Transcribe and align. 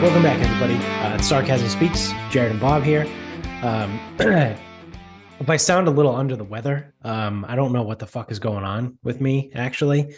Welcome 0.00 0.22
back, 0.22 0.40
everybody. 0.42 0.76
Uh, 0.76 1.16
it's 1.16 1.28
Sarcasm 1.28 1.68
Speaks. 1.68 2.12
Jared 2.30 2.52
and 2.52 2.58
Bob 2.58 2.84
here. 2.84 3.06
Um, 3.62 4.00
if 4.18 5.50
I 5.50 5.58
sound 5.58 5.88
a 5.88 5.90
little 5.90 6.16
under 6.16 6.36
the 6.36 6.44
weather, 6.44 6.94
um, 7.02 7.44
I 7.46 7.54
don't 7.54 7.70
know 7.70 7.82
what 7.82 7.98
the 7.98 8.06
fuck 8.06 8.32
is 8.32 8.38
going 8.38 8.64
on 8.64 8.96
with 9.02 9.20
me. 9.20 9.52
Actually, 9.54 10.14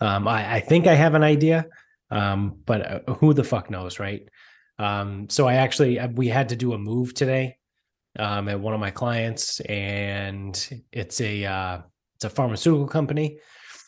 um, 0.00 0.26
I, 0.26 0.54
I 0.54 0.60
think 0.60 0.86
I 0.86 0.94
have 0.94 1.14
an 1.14 1.22
idea, 1.22 1.66
um, 2.10 2.56
but 2.64 3.06
uh, 3.06 3.12
who 3.16 3.34
the 3.34 3.44
fuck 3.44 3.68
knows, 3.68 3.98
right? 3.98 4.26
Um, 4.78 5.28
so 5.28 5.46
I 5.46 5.56
actually 5.56 5.98
uh, 5.98 6.08
we 6.08 6.28
had 6.28 6.48
to 6.48 6.56
do 6.56 6.72
a 6.72 6.78
move 6.78 7.12
today 7.12 7.58
um, 8.18 8.48
at 8.48 8.58
one 8.58 8.72
of 8.72 8.80
my 8.80 8.90
clients, 8.90 9.60
and 9.60 10.82
it's 10.90 11.20
a 11.20 11.44
uh, 11.44 11.80
it's 12.14 12.24
a 12.24 12.30
pharmaceutical 12.30 12.88
company, 12.88 13.40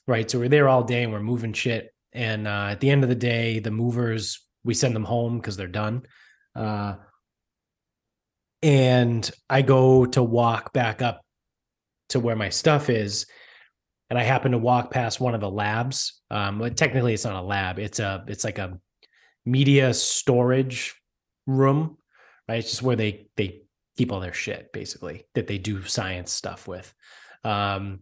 right? 0.07 0.31
So 0.31 0.39
we're 0.39 0.51
there 0.51 0.69
all 0.69 0.85
day 0.85 1.03
and 1.03 1.15
we're 1.15 1.21
moving 1.21 1.55
shit. 1.55 1.95
And 2.13 2.47
uh, 2.47 2.69
at 2.73 2.81
the 2.81 2.91
end 2.91 3.05
of 3.05 3.09
the 3.09 3.15
day, 3.15 3.59
the 3.59 3.71
movers 3.71 4.47
we 4.65 4.75
send 4.75 4.95
them 4.95 5.05
home 5.05 5.39
because 5.39 5.57
they're 5.57 5.67
done. 5.67 6.03
Uh, 6.55 6.97
and 8.63 9.31
I 9.49 9.63
go 9.63 10.07
to 10.07 10.23
walk 10.23 10.73
back 10.73 11.01
up 11.03 11.25
to 12.11 12.21
where 12.21 12.37
my 12.37 12.51
stuff 12.51 12.91
is, 12.91 13.27
and 14.11 14.19
I 14.19 14.23
happen 14.23 14.53
to 14.53 14.59
walk 14.59 14.91
past 14.91 15.21
one 15.21 15.35
of 15.35 15.41
the 15.41 15.51
labs. 15.51 16.21
Um, 16.31 16.75
technically, 16.75 17.15
it's 17.15 17.25
not 17.25 17.43
a 17.43 17.47
lab; 17.47 17.79
it's 17.79 18.01
a 18.01 18.25
it's 18.27 18.45
like 18.45 18.59
a 18.59 18.79
media 19.47 19.95
storage 19.95 20.95
room, 21.47 21.97
right? 22.49 22.59
It's 22.59 22.71
just 22.71 22.83
where 22.83 22.97
they 22.97 23.29
they 23.37 23.63
keep 23.97 24.13
all 24.13 24.21
their 24.21 24.35
shit, 24.35 24.73
basically, 24.73 25.25
that 25.35 25.47
they 25.47 25.59
do 25.59 25.85
science 25.85 26.33
stuff 26.33 26.69
with. 26.69 26.93
Um, 27.45 28.01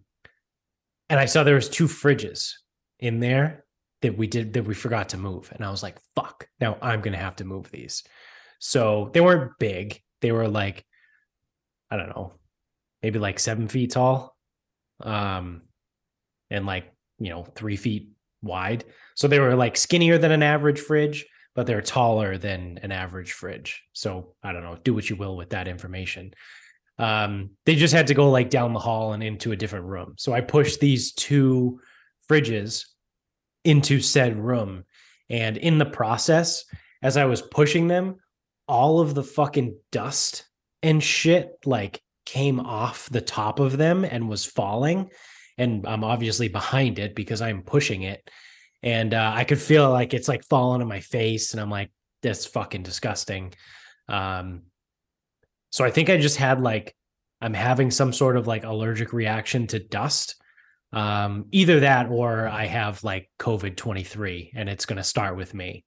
and 1.08 1.20
I 1.20 1.27
saw 1.27 1.44
there 1.44 1.55
was 1.55 1.68
two 1.68 1.86
fridges 1.86 2.52
in 2.98 3.20
there 3.20 3.64
that 4.02 4.16
we 4.16 4.27
did 4.27 4.52
that 4.52 4.64
we 4.64 4.74
forgot 4.74 5.10
to 5.10 5.16
move. 5.16 5.50
And 5.54 5.64
i 5.64 5.70
was 5.70 5.82
like 5.82 5.98
fuck 6.14 6.48
now 6.60 6.77
i'm 6.82 7.00
gonna 7.00 7.16
have 7.16 7.36
to 7.36 7.44
move 7.44 7.70
these. 7.70 8.05
So 8.60 9.10
they 9.12 9.20
weren't 9.20 9.52
big. 9.58 10.00
They 10.20 10.32
were 10.32 10.48
like 10.48 10.84
i 11.90 11.96
don't 11.96 12.08
know 12.08 12.34
maybe 13.02 13.18
like 13.18 13.38
seven 13.38 13.68
feet 13.68 13.92
tall 13.92 14.36
um 15.02 15.62
and 16.50 16.66
like 16.66 16.92
you 17.18 17.30
know 17.30 17.44
three 17.55 17.77
feet 17.77 18.10
wide. 18.42 18.84
So 19.16 19.27
they 19.27 19.40
were 19.40 19.56
like 19.56 19.77
skinnier 19.77 20.18
than 20.18 20.33
an 20.33 20.42
average 20.42 20.80
fridge 20.80 21.27
but 21.55 21.66
they're 21.66 21.83
taller 21.83 22.38
than 22.38 22.78
an 22.84 22.92
average 22.92 23.33
fridge. 23.33 23.83
So 23.92 24.34
i 24.42 24.52
don't 24.52 24.62
know 24.62 24.78
do 24.83 24.94
what 24.94 25.10
you 25.10 25.16
will 25.16 25.36
with 25.36 25.50
that 25.50 25.68
information. 25.68 26.33
Um 26.98 27.50
they 27.66 27.74
just 27.74 27.94
had 27.94 28.08
to 28.08 28.14
go 28.14 28.30
like 28.30 28.50
down 28.50 28.72
the 28.72 28.80
hall 28.80 29.12
and 29.12 29.22
into 29.22 29.52
a 29.52 29.56
different 29.56 29.86
room. 29.86 30.14
So 30.18 30.33
i 30.33 30.40
pushed 30.40 30.78
these 30.78 31.12
two 31.12 31.80
fridges 32.28 32.84
into 33.69 34.00
said 34.00 34.38
room. 34.38 34.84
And 35.28 35.58
in 35.58 35.77
the 35.77 35.84
process, 35.84 36.64
as 37.02 37.16
I 37.16 37.27
was 37.27 37.42
pushing 37.42 37.86
them, 37.86 38.16
all 38.66 39.00
of 39.00 39.14
the 39.14 39.22
fucking 39.22 39.77
dust 39.92 40.48
and 40.83 41.02
shit 41.02 41.50
like 41.66 42.00
came 42.24 42.61
off 42.61 43.08
the 43.11 43.20
top 43.20 43.61
of 43.61 43.77
them 43.77 44.05
and 44.05 44.28
was 44.28 44.46
falling. 44.46 45.11
And 45.58 45.86
I'm 45.86 46.02
obviously 46.02 46.48
behind 46.48 46.98
it 46.98 47.14
because 47.14 47.42
I'm 47.42 47.62
pushing 47.62 48.02
it. 48.02 48.28
And 48.83 49.12
uh, 49.12 49.33
I 49.34 49.44
could 49.44 49.61
feel 49.61 49.91
like 49.91 50.14
it's 50.14 50.28
like 50.28 50.44
falling 50.44 50.80
on 50.80 50.89
my 50.89 51.00
face. 51.00 51.52
And 51.52 51.61
I'm 51.61 51.70
like, 51.70 51.91
that's 52.22 52.46
fucking 52.46 52.84
disgusting. 52.84 53.52
Um, 54.08 54.62
so 55.70 55.84
I 55.84 55.91
think 55.91 56.08
I 56.08 56.16
just 56.16 56.36
had 56.36 56.62
like, 56.62 56.94
I'm 57.41 57.55
having 57.55 57.91
some 57.91 58.12
sort 58.12 58.36
of 58.36 58.46
like 58.46 58.64
allergic 58.64 59.12
reaction 59.12 59.66
to 59.68 59.79
dust 59.79 60.36
um 60.92 61.46
either 61.50 61.80
that 61.80 62.08
or 62.08 62.48
i 62.48 62.64
have 62.64 63.04
like 63.04 63.30
covid 63.38 63.76
23 63.76 64.52
and 64.54 64.68
it's 64.68 64.86
going 64.86 64.96
to 64.96 65.04
start 65.04 65.36
with 65.36 65.52
me. 65.52 65.84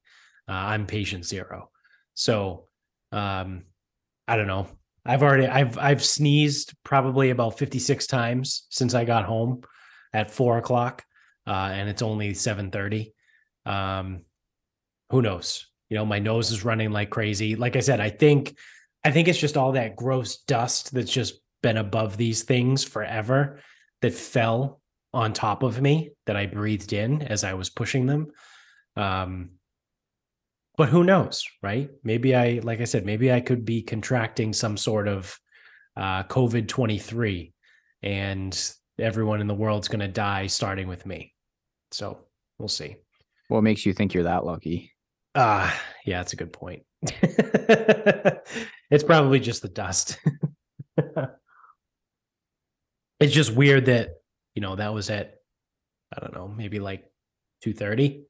Uh, 0.47 0.53
i'm 0.53 0.85
patient 0.85 1.25
zero. 1.25 1.69
So 2.13 2.67
um 3.11 3.63
i 4.27 4.35
don't 4.35 4.47
know. 4.47 4.67
I've 5.05 5.23
already 5.23 5.47
i've 5.47 5.77
i've 5.77 6.03
sneezed 6.03 6.75
probably 6.83 7.31
about 7.31 7.57
56 7.57 8.05
times 8.07 8.67
since 8.69 8.93
i 8.93 9.03
got 9.05 9.25
home 9.25 9.63
at 10.13 10.29
four 10.31 10.57
o'clock 10.57 11.03
uh 11.47 11.71
and 11.73 11.89
it's 11.89 12.03
only 12.03 12.33
7 12.33 12.69
30 12.69 13.13
um 13.65 14.21
who 15.09 15.21
knows? 15.21 15.67
You 15.89 15.97
know 15.97 16.05
my 16.05 16.19
nose 16.19 16.51
is 16.51 16.63
running 16.63 16.91
like 16.91 17.09
crazy. 17.09 17.55
Like 17.55 17.75
i 17.75 17.79
said 17.79 17.99
i 17.99 18.09
think 18.09 18.55
i 19.03 19.09
think 19.09 19.27
it's 19.27 19.39
just 19.39 19.57
all 19.57 19.71
that 19.71 19.95
gross 19.95 20.37
dust 20.43 20.93
that's 20.93 21.11
just 21.11 21.41
been 21.63 21.77
above 21.77 22.17
these 22.17 22.43
things 22.43 22.83
forever 22.83 23.59
that 24.01 24.13
fell 24.13 24.80
on 25.13 25.33
top 25.33 25.63
of 25.63 25.81
me 25.81 26.11
that 26.25 26.35
I 26.35 26.45
breathed 26.45 26.93
in 26.93 27.21
as 27.21 27.43
I 27.43 27.53
was 27.53 27.69
pushing 27.69 28.05
them. 28.05 28.31
Um, 28.95 29.51
but 30.77 30.89
who 30.89 31.03
knows, 31.03 31.45
right? 31.61 31.89
Maybe 32.03 32.35
I, 32.35 32.61
like 32.63 32.81
I 32.81 32.85
said, 32.85 33.05
maybe 33.05 33.31
I 33.31 33.41
could 33.41 33.65
be 33.65 33.81
contracting 33.81 34.53
some 34.53 34.77
sort 34.77 35.07
of 35.07 35.37
uh, 35.97 36.23
COVID 36.23 36.67
23 36.67 37.53
and 38.03 38.73
everyone 38.99 39.41
in 39.41 39.47
the 39.47 39.53
world's 39.53 39.87
going 39.87 39.99
to 39.99 40.07
die 40.07 40.47
starting 40.47 40.87
with 40.87 41.05
me. 41.05 41.33
So 41.91 42.25
we'll 42.57 42.69
see. 42.69 42.95
What 43.49 43.63
makes 43.63 43.85
you 43.85 43.93
think 43.93 44.13
you're 44.13 44.23
that 44.23 44.45
lucky? 44.45 44.93
Ah, 45.35 45.73
uh, 45.73 45.77
yeah, 46.05 46.19
that's 46.19 46.33
a 46.33 46.37
good 46.37 46.53
point. 46.53 46.83
it's 47.03 49.03
probably 49.03 49.39
just 49.39 49.61
the 49.61 49.69
dust. 49.69 50.17
it's 53.19 53.33
just 53.33 53.53
weird 53.53 53.85
that 53.85 54.20
you 54.55 54.61
know, 54.61 54.75
that 54.75 54.93
was 54.93 55.09
at, 55.09 55.35
I 56.15 56.19
don't 56.19 56.33
know, 56.33 56.47
maybe 56.47 56.79
like 56.79 57.05
2.30 57.65 58.23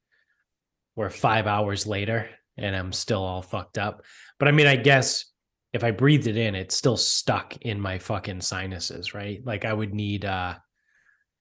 or 0.95 1.09
five 1.09 1.47
hours 1.47 1.87
later 1.87 2.29
and 2.57 2.75
I'm 2.75 2.91
still 2.91 3.23
all 3.23 3.41
fucked 3.41 3.77
up. 3.77 4.03
But 4.39 4.47
I 4.47 4.51
mean, 4.51 4.67
I 4.67 4.75
guess 4.75 5.25
if 5.73 5.83
I 5.83 5.91
breathed 5.91 6.27
it 6.27 6.37
in, 6.37 6.53
it's 6.53 6.75
still 6.75 6.97
stuck 6.97 7.57
in 7.61 7.79
my 7.79 7.97
fucking 7.97 8.41
sinuses, 8.41 9.13
right? 9.13 9.41
Like 9.43 9.65
I 9.65 9.73
would 9.73 9.93
need, 9.93 10.25
uh, 10.25 10.55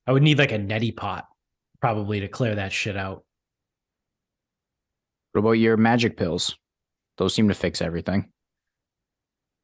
I 0.07 0.13
would 0.13 0.23
need 0.23 0.39
like 0.39 0.53
a 0.53 0.59
neti 0.59 0.97
pot 0.97 1.27
probably 1.81 2.21
to 2.21 2.29
clear 2.29 2.55
that 2.55 2.73
shit 2.73 2.97
out. 2.97 3.25
What 5.33 5.41
about 5.41 5.53
your 5.53 5.77
magic 5.77 6.17
pills? 6.17 6.57
Those 7.19 7.35
seem 7.35 7.49
to 7.49 7.55
fix 7.55 7.83
everything. 7.83 8.33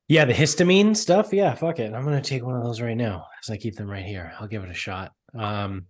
Yeah, 0.08 0.24
the 0.24 0.32
histamine 0.32 0.96
stuff. 0.96 1.32
Yeah, 1.32 1.54
fuck 1.54 1.80
it. 1.80 1.92
I'm 1.92 2.04
gonna 2.04 2.20
take 2.20 2.44
one 2.44 2.56
of 2.56 2.62
those 2.62 2.80
right 2.80 2.96
now 2.96 3.26
as 3.42 3.50
I 3.50 3.56
keep 3.56 3.76
them 3.76 3.90
right 3.90 4.04
here. 4.04 4.32
I'll 4.38 4.46
give 4.46 4.62
it 4.62 4.70
a 4.70 4.74
shot. 4.74 5.12
Um, 5.34 5.86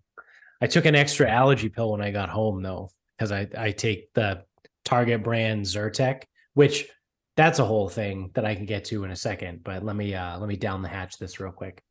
I 0.60 0.66
took 0.66 0.87
an 0.87 0.94
extra 0.94 1.31
allergy 1.31 1.69
pill 1.69 1.93
when 1.93 2.00
I 2.00 2.10
got 2.10 2.31
home 2.31 2.62
though, 2.62 2.91
because 3.16 3.31
I 3.31 3.47
I 3.56 3.72
take 3.72 4.12
the 4.15 4.44
Target 4.84 5.22
brand 5.22 5.66
Zyrtec, 5.66 6.22
which 6.55 6.88
that's 7.37 7.59
a 7.59 7.65
whole 7.65 7.91
thing 7.91 8.31
that 8.34 8.47
I 8.47 8.55
can 8.55 8.65
get 8.65 8.87
to 8.87 9.05
in 9.05 9.10
a 9.10 9.16
second. 9.16 9.62
But 9.62 9.84
let 9.84 9.94
me 9.94 10.15
uh 10.15 10.38
let 10.38 10.49
me 10.49 10.56
down 10.56 10.81
the 10.81 10.88
hatch 10.88 11.19
this 11.19 11.38
real 11.38 11.53
quick. 11.53 11.82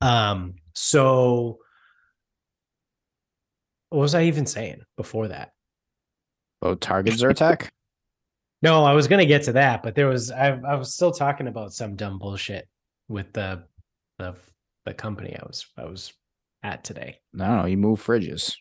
Um, 0.00 0.54
so 0.74 1.58
what 3.90 4.00
was 4.00 4.14
I 4.14 4.24
even 4.24 4.46
saying 4.46 4.82
before 4.96 5.28
that? 5.28 5.50
Oh, 6.62 6.76
Target 6.76 7.14
Zyrtec. 7.14 7.68
No, 8.62 8.84
I 8.84 8.92
was 8.92 9.08
gonna 9.08 9.26
get 9.26 9.44
to 9.44 9.52
that, 9.52 9.82
but 9.82 9.94
there 9.94 10.08
was 10.08 10.30
I, 10.30 10.48
I 10.48 10.74
was 10.74 10.94
still 10.94 11.12
talking 11.12 11.46
about 11.46 11.72
some 11.72 11.96
dumb 11.96 12.18
bullshit 12.18 12.68
with 13.08 13.32
the 13.32 13.64
the 14.18 14.36
the 14.84 14.94
company 14.94 15.36
I 15.36 15.46
was 15.46 15.66
I 15.76 15.84
was 15.84 16.12
at 16.62 16.84
today. 16.84 17.18
No, 17.32 17.64
you 17.64 17.76
move 17.76 18.04
fridges. 18.04 18.54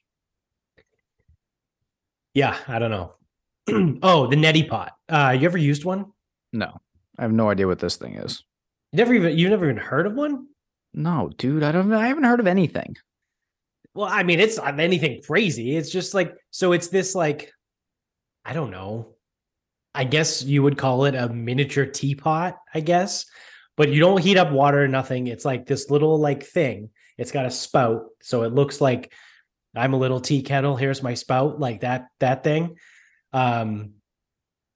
Yeah, 2.33 2.57
I 2.67 2.79
don't 2.79 2.91
know. 2.91 3.13
oh, 4.03 4.27
the 4.27 4.35
neti 4.35 4.67
pot. 4.67 4.93
Uh, 5.09 5.35
you 5.37 5.45
ever 5.45 5.57
used 5.57 5.83
one? 5.83 6.05
No, 6.53 6.79
I 7.17 7.23
have 7.23 7.33
no 7.33 7.49
idea 7.49 7.67
what 7.67 7.79
this 7.79 7.97
thing 7.97 8.15
is. 8.15 8.43
Never 8.93 9.13
even 9.13 9.37
you've 9.37 9.51
never 9.51 9.65
even 9.65 9.77
heard 9.77 10.07
of 10.07 10.13
one? 10.13 10.47
No, 10.93 11.29
dude, 11.37 11.63
I 11.63 11.71
don't. 11.71 11.91
I 11.91 12.07
haven't 12.07 12.23
heard 12.23 12.39
of 12.39 12.47
anything. 12.47 12.95
Well, 13.93 14.07
I 14.09 14.23
mean, 14.23 14.39
it's 14.39 14.57
not 14.57 14.79
anything 14.79 15.21
crazy. 15.21 15.75
It's 15.75 15.91
just 15.91 16.13
like 16.13 16.33
so. 16.51 16.71
It's 16.71 16.87
this 16.87 17.15
like, 17.15 17.51
I 18.45 18.53
don't 18.53 18.71
know. 18.71 19.15
I 19.99 20.05
guess 20.05 20.41
you 20.43 20.63
would 20.63 20.77
call 20.77 21.03
it 21.03 21.13
a 21.13 21.27
miniature 21.27 21.85
teapot, 21.85 22.55
I 22.73 22.79
guess. 22.79 23.25
But 23.75 23.89
you 23.89 23.99
don't 23.99 24.21
heat 24.21 24.37
up 24.37 24.49
water 24.49 24.81
or 24.81 24.87
nothing. 24.87 25.27
It's 25.27 25.43
like 25.43 25.65
this 25.65 25.89
little 25.89 26.17
like 26.17 26.45
thing. 26.45 26.91
It's 27.17 27.33
got 27.33 27.45
a 27.45 27.51
spout, 27.51 28.05
so 28.21 28.43
it 28.43 28.53
looks 28.53 28.79
like 28.79 29.11
I'm 29.75 29.91
a 29.91 29.97
little 29.97 30.21
tea 30.21 30.41
kettle. 30.41 30.77
Here's 30.77 31.03
my 31.03 31.15
spout, 31.15 31.59
like 31.59 31.81
that 31.81 32.07
that 32.21 32.45
thing. 32.45 32.77
Um, 33.33 33.95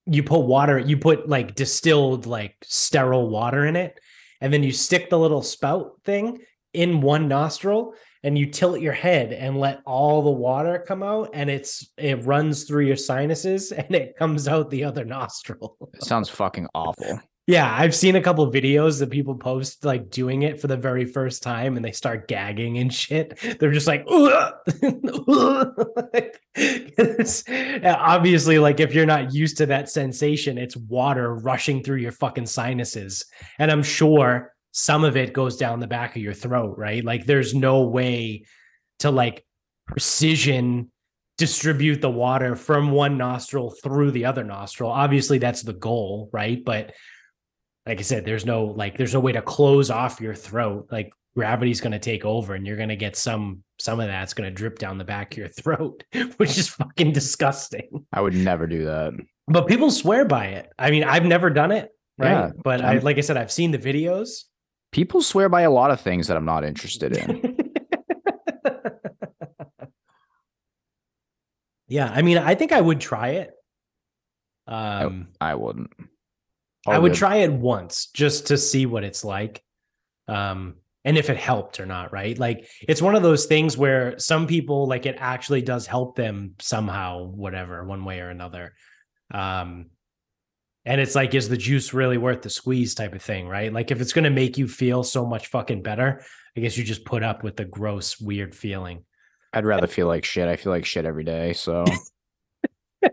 you 0.06 0.24
put 0.24 0.42
water, 0.42 0.78
you 0.78 0.98
put 0.98 1.30
like 1.30 1.56
distilled, 1.56 2.26
like 2.26 2.58
sterile 2.64 3.30
water 3.30 3.66
in 3.66 3.78
it, 3.78 3.98
and 4.42 4.52
then 4.52 4.62
you 4.62 4.74
stick 4.74 5.10
the 5.10 5.20
little 5.20 5.42
spout 5.42 6.02
thing 6.04 6.40
in 6.74 7.00
one 7.00 7.30
nostril, 7.30 7.94
and 8.24 8.38
you 8.38 8.46
tilt 8.46 8.80
your 8.80 8.94
head 8.94 9.34
and 9.34 9.60
let 9.60 9.82
all 9.86 10.22
the 10.22 10.32
water 10.32 10.84
come 10.88 11.04
out 11.04 11.30
and 11.34 11.50
it's 11.50 11.92
it 11.98 12.26
runs 12.26 12.64
through 12.64 12.86
your 12.86 12.96
sinuses 12.96 13.72
and 13.72 13.94
it 13.94 14.16
comes 14.18 14.48
out 14.48 14.70
the 14.70 14.84
other 14.84 15.06
nostril. 15.06 15.78
It 15.94 16.04
sounds 16.04 16.30
fucking 16.30 16.68
awful. 16.74 17.20
Yeah, 17.46 17.76
I've 17.78 17.94
seen 17.94 18.16
a 18.16 18.22
couple 18.22 18.46
of 18.46 18.54
videos 18.54 19.00
that 19.00 19.10
people 19.10 19.36
post 19.36 19.84
like 19.84 20.10
doing 20.10 20.44
it 20.44 20.62
for 20.62 20.68
the 20.68 20.78
very 20.78 21.04
first 21.04 21.44
time 21.44 21.76
and 21.76 21.84
they 21.84 21.92
start 21.92 22.30
gagging 22.30 22.78
and 22.78 22.94
shit. 22.94 23.38
They're 23.60 23.74
just 23.74 23.86
like, 23.86 24.06
obviously, 27.84 28.60
like 28.60 28.80
if 28.80 28.94
you're 28.94 29.06
not 29.06 29.34
used 29.34 29.58
to 29.58 29.66
that 29.66 29.90
sensation, 29.90 30.58
it's 30.58 30.78
water 30.78 31.36
rushing 31.36 31.84
through 31.84 31.98
your 31.98 32.14
fucking 32.14 32.46
sinuses. 32.46 33.26
And 33.60 33.70
I'm 33.70 33.84
sure 33.84 34.53
some 34.74 35.04
of 35.04 35.16
it 35.16 35.34
goes 35.34 35.56
down 35.56 35.80
the 35.80 35.88
back 35.88 36.16
of 36.16 36.22
your 36.22 36.34
throat, 36.34 36.78
right? 36.78 37.06
Like 37.06 37.26
there's 37.26 37.54
no 37.54 37.84
way 37.84 38.46
to 39.00 39.12
like 39.12 39.46
precision 39.88 40.92
distribute 41.38 42.02
the 42.02 42.10
water 42.10 42.56
from 42.56 42.92
one 42.92 43.18
nostril 43.18 43.74
through 43.84 44.12
the 44.12 44.26
other 44.26 44.44
nostril. 44.44 44.90
Obviously, 44.90 45.38
that's 45.38 45.62
the 45.62 45.74
goal, 45.74 46.30
right? 46.34 46.64
But 46.64 46.94
like 47.86 48.00
I 48.00 48.02
said, 48.02 48.26
there's 48.26 48.46
no 48.46 48.66
like 48.66 48.98
there's 48.98 49.14
no 49.14 49.20
way 49.20 49.32
to 49.34 49.42
close 49.44 49.92
off 49.92 50.20
your 50.20 50.34
throat. 50.34 50.88
Like 50.92 51.14
gravity's 51.36 51.82
going 51.82 51.92
to 51.92 52.00
take 52.00 52.26
over 52.26 52.56
and 52.56 52.66
you're 52.66 52.78
going 52.78 52.90
to 52.90 52.96
get 52.96 53.16
some 53.16 53.64
some 53.80 54.00
of 54.00 54.08
that's 54.08 54.34
going 54.34 54.50
to 54.50 54.56
drip 54.56 54.80
down 54.80 54.98
the 54.98 55.04
back 55.04 55.34
of 55.34 55.38
your 55.38 55.48
throat, 55.50 56.04
which 56.38 56.58
is 56.58 56.70
fucking 56.70 57.12
disgusting. 57.12 58.06
I 58.12 58.22
would 58.22 58.36
never 58.36 58.66
do 58.66 58.86
that. 58.86 59.14
But 59.48 59.68
people 59.68 59.92
swear 59.92 60.26
by 60.26 60.48
it. 60.48 60.72
I 60.80 60.90
mean, 60.90 61.04
I've 61.04 61.26
never 61.26 61.50
done 61.50 61.72
it, 61.72 61.90
right? 62.18 62.32
Yeah, 62.32 62.50
but 62.64 62.82
I 62.84 63.00
like 63.00 63.18
I 63.18 63.22
said 63.22 63.38
I've 63.38 63.52
seen 63.52 63.72
the 63.72 63.78
videos. 63.78 64.46
People 64.94 65.22
swear 65.22 65.50
by 65.50 65.64
a 65.64 65.72
lot 65.72 65.92
of 65.92 66.00
things 66.00 66.28
that 66.28 66.38
I'm 66.38 66.46
not 66.46 66.64
interested 66.64 67.18
in. 67.18 67.58
yeah, 71.88 72.10
I 72.14 72.22
mean, 72.22 72.38
I 72.38 72.56
think 72.56 72.72
I 72.72 72.80
would 72.80 73.02
try 73.02 73.30
it. 73.30 73.52
Um 74.66 75.28
I, 75.42 75.52
I 75.52 75.56
wouldn't. 75.56 75.92
I 76.88 77.00
would 77.00 77.14
good. 77.14 77.18
try 77.18 77.38
it 77.38 77.52
once 77.52 78.08
just 78.14 78.48
to 78.48 78.58
see 78.58 78.86
what 78.86 79.04
it's 79.04 79.26
like. 79.26 79.64
Um, 80.28 80.76
and 81.06 81.18
if 81.18 81.30
it 81.30 81.38
helped 81.38 81.80
or 81.80 81.86
not, 81.86 82.14
right? 82.14 82.38
Like 82.38 82.68
it's 82.82 83.02
one 83.02 83.16
of 83.16 83.24
those 83.24 83.46
things 83.46 83.78
where 83.78 84.18
some 84.20 84.48
people 84.48 84.88
like 84.88 85.06
it 85.06 85.18
actually 85.20 85.62
does 85.62 85.86
help 85.86 86.16
them 86.16 86.56
somehow, 86.60 87.26
whatever, 87.26 87.84
one 87.84 88.06
way 88.06 88.20
or 88.20 88.30
another. 88.30 88.74
Um, 89.34 89.88
and 90.86 91.00
it's 91.00 91.16
like, 91.16 91.34
is 91.34 91.50
the 91.50 91.58
juice 91.58 91.94
really 91.94 92.18
worth 92.18 92.42
the 92.42 92.50
squeeze 92.50 92.94
type 92.94 93.14
of 93.14 93.22
thing, 93.22 93.48
right? 93.48 93.72
Like 93.72 93.92
if 93.92 94.02
it's 94.02 94.14
gonna 94.14 94.30
make 94.30 94.58
you 94.58 94.68
feel 94.68 95.04
so 95.04 95.26
much 95.26 95.48
fucking 95.48 95.82
better, 95.82 96.24
I 96.58 96.60
guess 96.60 96.78
you 96.78 96.84
just 96.84 97.06
put 97.06 97.24
up 97.24 97.44
with 97.44 97.56
the 97.56 97.66
gross, 97.66 98.20
weird 98.20 98.54
feeling. 98.54 99.06
I'd 99.54 99.66
rather 99.66 99.88
feel 99.88 100.08
like 100.08 100.26
shit. 100.26 100.48
I 100.48 100.56
feel 100.56 100.72
like 100.72 100.86
shit 100.86 101.06
every 101.06 101.24
day. 101.24 101.54
So 101.54 101.86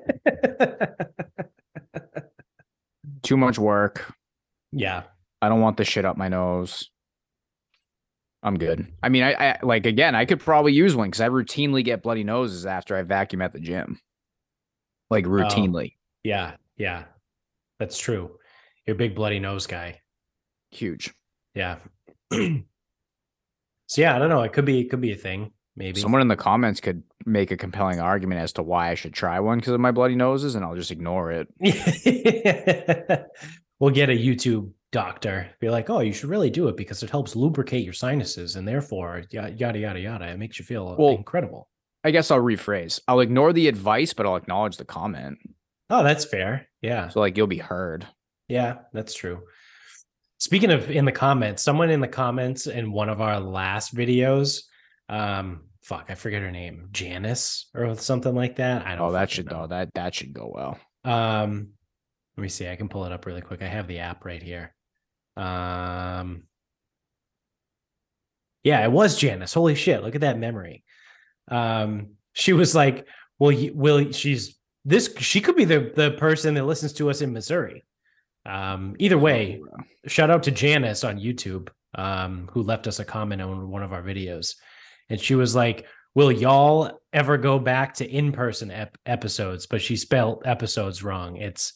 too 3.22 3.36
much 3.36 3.58
work. 3.58 4.12
yeah. 4.72 5.02
I 5.42 5.48
don't 5.48 5.60
want 5.60 5.78
the 5.78 5.84
shit 5.84 6.04
up 6.04 6.18
my 6.18 6.28
nose. 6.28 6.90
I'm 8.42 8.58
good. 8.58 8.86
I 9.02 9.08
mean, 9.08 9.22
I, 9.22 9.32
I 9.32 9.58
like 9.62 9.86
again, 9.86 10.14
I 10.14 10.24
could 10.24 10.40
probably 10.40 10.72
use 10.72 10.96
one 10.96 11.08
because 11.08 11.20
I 11.20 11.28
routinely 11.28 11.84
get 11.84 12.02
bloody 12.02 12.24
noses 12.24 12.66
after 12.66 12.96
I 12.96 13.02
vacuum 13.02 13.42
at 13.42 13.52
the 13.52 13.60
gym. 13.60 14.00
Like 15.10 15.26
oh. 15.26 15.30
routinely. 15.30 15.94
Yeah. 16.22 16.56
Yeah. 16.76 17.04
That's 17.80 17.98
true. 17.98 18.36
You're 18.86 18.94
a 18.94 18.98
big 18.98 19.16
bloody 19.16 19.40
nose 19.40 19.66
guy. 19.66 20.00
Huge. 20.70 21.12
Yeah. 21.54 21.78
so 22.32 22.62
yeah, 23.96 24.14
I 24.14 24.18
don't 24.20 24.28
know. 24.28 24.42
It 24.42 24.52
could 24.52 24.64
be 24.66 24.80
it 24.80 24.90
could 24.90 25.00
be 25.00 25.12
a 25.12 25.16
thing. 25.16 25.50
Maybe. 25.76 26.00
Someone 26.00 26.20
in 26.20 26.28
the 26.28 26.36
comments 26.36 26.80
could 26.80 27.02
make 27.24 27.50
a 27.50 27.56
compelling 27.56 28.00
argument 28.00 28.40
as 28.40 28.52
to 28.54 28.62
why 28.62 28.90
I 28.90 28.94
should 28.94 29.14
try 29.14 29.40
one 29.40 29.58
because 29.58 29.72
of 29.72 29.80
my 29.80 29.92
bloody 29.92 30.14
noses, 30.14 30.54
and 30.54 30.64
I'll 30.64 30.74
just 30.74 30.90
ignore 30.90 31.32
it. 31.32 31.48
we'll 33.78 33.90
get 33.90 34.10
a 34.10 34.12
YouTube 34.12 34.72
doctor. 34.92 35.48
Be 35.60 35.70
like, 35.70 35.88
oh, 35.88 36.00
you 36.00 36.12
should 36.12 36.28
really 36.28 36.50
do 36.50 36.68
it 36.68 36.76
because 36.76 37.02
it 37.02 37.08
helps 37.10 37.34
lubricate 37.34 37.84
your 37.84 37.94
sinuses, 37.94 38.56
and 38.56 38.68
therefore, 38.68 39.22
yada 39.30 39.52
yada 39.52 39.78
yada 39.78 40.00
yada. 40.00 40.28
It 40.28 40.38
makes 40.38 40.58
you 40.58 40.64
feel 40.64 40.94
Well- 40.98 41.14
incredible. 41.14 41.68
I 42.02 42.10
guess 42.12 42.30
I'll 42.30 42.40
rephrase. 42.40 42.98
I'll 43.06 43.20
ignore 43.20 43.52
the 43.52 43.68
advice, 43.68 44.14
but 44.14 44.24
I'll 44.24 44.36
acknowledge 44.36 44.78
the 44.78 44.86
comment. 44.86 45.38
Oh, 45.90 46.04
that's 46.04 46.24
fair. 46.24 46.68
Yeah. 46.80 47.08
So 47.08 47.20
like 47.20 47.36
you'll 47.36 47.46
be 47.48 47.58
heard. 47.58 48.06
Yeah, 48.48 48.78
that's 48.92 49.14
true. 49.14 49.42
Speaking 50.38 50.70
of 50.70 50.90
in 50.90 51.04
the 51.04 51.12
comments, 51.12 51.62
someone 51.62 51.90
in 51.90 52.00
the 52.00 52.08
comments 52.08 52.66
in 52.66 52.92
one 52.92 53.08
of 53.08 53.20
our 53.20 53.38
last 53.38 53.94
videos, 53.94 54.62
um, 55.08 55.64
fuck, 55.82 56.06
I 56.08 56.14
forget 56.14 56.42
her 56.42 56.50
name, 56.50 56.88
Janice 56.92 57.68
or 57.74 57.94
something 57.96 58.34
like 58.34 58.56
that. 58.56 58.86
I 58.86 58.94
don't. 58.94 59.08
Oh, 59.08 59.12
that 59.12 59.30
should 59.30 59.50
know. 59.50 59.62
oh, 59.62 59.66
that 59.66 59.92
that 59.94 60.14
should 60.14 60.32
go 60.32 60.50
well. 60.54 60.78
Um, 61.04 61.70
let 62.36 62.42
me 62.42 62.48
see. 62.48 62.68
I 62.68 62.76
can 62.76 62.88
pull 62.88 63.04
it 63.04 63.12
up 63.12 63.26
really 63.26 63.42
quick. 63.42 63.62
I 63.62 63.66
have 63.66 63.88
the 63.88 63.98
app 63.98 64.24
right 64.24 64.42
here. 64.42 64.74
Um, 65.36 66.44
yeah, 68.62 68.84
it 68.84 68.92
was 68.92 69.18
Janice. 69.18 69.52
Holy 69.52 69.74
shit! 69.74 70.02
Look 70.02 70.14
at 70.14 70.20
that 70.22 70.38
memory. 70.38 70.84
Um, 71.48 72.14
she 72.32 72.52
was 72.52 72.74
like, 72.74 73.06
"Well, 73.38 73.52
you, 73.52 73.72
will 73.74 74.12
she's 74.12 74.59
this? 74.84 75.12
She 75.18 75.40
could 75.40 75.56
be 75.56 75.64
the 75.64 75.92
the 75.94 76.12
person 76.12 76.54
that 76.54 76.64
listens 76.64 76.92
to 76.94 77.10
us 77.10 77.20
in 77.20 77.32
Missouri." 77.32 77.84
Um, 78.46 78.96
either 78.98 79.18
way, 79.18 79.60
uh, 79.78 79.82
shout 80.08 80.30
out 80.30 80.42
to 80.44 80.50
Janice 80.50 81.04
on 81.04 81.18
YouTube, 81.18 81.68
um, 81.94 82.48
who 82.52 82.62
left 82.62 82.86
us 82.86 82.98
a 82.98 83.04
comment 83.04 83.42
on 83.42 83.70
one 83.70 83.82
of 83.82 83.92
our 83.92 84.02
videos. 84.02 84.54
And 85.08 85.20
she 85.20 85.34
was 85.34 85.54
like, 85.54 85.86
Will 86.14 86.32
y'all 86.32 87.00
ever 87.12 87.38
go 87.38 87.60
back 87.60 87.94
to 87.94 88.08
in 88.08 88.32
person 88.32 88.70
ep- 88.72 88.98
episodes? 89.06 89.66
But 89.66 89.80
she 89.80 89.94
spelled 89.94 90.42
episodes 90.44 91.04
wrong. 91.04 91.36
It's 91.36 91.74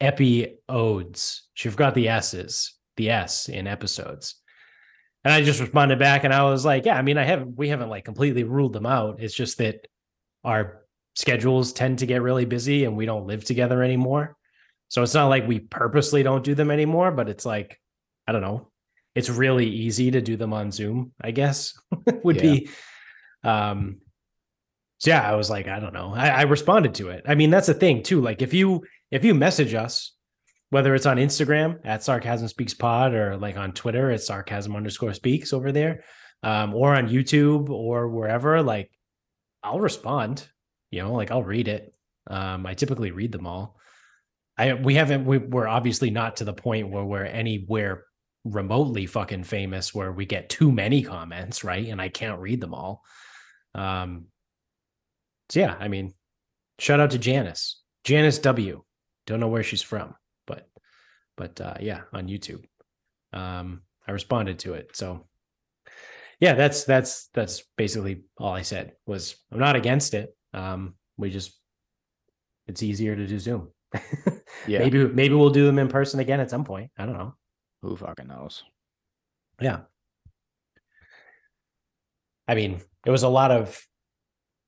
epiodes. 0.00 1.40
She 1.52 1.68
forgot 1.68 1.94
the 1.94 2.08
S's, 2.08 2.74
the 2.96 3.10
S 3.10 3.50
in 3.50 3.66
episodes. 3.66 4.36
And 5.24 5.34
I 5.34 5.42
just 5.42 5.60
responded 5.60 5.98
back 5.98 6.24
and 6.24 6.32
I 6.32 6.44
was 6.44 6.64
like, 6.64 6.86
Yeah, 6.86 6.96
I 6.96 7.02
mean, 7.02 7.18
I 7.18 7.24
haven't, 7.24 7.56
we 7.56 7.68
haven't 7.68 7.90
like 7.90 8.04
completely 8.04 8.44
ruled 8.44 8.72
them 8.72 8.86
out. 8.86 9.20
It's 9.20 9.34
just 9.34 9.58
that 9.58 9.86
our 10.42 10.85
schedules 11.16 11.72
tend 11.72 11.98
to 11.98 12.06
get 12.06 12.22
really 12.22 12.44
busy 12.44 12.84
and 12.84 12.96
we 12.96 13.06
don't 13.06 13.26
live 13.26 13.44
together 13.44 13.82
anymore. 13.82 14.36
So 14.88 15.02
it's 15.02 15.14
not 15.14 15.26
like 15.26 15.48
we 15.48 15.58
purposely 15.58 16.22
don't 16.22 16.44
do 16.44 16.54
them 16.54 16.70
anymore, 16.70 17.10
but 17.10 17.28
it's 17.28 17.44
like, 17.44 17.80
I 18.28 18.32
don't 18.32 18.42
know. 18.42 18.70
It's 19.16 19.30
really 19.30 19.66
easy 19.66 20.10
to 20.12 20.20
do 20.20 20.36
them 20.36 20.52
on 20.52 20.70
Zoom, 20.70 21.12
I 21.20 21.30
guess, 21.32 21.74
would 22.22 22.36
Yeah. 22.36 22.42
be. 22.42 22.68
Um, 23.42 23.98
so 24.98 25.10
yeah, 25.10 25.28
I 25.28 25.34
was 25.34 25.50
like, 25.50 25.68
I 25.68 25.80
don't 25.80 25.92
know. 25.94 26.12
I, 26.14 26.28
I 26.28 26.42
responded 26.42 26.94
to 26.96 27.08
it. 27.08 27.24
I 27.26 27.34
mean, 27.34 27.50
that's 27.50 27.66
the 27.66 27.74
thing 27.74 28.02
too. 28.02 28.20
Like 28.20 28.42
if 28.42 28.54
you 28.54 28.84
if 29.10 29.24
you 29.24 29.34
message 29.34 29.74
us, 29.74 30.12
whether 30.70 30.94
it's 30.94 31.06
on 31.06 31.16
Instagram 31.16 31.78
at 31.84 32.02
sarcasm 32.02 32.48
speaks 32.48 32.74
pod 32.74 33.14
or 33.14 33.36
like 33.36 33.56
on 33.56 33.72
Twitter 33.72 34.10
at 34.10 34.22
sarcasm 34.22 34.74
underscore 34.76 35.14
speaks 35.14 35.52
over 35.52 35.72
there, 35.72 36.04
um, 36.42 36.74
or 36.74 36.94
on 36.94 37.08
YouTube 37.08 37.70
or 37.70 38.08
wherever, 38.08 38.62
like 38.62 38.90
I'll 39.62 39.80
respond. 39.80 40.46
You 40.96 41.02
know, 41.02 41.12
like 41.12 41.30
I'll 41.30 41.42
read 41.42 41.68
it. 41.68 41.94
Um, 42.26 42.66
I 42.66 42.72
typically 42.72 43.10
read 43.10 43.30
them 43.30 43.46
all. 43.46 43.78
I 44.56 44.72
we 44.72 44.94
haven't 44.94 45.26
we, 45.26 45.36
we're 45.36 45.68
obviously 45.68 46.10
not 46.10 46.36
to 46.36 46.44
the 46.44 46.54
point 46.54 46.88
where 46.88 47.04
we're 47.04 47.24
anywhere 47.24 48.04
remotely 48.44 49.06
fucking 49.06 49.44
famous 49.44 49.94
where 49.94 50.10
we 50.10 50.24
get 50.24 50.48
too 50.48 50.72
many 50.72 51.02
comments, 51.02 51.64
right? 51.64 51.86
And 51.86 52.00
I 52.00 52.08
can't 52.08 52.40
read 52.40 52.60
them 52.60 52.72
all. 52.72 53.02
Um 53.74 54.26
so 55.50 55.60
yeah, 55.60 55.76
I 55.78 55.88
mean, 55.88 56.14
shout 56.78 56.98
out 57.00 57.10
to 57.10 57.18
Janice. 57.18 57.82
Janice 58.04 58.38
W. 58.38 58.82
Don't 59.26 59.40
know 59.40 59.48
where 59.48 59.62
she's 59.62 59.82
from, 59.82 60.14
but 60.46 60.66
but 61.36 61.60
uh 61.60 61.74
yeah, 61.80 62.02
on 62.12 62.28
YouTube. 62.28 62.64
Um 63.34 63.82
I 64.08 64.12
responded 64.12 64.60
to 64.60 64.74
it. 64.74 64.96
So 64.96 65.26
yeah, 66.40 66.54
that's 66.54 66.84
that's 66.84 67.28
that's 67.34 67.64
basically 67.76 68.22
all 68.38 68.54
I 68.54 68.62
said 68.62 68.92
was 69.04 69.36
I'm 69.52 69.58
not 69.58 69.76
against 69.76 70.14
it. 70.14 70.35
Um 70.56 70.94
we 71.16 71.30
just 71.30 71.58
it's 72.66 72.82
easier 72.82 73.14
to 73.14 73.26
do 73.26 73.38
Zoom. 73.38 73.70
Yeah. 74.66 74.80
Maybe 74.80 75.06
maybe 75.06 75.34
we'll 75.34 75.50
do 75.50 75.66
them 75.66 75.78
in 75.78 75.88
person 75.88 76.20
again 76.20 76.40
at 76.40 76.50
some 76.50 76.64
point. 76.64 76.90
I 76.96 77.06
don't 77.06 77.16
know. 77.16 77.34
Who 77.82 77.96
fucking 77.96 78.26
knows? 78.26 78.64
Yeah. 79.60 79.80
I 82.48 82.54
mean, 82.54 82.80
it 83.04 83.10
was 83.10 83.22
a 83.22 83.28
lot 83.28 83.50
of 83.50 83.80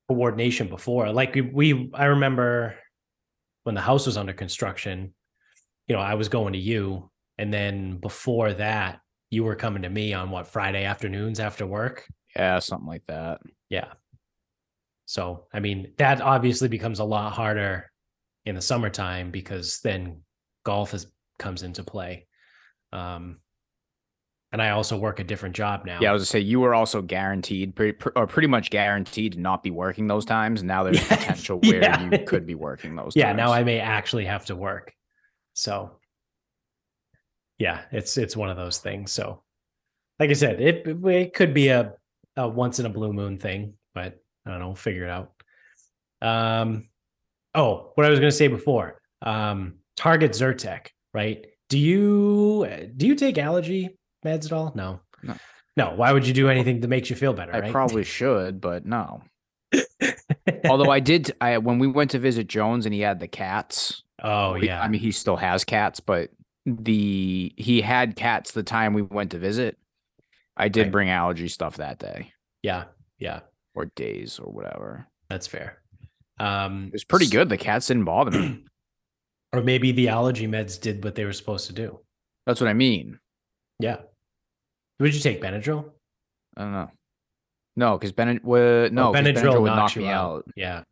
coordination 0.07 0.67
before. 0.67 1.11
Like 1.11 1.35
we, 1.35 1.41
we 1.41 1.91
I 1.93 2.05
remember 2.05 2.75
when 3.63 3.75
the 3.75 3.81
house 3.81 4.05
was 4.05 4.17
under 4.17 4.33
construction, 4.33 5.13
you 5.87 5.95
know, 5.95 6.01
I 6.01 6.15
was 6.15 6.29
going 6.29 6.53
to 6.53 6.59
you. 6.59 7.09
And 7.37 7.53
then 7.53 7.97
before 7.97 8.53
that, 8.53 8.99
you 9.29 9.43
were 9.43 9.55
coming 9.55 9.83
to 9.83 9.89
me 9.89 10.13
on 10.13 10.29
what 10.29 10.47
Friday 10.47 10.83
afternoons 10.83 11.39
after 11.39 11.65
work. 11.65 12.05
Yeah, 12.35 12.59
something 12.59 12.87
like 12.87 13.03
that. 13.07 13.39
Yeah. 13.69 13.93
So, 15.09 15.47
I 15.51 15.59
mean, 15.59 15.93
that 15.97 16.21
obviously 16.21 16.67
becomes 16.67 16.99
a 16.99 17.03
lot 17.03 17.33
harder 17.33 17.89
in 18.45 18.53
the 18.53 18.61
summertime 18.61 19.31
because 19.31 19.79
then 19.79 20.21
golf 20.63 20.93
is 20.93 21.07
comes 21.39 21.63
into 21.63 21.83
play. 21.83 22.27
Um, 22.93 23.39
and 24.51 24.61
I 24.61 24.69
also 24.69 24.99
work 24.99 25.19
a 25.19 25.23
different 25.23 25.55
job 25.55 25.83
now. 25.83 25.97
Yeah, 25.99 26.11
I 26.11 26.13
was 26.13 26.21
to 26.21 26.25
say 26.27 26.41
you 26.41 26.59
were 26.59 26.75
also 26.75 27.01
guaranteed, 27.01 27.75
pretty, 27.75 27.93
pr- 27.93 28.09
or 28.15 28.27
pretty 28.27 28.47
much 28.49 28.69
guaranteed 28.69 29.33
to 29.33 29.39
not 29.39 29.63
be 29.63 29.71
working 29.71 30.05
those 30.05 30.25
times. 30.25 30.61
Now 30.61 30.83
there's 30.83 31.01
Yeah, 31.01 31.07
potential 31.17 31.57
where 31.59 31.81
yeah. 31.81 32.07
you 32.07 32.25
could 32.25 32.45
be 32.45 32.53
working 32.53 32.95
those. 32.95 33.13
yeah. 33.15 33.29
times. 33.29 33.37
Now 33.37 33.51
I 33.51 33.63
may 33.63 33.79
actually 33.79 34.25
have 34.25 34.45
to 34.45 34.55
work. 34.55 34.93
So, 35.55 35.97
yeah, 37.57 37.81
it's 37.91 38.15
it's 38.15 38.37
one 38.37 38.51
of 38.51 38.57
those 38.57 38.77
things. 38.77 39.11
So, 39.11 39.41
like 40.19 40.29
I 40.29 40.33
said, 40.33 40.61
it 40.61 40.85
it 40.85 41.33
could 41.33 41.55
be 41.55 41.69
a 41.69 41.93
a 42.35 42.47
once 42.47 42.77
in 42.77 42.85
a 42.85 42.89
blue 42.89 43.11
moon 43.11 43.39
thing, 43.39 43.73
but 43.95 44.19
I 44.49 44.53
don't 44.53 44.59
know, 44.61 44.75
figure 44.75 45.05
it 45.05 45.09
out. 45.11 45.31
Um, 46.21 46.89
oh, 47.55 47.91
what 47.95 48.05
I 48.05 48.09
was 48.09 48.19
going 48.19 48.31
to 48.31 48.35
say 48.35 48.47
before, 48.47 48.99
um, 49.21 49.75
Target 49.95 50.31
Zyrtec, 50.31 50.87
right? 51.13 51.45
Do 51.69 51.77
you 51.77 52.89
do 52.97 53.05
you 53.07 53.15
take 53.15 53.37
allergy 53.37 53.97
meds 54.25 54.45
at 54.47 54.53
all? 54.53 54.71
No, 54.75 55.01
No. 55.23 55.35
no. 55.77 55.93
Why 55.95 56.11
would 56.11 56.25
you 56.25 56.33
do 56.33 56.49
anything 56.49 56.79
that 56.81 56.87
makes 56.87 57.09
you 57.09 57.15
feel 57.15 57.33
better? 57.33 57.53
I 57.53 57.59
right? 57.59 57.71
probably 57.71 58.03
should, 58.03 58.59
but 58.59 58.85
no. 58.85 59.21
Although 60.65 60.89
I 60.89 60.99
did, 60.99 61.31
I 61.41 61.57
when 61.59 61.77
we 61.79 61.87
went 61.87 62.11
to 62.11 62.19
visit 62.19 62.47
Jones 62.47 62.85
and 62.85 62.93
he 62.93 63.01
had 63.01 63.19
the 63.19 63.27
cats. 63.27 64.01
oh 64.23 64.53
we- 64.53 64.65
yeah, 64.67 64.81
I 64.81 64.87
mean, 64.87 64.99
he 65.01 65.11
still 65.11 65.37
has 65.37 65.63
cats, 65.63 65.99
but 65.99 66.31
the 66.65 67.53
he 67.55 67.81
had 67.81 68.15
cats 68.15 68.51
the 68.51 68.63
time 68.63 68.93
we 68.93 69.01
went 69.03 69.31
to 69.31 69.37
visit. 69.39 69.77
I 70.57 70.67
did 70.69 70.83
Right. 70.83 70.91
bring 70.91 71.09
allergy 71.09 71.47
stuff 71.47 71.77
that 71.77 71.99
day 71.99 72.33
yeah, 72.63 72.85
yeah. 73.17 73.39
Or 73.79 73.85
days 73.95 74.39
or 74.39 74.51
whatever. 74.51 75.07
That's 75.29 75.47
fair. 75.47 75.81
Um, 76.39 76.87
It 76.87 76.93
was 76.93 77.03
pretty 77.03 77.27
good. 77.27 77.49
The 77.49 77.57
cats 77.57 77.87
didn't 77.87 78.05
bother 78.05 78.31
me. 78.31 78.63
or 79.53 79.61
maybe 79.61 79.91
the 79.91 80.09
allergy 80.09 80.47
meds 80.47 80.79
did 80.79 81.03
what 81.03 81.15
they 81.15 81.25
were 81.25 81.33
supposed 81.33 81.67
to 81.67 81.73
do. 81.73 81.99
That's 82.45 82.59
what 82.61 82.69
I 82.69 82.73
mean. 82.73 83.19
Yeah. 83.79 83.97
Would 84.99 85.13
you 85.15 85.21
take 85.21 85.41
Benadryl? 85.41 85.91
I 86.57 86.61
don't 86.63 86.71
know. 86.73 86.91
No, 87.75 87.97
because 87.97 88.11
Benad 88.11 88.43
no, 88.43 89.09
Oh, 89.09 89.13
'cause 89.13 89.21
Benadryl, 89.23 89.61
would 89.61 89.67
knock 89.67 89.95
me 89.95 90.07
out. 90.07 90.37
out. 90.39 90.45
Yeah. 90.55 90.83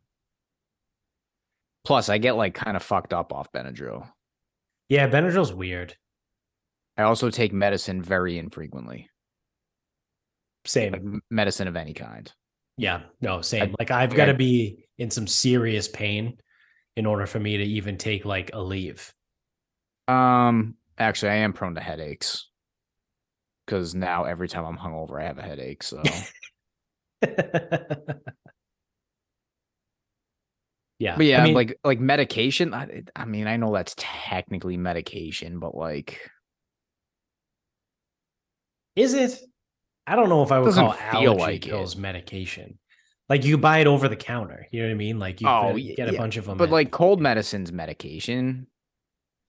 Plus, 1.84 2.08
I 2.08 2.18
get 2.18 2.36
like 2.36 2.54
kind 2.54 2.76
of 2.76 2.82
fucked 2.82 3.12
up 3.12 3.32
off 3.32 3.50
Benadryl. 3.52 4.08
Yeah, 4.88 5.08
Benadryl's 5.08 5.52
weird. 5.52 5.94
I 6.96 7.02
also 7.02 7.30
take 7.30 7.52
medicine 7.52 8.02
very 8.02 8.38
infrequently, 8.38 9.08
Same. 10.64 10.92
like 10.92 11.02
medicine 11.30 11.68
of 11.68 11.76
any 11.76 11.94
kind. 11.94 12.32
Yeah, 12.78 13.02
no, 13.20 13.42
same. 13.42 13.74
like 13.78 13.90
I've 13.90 14.14
got 14.14 14.26
to 14.26 14.34
be 14.34 14.86
in 14.98 15.10
some 15.10 15.26
serious 15.26 15.88
pain 15.88 16.38
in 16.96 17.06
order 17.06 17.26
for 17.26 17.40
me 17.40 17.56
to 17.56 17.64
even 17.64 17.98
take 17.98 18.24
like 18.24 18.52
Aleve. 18.52 19.12
Um, 20.06 20.76
actually, 20.96 21.32
I 21.32 21.36
am 21.36 21.52
prone 21.52 21.74
to 21.74 21.80
headaches 21.80 22.48
because 23.66 23.96
now 23.96 24.24
every 24.24 24.48
time 24.48 24.64
I'm 24.64 24.78
hungover, 24.78 25.20
I 25.20 25.26
have 25.26 25.38
a 25.38 25.42
headache. 25.42 25.82
So 25.82 26.02
yeah. 30.98 31.16
But 31.16 31.26
yeah, 31.26 31.42
I 31.42 31.44
mean, 31.44 31.54
like 31.54 31.78
like 31.82 31.98
medication. 31.98 32.72
I, 32.74 33.02
I 33.16 33.24
mean, 33.24 33.48
I 33.48 33.56
know 33.56 33.72
that's 33.72 33.94
technically 33.98 34.76
medication, 34.76 35.58
but 35.58 35.74
like, 35.74 36.30
is 38.94 39.14
it? 39.14 39.40
I 40.08 40.16
don't 40.16 40.28
know 40.28 40.42
if 40.42 40.50
I 40.52 40.58
would 40.58 40.66
Doesn't 40.66 40.84
call 40.84 40.92
feel 40.94 41.30
allergy 41.32 41.40
like 41.40 41.66
it. 41.66 41.70
pills 41.70 41.96
medication. 41.96 42.78
Like 43.28 43.44
you 43.44 43.58
buy 43.58 43.78
it 43.80 43.86
over 43.86 44.08
the 44.08 44.16
counter. 44.16 44.66
You 44.70 44.80
know 44.82 44.88
what 44.88 44.92
I 44.92 44.96
mean? 44.96 45.18
Like 45.18 45.40
you 45.40 45.48
Oh, 45.48 45.74
get- 45.76 45.98
yeah, 45.98 46.04
a 46.06 46.16
bunch 46.16 46.36
of 46.38 46.46
them. 46.46 46.56
but 46.58 46.70
like 46.70 46.90
cold 46.90 47.20
medicine's 47.20 47.72
medication. 47.72 48.66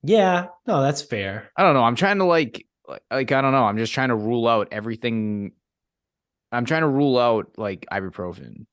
yeah, 0.03 0.47
no, 0.67 0.81
that's 0.81 1.01
fair. 1.01 1.49
I 1.55 1.63
don't 1.63 1.73
know. 1.73 1.83
I'm 1.83 1.95
trying 1.95 2.17
to 2.19 2.25
like, 2.25 2.65
like, 2.87 3.01
like 3.11 3.31
I 3.31 3.41
don't 3.41 3.51
know. 3.53 3.63
I'm 3.65 3.77
just 3.77 3.93
trying 3.93 4.09
to 4.09 4.15
rule 4.15 4.47
out 4.47 4.67
everything. 4.71 5.53
I'm 6.51 6.65
trying 6.65 6.81
to 6.81 6.87
rule 6.87 7.17
out 7.17 7.51
like 7.57 7.85
ibuprofen 7.91 8.65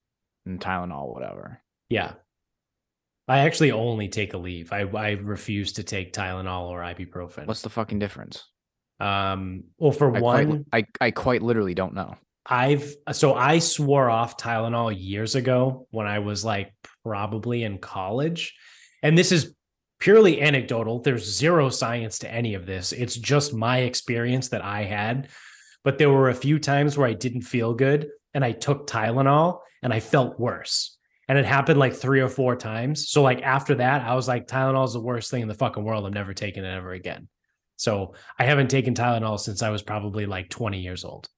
and 0.45 0.61
Tylenol, 0.61 1.13
whatever. 1.13 1.61
Yeah. 1.89 2.15
I 3.29 3.41
actually 3.41 3.73
only 3.73 4.09
take 4.09 4.33
Aleve. 4.33 4.73
I 4.73 4.83
I 4.97 5.11
refuse 5.13 5.73
to 5.75 5.83
take 5.83 6.13
Tylenol 6.13 6.69
or 6.69 6.81
ibuprofen. 6.81 7.47
What's 7.47 7.63
the 7.63 7.71
fucking 7.71 7.99
difference? 7.99 8.45
Um 8.99 9.65
well 9.79 9.93
for 9.93 10.17
I 10.17 10.21
one 10.21 10.65
quite, 10.71 10.87
I 11.01 11.07
I 11.07 11.11
quite 11.11 11.43
literally 11.43 11.75
don't 11.75 11.95
know. 11.95 12.17
I've 12.49 12.95
so 13.13 13.35
I 13.35 13.59
swore 13.59 14.09
off 14.09 14.37
Tylenol 14.37 14.95
years 14.97 15.35
ago 15.35 15.87
when 15.91 16.07
I 16.07 16.21
was 16.21 16.45
like 16.45 16.73
probably 17.03 17.65
in 17.65 17.79
college. 17.79 18.55
And 19.03 19.19
this 19.19 19.33
is 19.33 19.55
purely 19.99 20.41
anecdotal. 20.41 21.01
There's 21.01 21.25
zero 21.25 21.69
science 21.71 22.21
to 22.21 22.33
any 22.33 22.55
of 22.55 22.67
this. 22.67 22.93
It's 22.93 23.17
just 23.17 23.55
my 23.55 23.79
experience 23.79 24.49
that 24.49 24.65
I 24.65 24.85
had. 24.85 25.29
But 25.85 25.99
there 25.99 26.11
were 26.11 26.31
a 26.31 26.35
few 26.35 26.59
times 26.59 26.97
where 26.97 27.09
I 27.09 27.15
didn't 27.15 27.43
feel 27.43 27.75
good 27.75 28.09
and 28.35 28.45
I 28.45 28.53
took 28.53 28.87
Tylenol 28.87 29.61
and 29.83 29.93
I 29.93 30.01
felt 30.01 30.39
worse. 30.39 30.97
And 31.29 31.39
it 31.39 31.45
happened 31.45 31.79
like 31.79 31.95
three 31.95 32.21
or 32.21 32.29
four 32.29 32.55
times. 32.55 33.09
So 33.09 33.23
like 33.23 33.43
after 33.43 33.77
that, 33.77 34.03
I 34.03 34.15
was 34.15 34.29
like, 34.29 34.47
Tylenol 34.47 34.87
is 34.87 34.93
the 34.93 35.01
worst 35.01 35.31
thing 35.31 35.43
in 35.43 35.49
the 35.49 35.55
fucking 35.55 35.85
world. 35.85 36.07
I'm 36.07 36.13
never 36.13 36.35
taking 36.35 36.65
it 36.65 36.75
ever 36.75 36.93
again. 36.93 37.29
So 37.77 38.15
I 38.39 38.45
haven't 38.45 38.69
taken 38.69 38.95
Tylenol 38.95 39.39
since 39.39 39.63
I 39.63 39.71
was 39.71 39.83
probably 39.83 40.27
like 40.27 40.49
20 40.49 40.81
years 40.81 41.05
old. 41.05 41.29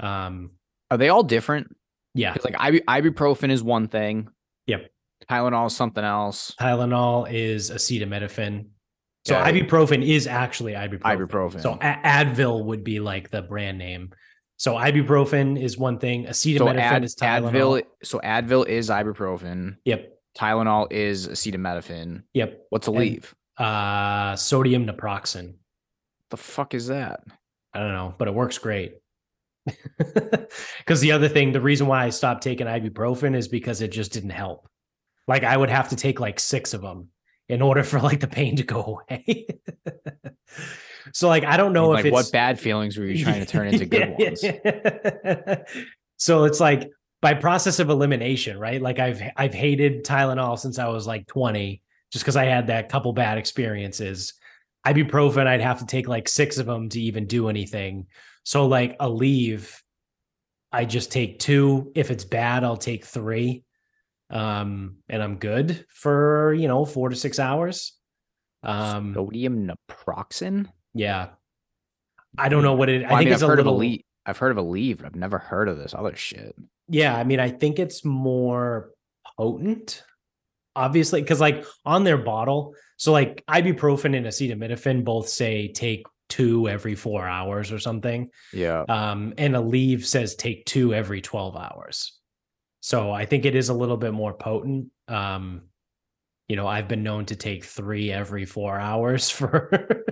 Um, 0.00 0.50
Are 0.90 0.98
they 0.98 1.08
all 1.08 1.22
different? 1.22 1.68
Yeah. 2.14 2.34
like 2.44 2.54
ibu- 2.54 2.84
ibuprofen 2.84 3.50
is 3.50 3.62
one 3.62 3.88
thing. 3.88 4.28
Yep. 4.66 4.90
Tylenol 5.30 5.66
is 5.68 5.76
something 5.76 6.04
else. 6.04 6.54
Tylenol 6.60 7.32
is 7.32 7.70
acetaminophen. 7.70 8.66
So 9.24 9.34
Yeah. 9.38 9.50
ibuprofen 9.52 10.04
is 10.06 10.26
actually 10.26 10.72
ibuprofen. 10.72 11.00
Ibuprofen. 11.02 11.60
So 11.62 11.76
Advil 11.76 12.64
would 12.66 12.84
be 12.84 12.98
like 13.00 13.30
the 13.30 13.40
brand 13.42 13.78
name. 13.78 14.10
So 14.58 14.74
ibuprofen 14.74 15.60
is 15.60 15.78
one 15.78 15.98
thing. 15.98 16.24
So 16.32 16.50
Acetaminophen 16.50 16.76
Ad, 16.78 17.04
is 17.04 17.14
Tylenol. 17.14 17.52
Advil. 17.52 17.82
So 18.02 18.18
Advil 18.20 18.66
is 18.68 18.90
ibuprofen. 18.90 19.76
Yep. 19.84 20.08
Tylenol 20.36 20.90
is 20.92 21.28
acetaminophen. 21.28 22.24
Yep. 22.34 22.66
What's 22.70 22.88
Aleve? 22.88 23.32
Uh, 23.58 24.36
sodium 24.36 24.86
naproxen. 24.86 25.54
The 26.30 26.36
fuck 26.36 26.74
is 26.74 26.86
that? 26.86 27.20
I 27.74 27.80
don't 27.80 27.92
know, 27.92 28.14
but 28.18 28.28
it 28.28 28.34
works 28.34 28.58
great. 28.58 28.96
Because 30.78 31.00
the 31.00 31.12
other 31.12 31.28
thing, 31.28 31.52
the 31.52 31.60
reason 31.60 31.86
why 31.86 32.04
I 32.04 32.10
stopped 32.10 32.42
taking 32.42 32.66
ibuprofen 32.66 33.36
is 33.36 33.48
because 33.48 33.80
it 33.80 33.92
just 33.92 34.12
didn't 34.12 34.30
help. 34.30 34.68
Like 35.28 35.44
I 35.44 35.56
would 35.56 35.70
have 35.70 35.90
to 35.90 35.96
take 35.96 36.20
like 36.20 36.40
six 36.40 36.74
of 36.74 36.82
them 36.82 37.08
in 37.48 37.62
order 37.62 37.82
for 37.84 38.00
like 38.00 38.20
the 38.20 38.26
pain 38.26 38.56
to 38.56 38.62
go 38.62 39.02
away. 39.08 39.46
so 41.12 41.28
like 41.28 41.44
I 41.44 41.56
don't 41.56 41.72
know 41.72 41.90
like 41.90 42.00
if 42.00 42.06
it's 42.06 42.12
what 42.12 42.32
bad 42.32 42.58
feelings 42.58 42.96
were 42.96 43.06
you 43.06 43.24
trying 43.24 43.40
to 43.40 43.46
turn 43.46 43.68
into 43.68 43.86
good 43.86 44.16
ones? 44.18 44.44
so 46.16 46.44
it's 46.44 46.60
like 46.60 46.90
by 47.20 47.34
process 47.34 47.78
of 47.78 47.88
elimination, 47.88 48.58
right? 48.58 48.82
Like 48.82 48.98
I've 48.98 49.22
I've 49.36 49.54
hated 49.54 50.04
Tylenol 50.04 50.58
since 50.58 50.78
I 50.78 50.88
was 50.88 51.06
like 51.06 51.26
20, 51.28 51.81
just 52.12 52.24
because 52.24 52.36
I 52.36 52.44
had 52.44 52.68
that 52.68 52.88
couple 52.88 53.12
bad 53.12 53.38
experiences. 53.38 54.34
Ibuprofen, 54.86 55.46
I'd 55.46 55.60
have 55.60 55.78
to 55.80 55.86
take 55.86 56.06
like 56.08 56.28
six 56.28 56.58
of 56.58 56.66
them 56.66 56.88
to 56.90 57.00
even 57.00 57.26
do 57.26 57.48
anything. 57.48 58.06
So 58.44 58.66
like 58.66 58.98
Aleve, 58.98 59.80
I 60.72 60.84
just 60.84 61.10
take 61.12 61.38
two. 61.38 61.90
If 61.94 62.10
it's 62.10 62.24
bad, 62.24 62.64
I'll 62.64 62.76
take 62.76 63.04
three. 63.04 63.64
Um, 64.30 64.96
and 65.08 65.22
I'm 65.22 65.36
good 65.36 65.84
for 65.88 66.54
you 66.54 66.66
know 66.68 66.84
four 66.84 67.08
to 67.10 67.16
six 67.16 67.38
hours. 67.38 67.92
Um, 68.62 69.12
Sodium 69.14 69.68
naproxen. 69.68 70.68
yeah. 70.94 71.30
I 72.38 72.48
don't 72.48 72.62
know 72.62 72.72
what 72.72 72.88
it. 72.88 73.04
I 73.04 73.08
Well, 73.08 73.14
I, 73.16 73.18
think 73.18 73.26
mean, 73.26 73.34
it's 73.34 73.42
I've 73.42 73.48
a 73.48 73.50
heard 73.50 73.58
little. 73.58 73.76
of 73.76 73.82
Aleve. 73.82 74.04
I've 74.24 74.38
heard 74.38 74.56
of 74.56 74.64
Aleve, 74.64 74.96
but 74.98 75.06
I've 75.06 75.14
never 75.16 75.38
heard 75.38 75.68
of 75.68 75.76
this 75.76 75.92
other 75.94 76.16
shit. 76.16 76.56
Yeah, 76.88 77.14
I 77.14 77.24
mean, 77.24 77.40
I 77.40 77.50
think 77.50 77.78
it's 77.78 78.04
more 78.06 78.90
potent, 79.36 80.02
obviously, 80.74 81.20
because 81.22 81.40
like 81.40 81.64
on 81.84 82.04
their 82.04 82.18
bottle, 82.18 82.74
so 82.96 83.12
like 83.12 83.44
ibuprofen 83.48 84.16
and 84.16 84.26
acetaminophen 84.26 85.04
both 85.04 85.28
say 85.28 85.68
take 85.68 86.06
two 86.28 86.68
every 86.68 86.94
four 86.94 87.26
hours 87.26 87.72
or 87.72 87.78
something. 87.78 88.30
Yeah. 88.52 88.84
Um, 88.88 89.34
and 89.36 89.54
Aleve 89.54 90.04
says 90.04 90.34
take 90.34 90.64
two 90.64 90.94
every 90.94 91.20
12 91.20 91.56
hours. 91.56 92.18
So 92.80 93.12
I 93.12 93.26
think 93.26 93.44
it 93.44 93.54
is 93.54 93.68
a 93.68 93.74
little 93.74 93.96
bit 93.96 94.12
more 94.12 94.32
potent. 94.32 94.88
Um, 95.08 95.62
you 96.48 96.56
know, 96.56 96.66
I've 96.66 96.88
been 96.88 97.02
known 97.02 97.26
to 97.26 97.36
take 97.36 97.64
three 97.64 98.10
every 98.10 98.44
four 98.44 98.78
hours 98.78 99.30
for 99.30 100.06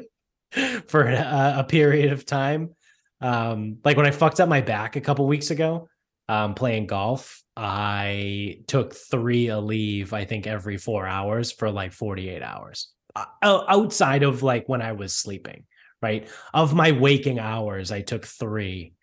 for 0.87 1.05
a, 1.05 1.55
a 1.59 1.65
period 1.65 2.13
of 2.13 2.27
time. 2.27 2.75
Um, 3.21 3.79
like 3.85 3.97
when 3.97 4.07
I 4.07 4.11
fucked 4.11 4.41
up 4.41 4.49
my 4.49 4.61
back 4.61 4.97
a 4.97 5.01
couple 5.01 5.27
weeks 5.27 5.51
ago, 5.51 5.89
um, 6.29 6.55
playing 6.55 6.87
golf, 6.87 7.43
I 7.63 8.61
took 8.69 8.95
three 8.95 9.49
Aleve, 9.49 10.15
I 10.15 10.25
think 10.25 10.47
every 10.47 10.79
four 10.79 11.07
hours 11.07 11.53
for 11.53 11.71
like 11.71 11.93
48 11.93 12.43
hours. 12.43 12.89
Uh, 13.15 13.27
outside 13.43 14.23
of 14.23 14.43
like 14.43 14.67
when 14.67 14.81
I 14.81 14.93
was 14.93 15.13
sleeping, 15.13 15.65
right? 16.01 16.27
Of 16.55 16.73
my 16.73 16.93
waking 16.93 17.39
hours, 17.39 17.93
I 17.93 18.01
took 18.01 18.25
three 18.25 18.95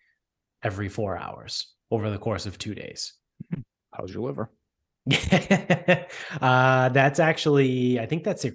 every 0.64 0.88
four 0.88 1.16
hours 1.16 1.72
over 1.92 2.10
the 2.10 2.18
course 2.18 2.46
of 2.46 2.58
two 2.58 2.74
days. 2.74 3.12
How's 3.94 4.12
your 4.12 4.24
liver? 4.24 4.50
uh, 6.40 6.88
that's 6.88 7.20
actually, 7.20 8.00
I 8.00 8.06
think 8.06 8.24
that's 8.24 8.44
your 8.44 8.54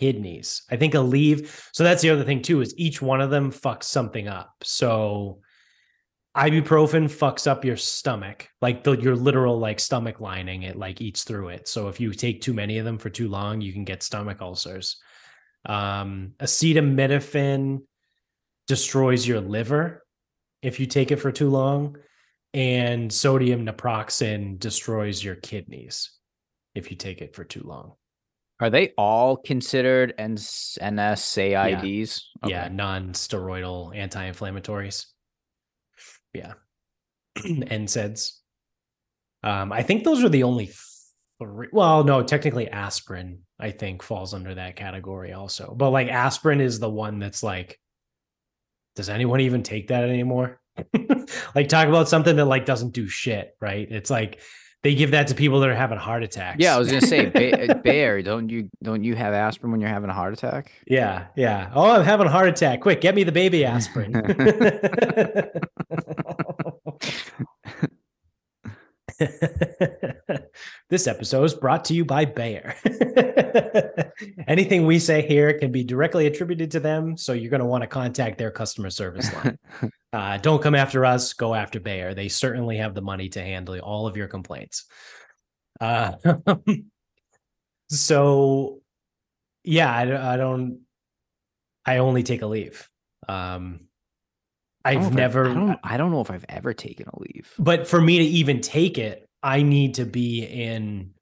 kidneys. 0.00 0.62
I 0.70 0.76
think 0.76 0.94
Aleve. 0.94 1.50
So 1.74 1.84
that's 1.84 2.00
the 2.00 2.08
other 2.08 2.24
thing 2.24 2.40
too, 2.40 2.62
is 2.62 2.74
each 2.78 3.02
one 3.02 3.20
of 3.20 3.28
them 3.28 3.52
fucks 3.52 3.84
something 3.84 4.28
up. 4.28 4.54
So 4.62 5.40
ibuprofen 6.36 7.04
fucks 7.04 7.46
up 7.46 7.64
your 7.64 7.76
stomach, 7.76 8.48
like 8.60 8.84
the, 8.84 8.92
your 8.92 9.16
literal 9.16 9.58
like 9.58 9.80
stomach 9.80 10.20
lining, 10.20 10.62
it 10.62 10.76
like 10.76 11.00
eats 11.00 11.24
through 11.24 11.48
it. 11.48 11.68
So 11.68 11.88
if 11.88 12.00
you 12.00 12.12
take 12.12 12.40
too 12.40 12.54
many 12.54 12.78
of 12.78 12.84
them 12.84 12.98
for 12.98 13.10
too 13.10 13.28
long, 13.28 13.60
you 13.60 13.72
can 13.72 13.84
get 13.84 14.02
stomach 14.02 14.40
ulcers. 14.40 14.96
Um, 15.66 16.32
acetaminophen 16.40 17.82
destroys 18.66 19.26
your 19.26 19.40
liver 19.40 20.02
if 20.62 20.80
you 20.80 20.86
take 20.86 21.10
it 21.10 21.16
for 21.16 21.32
too 21.32 21.50
long, 21.50 21.96
and 22.54 23.12
sodium 23.12 23.66
naproxen 23.66 24.58
destroys 24.58 25.22
your 25.22 25.34
kidneys 25.34 26.12
if 26.74 26.90
you 26.90 26.96
take 26.96 27.20
it 27.20 27.34
for 27.34 27.44
too 27.44 27.62
long. 27.64 27.92
Are 28.60 28.70
they 28.70 28.92
all 28.96 29.36
considered 29.36 30.14
NS- 30.20 30.78
NSAIDs? 30.80 32.20
Yeah, 32.46 32.68
non-steroidal 32.68 33.96
anti-inflammatories. 33.96 35.06
Yeah, 36.34 36.54
NSAIDs. 37.38 38.32
Um, 39.42 39.72
I 39.72 39.82
think 39.82 40.04
those 40.04 40.22
are 40.22 40.28
the 40.28 40.44
only 40.44 40.70
three. 41.38 41.68
Well, 41.72 42.04
no, 42.04 42.22
technically 42.22 42.68
aspirin. 42.68 43.40
I 43.58 43.70
think 43.70 44.02
falls 44.02 44.34
under 44.34 44.54
that 44.54 44.76
category 44.76 45.32
also. 45.32 45.74
But 45.76 45.90
like 45.90 46.08
aspirin 46.08 46.60
is 46.60 46.78
the 46.78 46.90
one 46.90 47.18
that's 47.18 47.42
like, 47.42 47.78
does 48.96 49.08
anyone 49.08 49.40
even 49.40 49.62
take 49.62 49.88
that 49.88 50.04
anymore? 50.04 50.60
like 51.54 51.68
talk 51.68 51.88
about 51.88 52.08
something 52.08 52.36
that 52.36 52.46
like 52.46 52.66
doesn't 52.66 52.92
do 52.92 53.06
shit, 53.06 53.56
right? 53.60 53.86
It's 53.90 54.10
like 54.10 54.40
they 54.82 54.94
give 54.94 55.12
that 55.12 55.28
to 55.28 55.34
people 55.34 55.60
that 55.60 55.68
are 55.68 55.74
having 55.74 55.98
heart 55.98 56.22
attacks. 56.22 56.56
Yeah, 56.58 56.74
I 56.74 56.78
was 56.78 56.88
gonna 56.88 57.06
say 57.06 57.26
ba- 57.26 57.70
uh, 57.70 57.74
Bayer. 57.74 58.22
Don't 58.22 58.48
you 58.48 58.68
don't 58.82 59.04
you 59.04 59.14
have 59.14 59.32
aspirin 59.32 59.70
when 59.70 59.80
you're 59.80 59.90
having 59.90 60.10
a 60.10 60.14
heart 60.14 60.32
attack? 60.32 60.72
Yeah, 60.86 61.26
yeah. 61.36 61.70
Oh, 61.74 61.90
I'm 61.90 62.04
having 62.04 62.26
a 62.26 62.30
heart 62.30 62.48
attack. 62.48 62.80
Quick, 62.80 63.00
get 63.00 63.14
me 63.14 63.24
the 63.24 63.32
baby 63.32 63.64
aspirin. 63.64 64.12
this 70.90 71.06
episode 71.06 71.44
is 71.44 71.54
brought 71.54 71.84
to 71.86 71.94
you 71.94 72.04
by 72.04 72.24
Bayer. 72.24 72.74
Anything 74.48 74.86
we 74.86 74.98
say 74.98 75.26
here 75.26 75.58
can 75.58 75.70
be 75.70 75.84
directly 75.84 76.26
attributed 76.26 76.70
to 76.72 76.80
them, 76.80 77.16
so 77.16 77.32
you're 77.32 77.50
going 77.50 77.60
to 77.60 77.66
want 77.66 77.82
to 77.82 77.88
contact 77.88 78.38
their 78.38 78.50
customer 78.50 78.90
service 78.90 79.32
line. 79.34 79.58
Uh, 80.14 80.36
don't 80.36 80.60
come 80.60 80.74
after 80.74 81.06
us, 81.06 81.32
go 81.32 81.54
after 81.54 81.80
Bayer. 81.80 82.12
They 82.12 82.28
certainly 82.28 82.76
have 82.76 82.94
the 82.94 83.00
money 83.00 83.30
to 83.30 83.40
handle 83.40 83.78
all 83.78 84.06
of 84.06 84.14
your 84.14 84.28
complaints. 84.28 84.84
Uh, 85.80 86.12
so, 87.88 88.82
yeah, 89.64 89.90
I, 89.90 90.34
I 90.34 90.36
don't, 90.36 90.80
I 91.86 91.96
only 91.96 92.22
take 92.24 92.42
Aleve. 92.42 92.86
Um, 93.26 93.26
I 93.26 93.70
don't 93.70 93.80
know 93.80 93.91
I've 94.84 95.06
if 95.06 95.12
never, 95.12 95.48
I 95.48 95.54
don't, 95.54 95.78
I 95.82 95.96
don't 95.96 96.10
know 96.10 96.20
if 96.20 96.30
I've 96.30 96.44
ever 96.48 96.74
taken 96.74 97.06
Aleve. 97.06 97.46
but 97.58 97.86
for 97.86 98.00
me 98.00 98.18
to 98.18 98.24
even 98.24 98.60
take 98.60 98.98
it, 98.98 99.28
I 99.42 99.62
need 99.62 99.94
to 99.94 100.04
be 100.04 100.44
in 100.44 101.12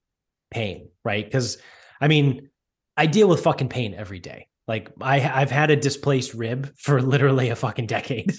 pain, 0.50 0.90
right? 1.05 1.25
Because 1.25 1.59
I 2.00 2.09
mean, 2.09 2.49
I 2.97 3.07
deal 3.07 3.29
with 3.29 3.43
fucking 3.43 3.69
pain 3.69 3.95
every 3.95 4.19
day. 4.19 4.49
Like 4.69 4.90
I, 5.00 5.21
I've 5.21 5.50
had 5.50 5.71
a 5.71 5.76
displaced 5.76 6.35
rib 6.35 6.73
for 6.79 7.00
literally 7.14 7.49
a 7.50 7.57
fucking 7.57 7.87
decade. 7.87 8.35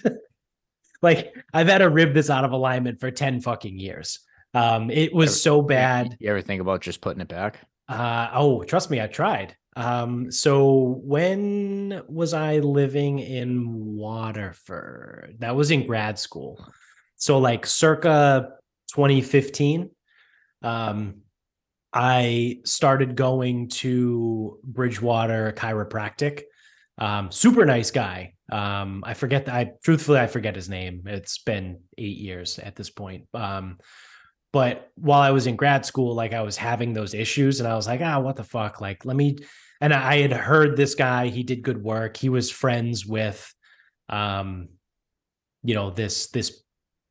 like 1.01 1.33
I've 1.53 1.67
had 1.67 1.81
a 1.81 1.89
rib 1.89 2.13
that's 2.13 2.29
out 2.29 2.45
of 2.45 2.51
alignment 2.51 2.99
for 2.99 3.11
ten 3.11 3.41
fucking 3.41 3.77
years. 3.79 4.19
Um, 4.53 4.89
it 4.89 5.13
was 5.13 5.29
Ever- 5.29 5.37
so 5.37 5.61
bad. 5.61 6.17
You 6.19 6.29
ever 6.29 6.41
think 6.41 6.61
about 6.61 6.81
just 6.81 7.01
putting 7.01 7.21
it 7.21 7.27
back? 7.29 7.59
Uh, 7.87 8.29
oh, 8.33 8.63
trust 8.63 8.89
me, 8.89 9.01
I 9.01 9.07
tried. 9.07 9.55
Um, 9.75 10.31
so 10.31 10.99
when 11.03 12.01
was 12.07 12.33
I 12.33 12.59
living 12.59 13.19
in 13.19 13.95
Waterford? 13.95 15.37
That 15.39 15.55
was 15.55 15.71
in 15.71 15.87
grad 15.87 16.19
school. 16.19 16.65
So 17.15 17.37
like 17.37 17.65
circa 17.65 18.53
2015. 18.93 19.89
Um, 20.63 21.21
I 21.93 22.59
started 22.65 23.15
going 23.15 23.69
to 23.69 24.59
Bridgewater 24.63 25.51
Chiropractic. 25.53 26.43
Um, 26.97 27.31
super 27.31 27.65
nice 27.65 27.91
guy. 27.91 28.33
Um, 28.51 29.03
I 29.05 29.13
forget 29.13 29.45
that 29.45 29.55
I 29.55 29.71
truthfully 29.83 30.19
I 30.19 30.27
forget 30.27 30.55
his 30.55 30.69
name. 30.69 31.03
It's 31.05 31.39
been 31.39 31.81
eight 31.97 32.17
years 32.17 32.59
at 32.59 32.75
this 32.75 32.89
point. 32.89 33.25
Um, 33.33 33.77
but 34.53 34.91
while 34.95 35.21
I 35.21 35.31
was 35.31 35.47
in 35.47 35.55
grad 35.55 35.85
school, 35.85 36.13
like 36.13 36.33
I 36.33 36.41
was 36.41 36.57
having 36.57 36.93
those 36.93 37.13
issues, 37.13 37.59
and 37.59 37.67
I 37.67 37.75
was 37.75 37.87
like, 37.87 38.01
ah, 38.01 38.19
what 38.19 38.35
the 38.35 38.43
fuck? 38.43 38.81
Like, 38.81 39.05
let 39.05 39.15
me. 39.15 39.37
And 39.79 39.93
I 39.93 40.21
had 40.21 40.33
heard 40.33 40.77
this 40.77 40.93
guy. 40.93 41.27
He 41.27 41.43
did 41.43 41.63
good 41.63 41.81
work. 41.81 42.17
He 42.17 42.29
was 42.29 42.51
friends 42.51 43.05
with, 43.05 43.51
um, 44.09 44.69
you 45.63 45.73
know, 45.73 45.89
this 45.89 46.27
this 46.27 46.61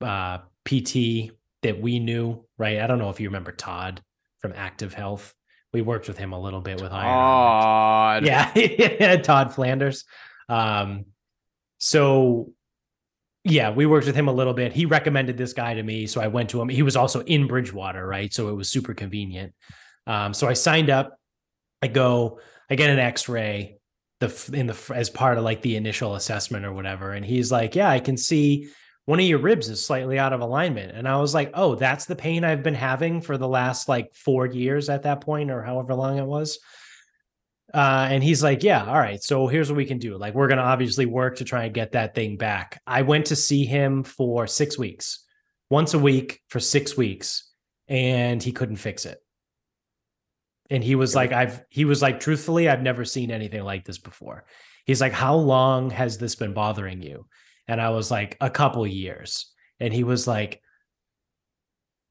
uh, 0.00 0.38
PT 0.64 1.33
that 1.62 1.81
we 1.81 1.98
knew, 1.98 2.44
right? 2.59 2.81
I 2.81 2.87
don't 2.87 2.98
know 2.98 3.11
if 3.11 3.20
you 3.20 3.29
remember 3.29 3.53
Todd 3.53 4.00
from 4.40 4.53
Active 4.55 4.94
Health. 4.94 5.35
We 5.72 5.83
worked 5.83 6.09
with 6.09 6.18
him 6.18 6.33
a 6.33 6.40
little 6.40 6.61
bit 6.61 6.81
with 6.81 6.92
Iron. 6.92 8.22
Oh, 8.22 8.26
Yeah, 8.26 9.16
Todd 9.22 9.55
Flanders. 9.55 10.05
Um, 10.48 11.07
so 11.79 12.53
yeah, 13.44 13.70
we 13.70 13.87
worked 13.87 14.07
with 14.07 14.16
him 14.16 14.29
a 14.29 14.33
little 14.33 14.53
bit. 14.53 14.72
He 14.72 14.87
recommended 14.87 15.37
this 15.37 15.53
guy 15.53 15.74
to 15.74 15.83
me, 15.83 16.07
so 16.07 16.20
I 16.20 16.29
went 16.29 16.50
to 16.50 16.61
him. 16.61 16.68
He 16.68 16.83
was 16.83 16.96
also 16.96 17.20
in 17.20 17.46
Bridgewater, 17.46 18.07
right? 18.07 18.33
So 18.33 18.48
it 18.48 18.55
was 18.55 18.68
super 18.68 18.94
convenient. 18.94 19.55
Um, 20.07 20.35
so 20.35 20.48
I 20.48 20.53
signed 20.53 20.90
up. 20.90 21.16
I 21.83 21.88
go, 21.88 22.40
I 22.68 22.74
get 22.74 22.90
an 22.90 22.98
X-ray 22.98 23.81
the 24.20 24.50
in 24.53 24.66
the 24.66 24.92
as 24.94 25.09
part 25.11 25.38
of 25.38 25.44
like 25.44 25.62
the 25.62 25.76
initial 25.76 26.14
assessment 26.14 26.66
or 26.66 26.72
whatever, 26.72 27.12
and 27.12 27.24
he's 27.24 27.50
like, 27.50 27.74
"Yeah, 27.74 27.88
I 27.88 28.00
can 28.00 28.16
see 28.16 28.68
one 29.07 29.18
of 29.18 29.24
your 29.24 29.38
ribs 29.38 29.68
is 29.68 29.85
slightly 29.85 30.18
out 30.18 30.35
of 30.35 30.40
alignment." 30.40 30.92
And 30.94 31.09
I 31.09 31.16
was 31.16 31.35
like, 31.35 31.50
"Oh, 31.55 31.74
that's 31.74 32.05
the 32.05 32.16
pain 32.16 32.44
I've 32.44 32.62
been 32.62 32.74
having 32.74 33.22
for 33.22 33.38
the 33.38 33.48
last 33.48 33.88
like 33.88 34.14
four 34.14 34.46
years 34.46 34.90
at 34.90 35.05
that 35.05 35.22
point, 35.22 35.50
or 35.50 35.62
however 35.62 35.94
long 35.94 36.18
it 36.18 36.26
was." 36.26 36.59
Uh, 37.72 38.09
and 38.11 38.22
he's 38.22 38.42
like, 38.42 38.62
Yeah, 38.62 38.85
all 38.85 38.98
right. 38.98 39.22
So 39.22 39.46
here's 39.46 39.70
what 39.70 39.76
we 39.76 39.85
can 39.85 39.98
do. 39.98 40.16
Like, 40.16 40.35
we're 40.35 40.48
going 40.48 40.59
to 40.59 40.64
obviously 40.64 41.06
work 41.06 41.37
to 41.37 41.44
try 41.44 41.64
and 41.64 41.74
get 41.74 41.92
that 41.92 42.14
thing 42.14 42.37
back. 42.37 42.80
I 42.87 43.02
went 43.02 43.26
to 43.26 43.37
see 43.37 43.64
him 43.64 44.02
for 44.02 44.46
six 44.46 44.78
weeks, 44.78 45.24
once 45.68 45.94
a 45.94 45.98
week 45.98 46.40
for 46.48 46.61
six 46.61 46.96
weeks, 46.96 47.48
and 47.88 48.42
he 48.42 48.52
couldn't 48.52 48.76
fix 48.76 49.06
it. 49.06 49.18
And 50.70 50.85
he 50.85 50.94
was 50.94 51.14
like, 51.14 51.33
I've, 51.33 51.62
he 51.68 51.85
was 51.85 52.00
like, 52.00 52.20
truthfully, 52.20 52.68
I've 52.68 52.83
never 52.83 53.04
seen 53.04 53.30
anything 53.30 53.64
like 53.64 53.85
this 53.85 53.98
before. 53.98 54.44
He's 54.85 55.00
like, 55.00 55.12
How 55.12 55.37
long 55.37 55.90
has 55.90 56.18
this 56.18 56.35
been 56.35 56.54
bothering 56.54 57.02
you? 57.02 57.26
And 57.68 57.80
I 57.80 57.90
was 57.90 58.11
like, 58.11 58.37
A 58.40 58.50
couple 58.50 58.87
years. 58.87 59.52
And 59.78 59.92
he 59.92 60.04
was 60.04 60.26
like, 60.26 60.61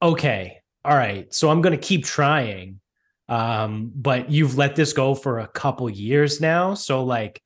Okay, 0.02 0.60
all 0.86 0.96
right. 0.96 1.34
So 1.34 1.50
I'm 1.50 1.62
going 1.62 1.78
to 1.78 1.88
keep 1.88 2.06
trying 2.06 2.80
um 3.30 3.92
but 3.96 4.32
you've 4.32 4.58
let 4.58 4.76
this 4.76 4.92
go 4.92 5.14
for 5.14 5.40
a 5.40 5.48
couple 5.48 5.88
years 5.90 6.42
now 6.42 6.74
so 6.74 7.04
like 7.04 7.42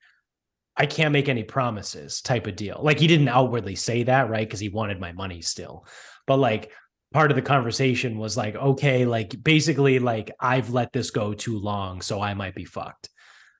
i 0.77 0.85
can't 0.85 1.11
make 1.11 1.27
any 1.29 1.43
promises 1.43 2.21
type 2.21 2.47
of 2.47 2.55
deal. 2.55 2.79
Like 2.81 2.99
he 2.99 3.05
didn't 3.07 3.27
outwardly 3.27 3.75
say 3.75 4.03
that 4.03 4.29
right? 4.29 4.47
Because 4.47 4.59
he 4.59 4.69
wanted 4.69 4.99
my 4.99 5.11
money 5.11 5.41
still. 5.41 5.85
But 6.25 6.37
like 6.37 6.71
part 7.13 7.29
of 7.29 7.35
the 7.35 7.43
conversation 7.43 8.17
was 8.17 8.35
like 8.35 8.55
okay 8.55 9.05
like 9.05 9.43
basically 9.43 9.99
like 9.99 10.31
i've 10.39 10.71
let 10.71 10.91
this 10.91 11.11
go 11.11 11.35
too 11.35 11.59
long 11.59 12.01
so 12.01 12.19
i 12.19 12.33
might 12.33 12.55
be 12.55 12.65
fucked. 12.65 13.09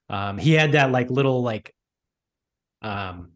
Um 0.10 0.38
he 0.38 0.54
had 0.54 0.72
that 0.72 0.92
like 0.92 1.12
little 1.12 1.44
like 1.44 1.76
um 2.82 3.34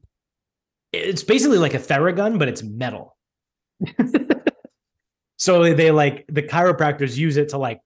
it's 0.92 1.24
basically 1.24 1.60
like 1.60 1.76
a 1.76 1.80
theragun 1.80 2.40
but 2.40 2.48
it's 2.48 2.64
metal. 2.64 3.16
So 5.38 5.74
they 5.74 5.92
like 5.92 6.26
the 6.28 6.42
chiropractors 6.42 7.16
use 7.16 7.38
it 7.38 7.50
to 7.50 7.58
like 7.58 7.80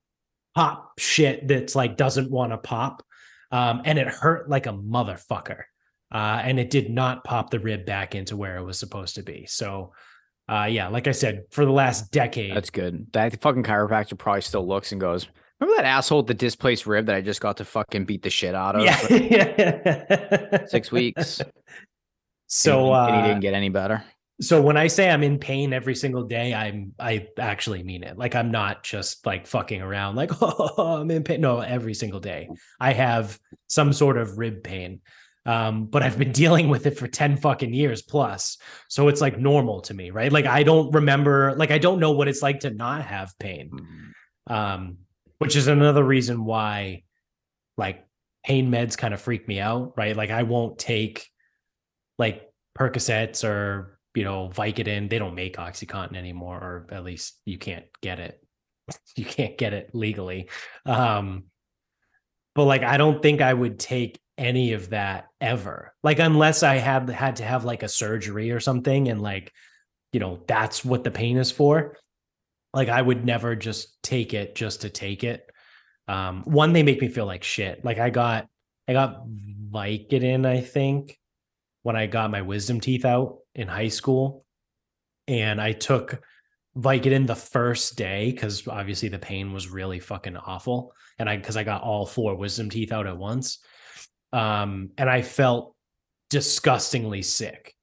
pop 0.56 0.94
shit 1.00 1.48
that's 1.48 1.76
like 1.76 1.98
doesn't 1.98 2.30
want 2.32 2.52
to 2.52 2.58
pop. 2.58 3.04
Um, 3.52 3.82
and 3.86 4.00
it 4.00 4.08
hurt 4.08 4.50
like 4.50 4.66
a 4.66 4.74
motherfucker. 4.74 5.64
Uh, 6.14 6.42
and 6.44 6.60
it 6.60 6.70
did 6.70 6.90
not 6.90 7.24
pop 7.24 7.50
the 7.50 7.60
rib 7.60 7.86
back 7.86 8.16
into 8.16 8.36
where 8.36 8.58
it 8.58 8.64
was 8.64 8.78
supposed 8.78 9.16
to 9.16 9.24
be. 9.24 9.46
So, 9.48 9.94
uh, 10.50 10.68
yeah, 10.70 10.90
like 10.90 11.08
I 11.08 11.12
said, 11.12 11.44
for 11.52 11.66
the 11.66 11.72
last 11.72 12.12
decade, 12.12 12.56
That's 12.56 12.70
good. 12.70 13.08
That 13.14 13.40
fucking 13.42 13.64
chiropractor 13.64 14.18
probably 14.18 14.42
still 14.42 14.68
looks 14.68 14.92
and 14.92 15.00
goes, 15.00 15.28
Remember 15.60 15.82
that 15.82 15.88
asshole 15.88 16.20
with 16.20 16.28
the 16.28 16.34
displaced 16.34 16.88
rib 16.88 17.06
that 17.06 17.16
I 17.16 17.22
just 17.22 17.40
got 17.40 17.58
to 17.58 17.66
fucking 17.66 18.06
beat 18.06 18.24
the 18.24 18.32
shit 18.32 18.56
out 18.56 18.76
of? 18.76 18.84
yeah. 19.12 20.66
Six 20.66 20.92
weeks. 20.92 21.42
So, 22.54 22.94
and 22.94 23.06
he, 23.06 23.12
and 23.12 23.16
he 23.16 23.22
uh, 23.22 23.28
didn't 23.28 23.40
get 23.40 23.54
any 23.54 23.70
better. 23.70 24.04
So 24.42 24.60
when 24.60 24.76
I 24.76 24.88
say 24.88 25.10
I'm 25.10 25.22
in 25.22 25.38
pain 25.38 25.72
every 25.72 25.96
single 25.96 26.24
day, 26.24 26.54
I'm 26.54 26.94
I 27.00 27.28
actually 27.38 27.84
mean 27.84 28.04
it. 28.04 28.18
Like 28.18 28.36
I'm 28.36 28.50
not 28.50 28.84
just 28.84 29.26
like 29.26 29.46
fucking 29.46 29.82
around, 29.82 30.16
like 30.16 30.32
oh, 30.42 30.98
I'm 31.00 31.12
in 31.12 31.24
pain. 31.24 31.42
No, 31.42 31.60
every 31.60 31.94
single 31.94 32.20
day 32.20 32.50
I 32.80 32.94
have 32.94 33.40
some 33.70 33.94
sort 33.94 34.18
of 34.18 34.40
rib 34.40 34.64
pain. 34.64 35.02
Um, 35.46 35.86
but 35.86 36.04
I've 36.04 36.18
been 36.18 36.32
dealing 36.44 36.70
with 36.70 36.88
it 36.88 36.98
for 36.98 37.08
10 37.08 37.38
fucking 37.38 37.74
years 37.74 38.02
plus. 38.02 38.58
So 38.90 39.08
it's 39.08 39.22
like 39.22 39.40
normal 39.40 39.82
to 39.82 39.94
me, 39.94 40.10
right? 40.10 40.32
Like 40.32 40.46
I 40.46 40.64
don't 40.64 40.92
remember, 40.92 41.54
like 41.56 41.72
I 41.72 41.78
don't 41.78 42.00
know 42.00 42.12
what 42.12 42.28
it's 42.28 42.42
like 42.42 42.62
to 42.62 42.72
not 42.72 43.04
have 43.04 43.38
pain. 43.40 43.72
Um, 44.48 44.98
which 45.38 45.56
is 45.56 45.68
another 45.68 46.04
reason 46.04 46.46
why 46.46 47.04
like 47.78 48.06
pain 48.44 48.72
meds 48.72 48.98
kind 48.98 49.14
of 49.14 49.22
freak 49.22 49.48
me 49.48 49.60
out, 49.60 49.94
right? 49.98 50.16
Like 50.16 50.30
I 50.30 50.44
won't 50.44 50.78
take 50.80 51.28
like 52.18 52.48
Percocets 52.78 53.44
or 53.44 54.00
you 54.16 54.24
know 54.24 54.50
Vicodin. 54.54 55.10
They 55.10 55.20
don't 55.20 55.36
make 55.36 55.58
OxyContin 55.58 56.16
anymore, 56.16 56.58
or 56.58 56.88
at 56.92 57.04
least 57.04 57.40
you 57.46 57.58
can't 57.58 57.86
get 58.02 58.20
it. 58.20 58.40
You 59.16 59.24
can't 59.24 59.58
get 59.58 59.74
it 59.74 59.92
legally. 59.94 60.50
Um, 60.86 61.46
but 62.56 62.66
like 62.66 62.84
I 62.84 62.98
don't 62.98 63.22
think 63.22 63.42
I 63.42 63.54
would 63.54 63.80
take 63.80 64.20
any 64.38 64.74
of 64.74 64.90
that 64.90 65.28
ever. 65.40 65.94
Like 66.04 66.20
unless 66.20 66.64
I 66.64 66.76
had 66.76 67.10
had 67.10 67.38
to 67.38 67.44
have 67.44 67.64
like 67.64 67.84
a 67.84 67.88
surgery 67.88 68.52
or 68.52 68.60
something 68.60 69.08
and 69.08 69.22
like 69.22 69.54
you 70.12 70.20
know, 70.20 70.42
that's 70.46 70.84
what 70.84 71.06
the 71.06 71.12
pain 71.12 71.38
is 71.38 71.52
for. 71.52 71.96
Like 72.74 72.90
I 72.90 73.02
would 73.02 73.24
never 73.24 73.56
just 73.56 74.02
take 74.04 74.34
it 74.34 74.56
just 74.56 74.82
to 74.82 74.90
take 74.90 75.24
it. 75.24 75.46
Um 76.08 76.44
one 76.44 76.74
they 76.74 76.84
make 76.84 77.02
me 77.02 77.08
feel 77.08 77.26
like 77.26 77.44
shit. 77.44 77.86
Like 77.86 78.00
I 78.00 78.10
got 78.10 78.48
I 78.88 78.94
got 78.94 79.26
Vicodin, 79.72 80.46
I 80.46 80.60
think, 80.60 81.18
when 81.84 81.96
I 81.96 82.08
got 82.08 82.32
my 82.32 82.42
wisdom 82.42 82.82
teeth 82.82 83.06
out 83.06 83.38
in 83.56 83.68
high 83.68 83.90
school. 83.90 84.46
And 85.28 85.62
I 85.62 85.74
took 85.74 86.22
Vicodin 86.78 87.28
the 87.28 87.36
first 87.36 87.98
day 87.98 88.32
because 88.32 88.68
obviously 88.68 89.10
the 89.10 89.20
pain 89.20 89.54
was 89.54 89.70
really 89.70 90.00
fucking 90.00 90.38
awful. 90.38 90.94
And 91.20 91.30
I 91.30 91.38
because 91.38 91.58
I 91.58 91.64
got 91.64 91.84
all 91.84 92.06
four 92.06 92.36
wisdom 92.36 92.70
teeth 92.70 92.92
out 92.92 93.08
at 93.08 93.18
once. 93.18 93.60
Um, 94.34 94.92
and 94.98 95.10
I 95.10 95.22
felt 95.22 95.76
disgustingly 96.30 97.22
sick. 97.22 97.76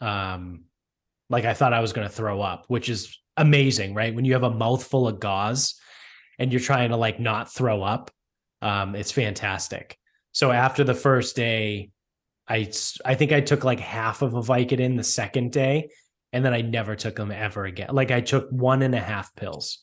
Um, 0.00 0.64
like 1.28 1.44
I 1.44 1.54
thought 1.54 1.74
I 1.74 1.80
was 1.80 1.92
gonna 1.92 2.08
throw 2.08 2.40
up, 2.40 2.64
which 2.68 2.88
is 2.88 3.18
amazing, 3.36 3.94
right? 3.94 4.14
When 4.14 4.24
you 4.24 4.32
have 4.32 4.42
a 4.42 4.50
mouthful 4.50 5.06
of 5.06 5.20
gauze 5.20 5.74
and 6.38 6.50
you're 6.50 6.60
trying 6.60 6.90
to 6.90 6.96
like 6.96 7.20
not 7.20 7.52
throw 7.52 7.82
up, 7.82 8.10
um, 8.62 8.94
it's 8.94 9.12
fantastic. 9.12 9.96
So 10.32 10.50
after 10.50 10.84
the 10.84 10.94
first 10.94 11.36
day, 11.36 11.90
I 12.50 12.70
I 13.04 13.14
think 13.14 13.32
I 13.32 13.40
took 13.40 13.62
like 13.62 13.78
half 13.78 14.22
of 14.22 14.34
a 14.34 14.42
Vicodin 14.42 14.96
the 14.96 15.04
second 15.04 15.52
day, 15.52 15.90
and 16.32 16.44
then 16.44 16.52
I 16.52 16.62
never 16.62 16.96
took 16.96 17.14
them 17.14 17.30
ever 17.30 17.64
again. 17.64 17.90
Like 17.92 18.10
I 18.10 18.20
took 18.20 18.50
one 18.50 18.82
and 18.82 18.94
a 18.94 19.00
half 19.00 19.34
pills, 19.36 19.78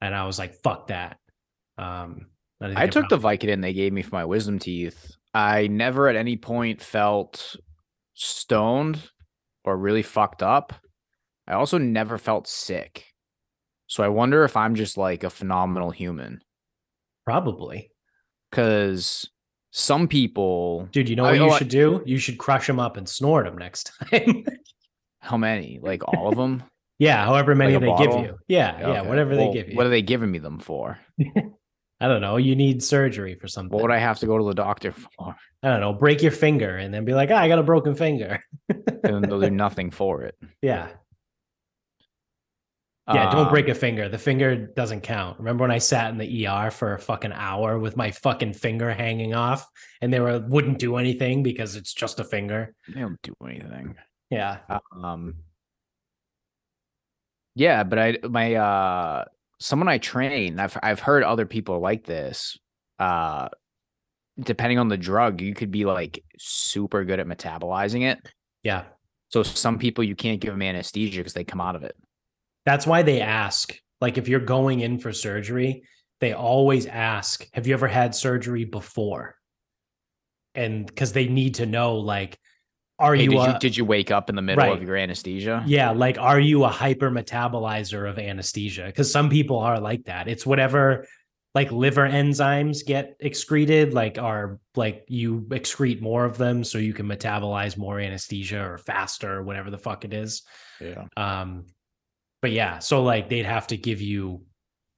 and 0.00 0.14
I 0.14 0.24
was 0.24 0.38
like, 0.38 0.54
"Fuck 0.62 0.86
that." 0.86 1.18
Um, 1.76 2.26
I, 2.60 2.84
I 2.84 2.86
took 2.86 3.08
the 3.08 3.18
Vicodin 3.18 3.60
they 3.60 3.72
gave 3.72 3.92
me 3.92 4.02
for 4.02 4.14
my 4.14 4.24
wisdom 4.24 4.60
teeth. 4.60 5.16
I 5.34 5.66
never 5.66 6.08
at 6.08 6.16
any 6.16 6.36
point 6.36 6.80
felt 6.80 7.56
stoned 8.14 9.10
or 9.64 9.76
really 9.76 10.02
fucked 10.02 10.44
up. 10.44 10.72
I 11.48 11.54
also 11.54 11.78
never 11.78 12.18
felt 12.18 12.46
sick. 12.46 13.06
So 13.88 14.04
I 14.04 14.08
wonder 14.08 14.44
if 14.44 14.56
I'm 14.56 14.76
just 14.76 14.96
like 14.96 15.24
a 15.24 15.30
phenomenal 15.30 15.90
human. 15.90 16.40
Probably. 17.24 17.90
Cause 18.52 19.28
some 19.72 20.06
people 20.06 20.88
Dude, 20.92 21.08
you 21.08 21.16
know 21.16 21.24
what 21.24 21.34
I, 21.34 21.38
oh, 21.38 21.46
you 21.46 21.52
oh, 21.52 21.56
should 21.56 21.68
do? 21.68 22.02
You 22.06 22.18
should 22.18 22.38
crush 22.38 22.66
them 22.66 22.78
up 22.78 22.96
and 22.96 23.08
snort 23.08 23.46
them 23.46 23.58
next 23.58 23.90
time. 24.10 24.44
How 25.20 25.36
many? 25.36 25.80
Like 25.82 26.02
all 26.06 26.28
of 26.28 26.36
them? 26.36 26.62
yeah, 26.98 27.24
however 27.24 27.54
many 27.54 27.72
like 27.72 27.80
they 27.80 27.86
bottle? 27.86 28.16
give 28.16 28.24
you. 28.26 28.38
Yeah, 28.48 28.74
okay. 28.74 28.92
yeah, 28.92 29.02
whatever 29.02 29.34
well, 29.34 29.46
they 29.48 29.52
give 29.52 29.68
you. 29.68 29.76
What 29.76 29.86
are 29.86 29.90
they 29.90 30.02
giving 30.02 30.30
me 30.30 30.38
them 30.38 30.58
for? 30.58 30.98
I 32.00 32.08
don't 32.08 32.20
know. 32.20 32.36
You 32.36 32.54
need 32.54 32.82
surgery 32.82 33.36
for 33.36 33.48
something. 33.48 33.72
What 33.72 33.82
would 33.82 33.92
I 33.92 33.98
have 33.98 34.18
to 34.18 34.26
go 34.26 34.36
to 34.36 34.44
the 34.44 34.54
doctor 34.54 34.92
for? 34.92 35.36
I 35.62 35.68
don't 35.68 35.80
know. 35.80 35.92
Break 35.92 36.20
your 36.20 36.32
finger 36.32 36.76
and 36.76 36.92
then 36.92 37.04
be 37.04 37.14
like, 37.14 37.30
oh, 37.30 37.36
I 37.36 37.46
got 37.46 37.60
a 37.60 37.62
broken 37.62 37.94
finger. 37.94 38.42
and 38.68 39.24
they'll 39.24 39.40
do 39.40 39.50
nothing 39.50 39.92
for 39.92 40.22
it. 40.22 40.34
Yeah. 40.60 40.88
Yeah, 43.08 43.32
don't 43.32 43.50
break 43.50 43.64
um, 43.64 43.72
a 43.72 43.74
finger. 43.74 44.08
The 44.08 44.18
finger 44.18 44.54
doesn't 44.56 45.00
count. 45.00 45.38
Remember 45.38 45.62
when 45.62 45.72
I 45.72 45.78
sat 45.78 46.12
in 46.12 46.18
the 46.18 46.46
ER 46.46 46.70
for 46.70 46.94
a 46.94 46.98
fucking 47.00 47.32
hour 47.32 47.78
with 47.78 47.96
my 47.96 48.12
fucking 48.12 48.52
finger 48.52 48.92
hanging 48.92 49.34
off 49.34 49.68
and 50.00 50.12
they 50.12 50.20
were 50.20 50.38
wouldn't 50.38 50.78
do 50.78 50.96
anything 50.96 51.42
because 51.42 51.74
it's 51.74 51.92
just 51.92 52.20
a 52.20 52.24
finger. 52.24 52.74
They 52.86 53.00
don't 53.00 53.20
do 53.22 53.34
anything. 53.44 53.96
Yeah. 54.30 54.58
Um 54.96 55.34
Yeah, 57.56 57.82
but 57.82 57.98
I 57.98 58.18
my 58.22 58.54
uh 58.54 59.24
someone 59.58 59.88
I 59.88 59.98
train, 59.98 60.60
I've 60.60 60.78
I've 60.80 61.00
heard 61.00 61.24
other 61.24 61.46
people 61.46 61.80
like 61.80 62.04
this. 62.04 62.56
Uh 63.00 63.48
depending 64.38 64.78
on 64.78 64.86
the 64.86 64.96
drug, 64.96 65.40
you 65.40 65.54
could 65.54 65.72
be 65.72 65.84
like 65.84 66.22
super 66.38 67.04
good 67.04 67.18
at 67.18 67.26
metabolizing 67.26 68.02
it. 68.02 68.20
Yeah. 68.62 68.84
So 69.30 69.42
some 69.42 69.80
people 69.80 70.04
you 70.04 70.14
can't 70.14 70.40
give 70.40 70.52
them 70.52 70.62
anesthesia 70.62 71.18
because 71.18 71.34
they 71.34 71.42
come 71.42 71.60
out 71.60 71.74
of 71.74 71.82
it. 71.82 71.96
That's 72.64 72.86
why 72.86 73.02
they 73.02 73.20
ask. 73.20 73.74
Like 74.00 74.18
if 74.18 74.28
you're 74.28 74.40
going 74.40 74.80
in 74.80 74.98
for 74.98 75.12
surgery, 75.12 75.84
they 76.20 76.32
always 76.32 76.86
ask, 76.86 77.46
"Have 77.52 77.66
you 77.66 77.74
ever 77.74 77.88
had 77.88 78.14
surgery 78.14 78.64
before?" 78.64 79.36
And 80.54 80.86
because 80.86 81.12
they 81.12 81.28
need 81.28 81.56
to 81.56 81.66
know, 81.66 81.96
like, 81.96 82.38
are 82.98 83.14
hey, 83.14 83.24
you, 83.24 83.30
did 83.30 83.38
a, 83.38 83.52
you 83.52 83.58
did 83.58 83.76
you 83.76 83.84
wake 83.84 84.10
up 84.10 84.28
in 84.28 84.36
the 84.36 84.42
middle 84.42 84.64
right. 84.64 84.76
of 84.76 84.82
your 84.82 84.96
anesthesia? 84.96 85.62
Yeah, 85.66 85.90
like, 85.90 86.18
are 86.18 86.40
you 86.40 86.64
a 86.64 86.68
hyper 86.68 87.10
metabolizer 87.10 88.08
of 88.08 88.18
anesthesia? 88.18 88.86
Because 88.86 89.10
some 89.10 89.30
people 89.30 89.58
are 89.58 89.80
like 89.80 90.04
that. 90.04 90.28
It's 90.28 90.46
whatever 90.46 91.06
like 91.54 91.70
liver 91.70 92.08
enzymes 92.08 92.84
get 92.84 93.16
excreted 93.20 93.92
like 93.92 94.18
are 94.18 94.58
like 94.74 95.04
you 95.08 95.42
excrete 95.50 96.00
more 96.00 96.24
of 96.24 96.38
them 96.38 96.64
so 96.64 96.78
you 96.78 96.94
can 96.94 97.06
metabolize 97.06 97.76
more 97.76 98.00
anesthesia 98.00 98.62
or 98.62 98.78
faster 98.78 99.38
or 99.38 99.42
whatever 99.42 99.70
the 99.70 99.78
fuck 99.78 100.04
it 100.04 100.14
is 100.14 100.42
yeah 100.80 101.04
um 101.16 101.66
but 102.42 102.50
yeah, 102.50 102.80
so 102.80 103.02
like 103.02 103.28
they'd 103.30 103.46
have 103.46 103.68
to 103.68 103.76
give 103.76 104.00
you 104.02 104.42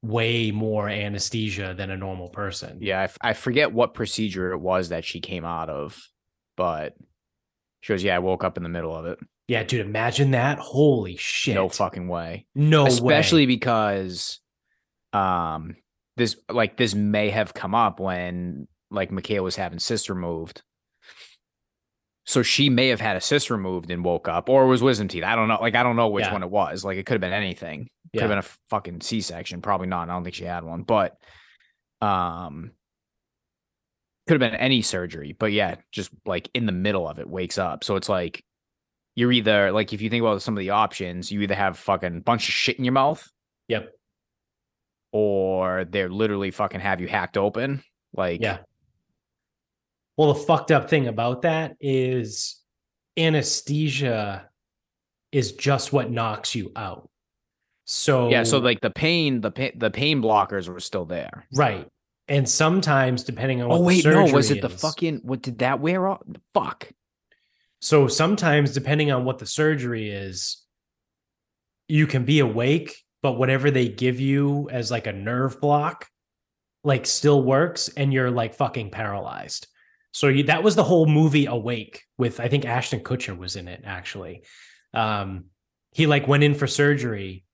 way 0.02 0.50
more 0.50 0.88
anesthesia 0.88 1.74
than 1.76 1.90
a 1.90 1.96
normal 1.96 2.28
person. 2.28 2.78
Yeah, 2.80 3.00
I, 3.00 3.04
f- 3.04 3.18
I 3.20 3.32
forget 3.34 3.72
what 3.72 3.94
procedure 3.94 4.52
it 4.52 4.58
was 4.58 4.88
that 4.88 5.04
she 5.04 5.20
came 5.20 5.44
out 5.44 5.70
of, 5.70 5.98
but 6.56 6.94
she 7.82 7.92
goes, 7.92 8.02
"Yeah, 8.02 8.16
I 8.16 8.18
woke 8.18 8.42
up 8.44 8.56
in 8.56 8.62
the 8.62 8.68
middle 8.68 8.94
of 8.96 9.06
it." 9.06 9.18
Yeah, 9.46 9.62
dude, 9.62 9.86
imagine 9.86 10.30
that. 10.32 10.58
Holy 10.58 11.16
shit. 11.16 11.54
No 11.54 11.68
fucking 11.68 12.08
way. 12.08 12.46
No 12.54 12.84
way. 12.84 12.88
Especially 12.88 13.42
way. 13.42 13.46
because 13.46 14.40
um 15.12 15.76
this 16.16 16.36
like 16.50 16.76
this 16.76 16.94
may 16.94 17.30
have 17.30 17.54
come 17.54 17.74
up 17.74 18.00
when 18.00 18.66
like 18.90 19.12
Michaela 19.12 19.42
was 19.42 19.56
having 19.56 19.78
sister 19.78 20.14
moved 20.14 20.62
so 22.24 22.42
she 22.42 22.70
may 22.70 22.88
have 22.88 23.00
had 23.00 23.16
a 23.16 23.20
cyst 23.20 23.50
removed 23.50 23.90
and 23.90 24.04
woke 24.04 24.28
up, 24.28 24.48
or 24.48 24.64
it 24.64 24.68
was 24.68 24.82
wisdom 24.82 25.08
teeth. 25.08 25.24
I 25.24 25.36
don't 25.36 25.48
know. 25.48 25.58
Like 25.60 25.74
I 25.74 25.82
don't 25.82 25.96
know 25.96 26.08
which 26.08 26.24
yeah. 26.24 26.32
one 26.32 26.42
it 26.42 26.50
was. 26.50 26.84
Like 26.84 26.96
it 26.96 27.04
could 27.04 27.14
have 27.14 27.20
been 27.20 27.32
anything. 27.32 27.88
Could 28.12 28.20
yeah. 28.20 28.20
have 28.22 28.30
been 28.30 28.38
a 28.38 28.58
fucking 28.70 29.02
C 29.02 29.20
section. 29.20 29.60
Probably 29.60 29.86
not. 29.86 30.08
I 30.08 30.12
don't 30.12 30.24
think 30.24 30.34
she 30.34 30.44
had 30.44 30.64
one, 30.64 30.82
but 30.82 31.16
um, 32.00 32.72
could 34.26 34.40
have 34.40 34.50
been 34.50 34.58
any 34.58 34.80
surgery. 34.80 35.36
But 35.38 35.52
yeah, 35.52 35.76
just 35.92 36.10
like 36.24 36.48
in 36.54 36.64
the 36.66 36.72
middle 36.72 37.06
of 37.06 37.18
it, 37.18 37.28
wakes 37.28 37.58
up. 37.58 37.84
So 37.84 37.96
it's 37.96 38.08
like 38.08 38.42
you're 39.16 39.32
either 39.32 39.70
like 39.70 39.92
if 39.92 40.00
you 40.00 40.08
think 40.08 40.22
about 40.22 40.42
some 40.42 40.54
of 40.54 40.60
the 40.60 40.70
options, 40.70 41.30
you 41.30 41.42
either 41.42 41.54
have 41.54 41.78
fucking 41.78 42.20
bunch 42.20 42.48
of 42.48 42.54
shit 42.54 42.78
in 42.78 42.84
your 42.84 42.92
mouth. 42.92 43.28
Yep. 43.68 43.92
Or 45.12 45.84
they're 45.84 46.08
literally 46.08 46.50
fucking 46.50 46.80
have 46.80 47.00
you 47.00 47.06
hacked 47.06 47.36
open. 47.36 47.82
Like 48.14 48.40
yeah. 48.40 48.58
Well, 50.16 50.32
the 50.32 50.40
fucked 50.40 50.70
up 50.70 50.88
thing 50.88 51.08
about 51.08 51.42
that 51.42 51.76
is 51.80 52.60
anesthesia 53.16 54.48
is 55.32 55.52
just 55.52 55.92
what 55.92 56.10
knocks 56.10 56.54
you 56.54 56.70
out. 56.76 57.08
So 57.86 58.30
yeah, 58.30 58.44
so 58.44 58.58
like 58.58 58.80
the 58.80 58.90
pain, 58.90 59.40
the 59.40 59.50
pain, 59.50 59.72
the 59.76 59.90
pain 59.90 60.22
blockers 60.22 60.68
were 60.68 60.80
still 60.80 61.04
there, 61.04 61.46
right? 61.54 61.86
And 62.28 62.48
sometimes, 62.48 63.24
depending 63.24 63.60
on 63.60 63.70
oh 63.70 63.80
wait, 63.80 64.04
no, 64.06 64.24
was 64.24 64.50
it 64.50 64.62
the 64.62 64.70
fucking 64.70 65.20
what 65.22 65.42
did 65.42 65.58
that 65.58 65.80
wear 65.80 66.08
off? 66.08 66.22
Fuck. 66.54 66.90
So 67.82 68.08
sometimes, 68.08 68.72
depending 68.72 69.12
on 69.12 69.26
what 69.26 69.38
the 69.38 69.46
surgery 69.46 70.10
is, 70.10 70.62
you 71.88 72.06
can 72.06 72.24
be 72.24 72.38
awake, 72.38 72.96
but 73.22 73.32
whatever 73.32 73.70
they 73.70 73.88
give 73.88 74.20
you 74.20 74.70
as 74.70 74.90
like 74.90 75.06
a 75.06 75.12
nerve 75.12 75.60
block, 75.60 76.08
like 76.84 77.04
still 77.04 77.42
works, 77.42 77.88
and 77.88 78.12
you're 78.14 78.30
like 78.30 78.54
fucking 78.54 78.90
paralyzed. 78.90 79.66
So 80.14 80.28
you, 80.28 80.44
that 80.44 80.62
was 80.62 80.76
the 80.76 80.84
whole 80.84 81.06
movie 81.06 81.46
Awake 81.46 82.04
with 82.16 82.38
I 82.38 82.46
think 82.48 82.64
Ashton 82.64 83.00
Kutcher 83.00 83.36
was 83.36 83.56
in 83.56 83.66
it 83.66 83.82
actually. 83.84 84.44
Um, 84.94 85.46
he 85.92 86.06
like 86.06 86.28
went 86.28 86.44
in 86.44 86.54
for 86.54 86.68
surgery 86.68 87.44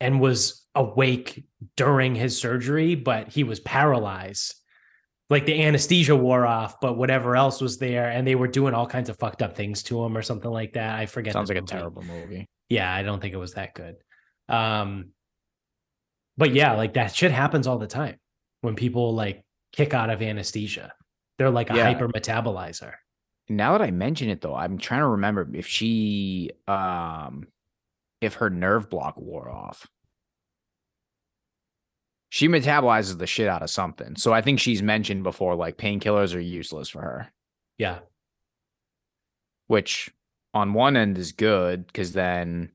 and 0.00 0.18
was 0.18 0.66
awake 0.74 1.44
during 1.76 2.14
his 2.14 2.40
surgery, 2.40 2.94
but 2.94 3.28
he 3.28 3.44
was 3.44 3.60
paralyzed. 3.60 4.54
Like 5.28 5.44
the 5.44 5.62
anesthesia 5.62 6.16
wore 6.16 6.46
off, 6.46 6.80
but 6.80 6.96
whatever 6.96 7.36
else 7.36 7.60
was 7.60 7.76
there, 7.76 8.08
and 8.08 8.26
they 8.26 8.34
were 8.34 8.48
doing 8.48 8.72
all 8.72 8.86
kinds 8.86 9.10
of 9.10 9.18
fucked 9.18 9.42
up 9.42 9.54
things 9.54 9.82
to 9.84 10.02
him 10.02 10.16
or 10.16 10.22
something 10.22 10.50
like 10.50 10.72
that. 10.72 10.98
I 10.98 11.04
forget. 11.04 11.34
Sounds 11.34 11.50
like 11.50 11.56
movie. 11.56 11.74
a 11.74 11.78
terrible 11.78 12.02
movie. 12.02 12.46
Yeah, 12.70 12.90
I 12.90 13.02
don't 13.02 13.20
think 13.20 13.34
it 13.34 13.38
was 13.38 13.52
that 13.52 13.74
good. 13.74 13.96
Um, 14.48 15.10
but 16.38 16.54
yeah, 16.54 16.72
like 16.72 16.94
that 16.94 17.14
shit 17.14 17.32
happens 17.32 17.66
all 17.66 17.78
the 17.78 17.86
time 17.86 18.16
when 18.62 18.76
people 18.76 19.14
like 19.14 19.44
kick 19.72 19.92
out 19.92 20.08
of 20.08 20.22
anesthesia. 20.22 20.94
They're 21.38 21.50
like 21.50 21.70
a 21.70 21.76
yeah. 21.76 21.84
hyper 21.84 22.08
metabolizer. 22.08 22.94
Now 23.48 23.72
that 23.72 23.82
I 23.82 23.90
mention 23.90 24.28
it 24.28 24.40
though, 24.40 24.54
I'm 24.54 24.78
trying 24.78 25.00
to 25.00 25.08
remember 25.08 25.48
if 25.54 25.66
she 25.66 26.50
um 26.66 27.46
if 28.20 28.34
her 28.34 28.50
nerve 28.50 28.90
block 28.90 29.16
wore 29.16 29.48
off. 29.48 29.86
She 32.30 32.48
metabolizes 32.48 33.18
the 33.18 33.26
shit 33.26 33.48
out 33.48 33.62
of 33.62 33.70
something. 33.70 34.16
So 34.16 34.34
I 34.34 34.42
think 34.42 34.60
she's 34.60 34.82
mentioned 34.82 35.22
before 35.22 35.54
like 35.54 35.78
painkillers 35.78 36.34
are 36.34 36.40
useless 36.40 36.90
for 36.90 37.00
her. 37.00 37.32
Yeah. 37.78 38.00
Which 39.66 40.10
on 40.52 40.74
one 40.74 40.96
end 40.96 41.16
is 41.16 41.32
good 41.32 41.86
because 41.86 42.12
then 42.12 42.72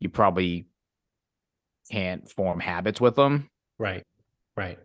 you 0.00 0.08
probably 0.08 0.66
can't 1.90 2.28
form 2.28 2.58
habits 2.58 3.00
with 3.00 3.14
them. 3.14 3.48
Right. 3.78 4.02
Right. 4.56 4.78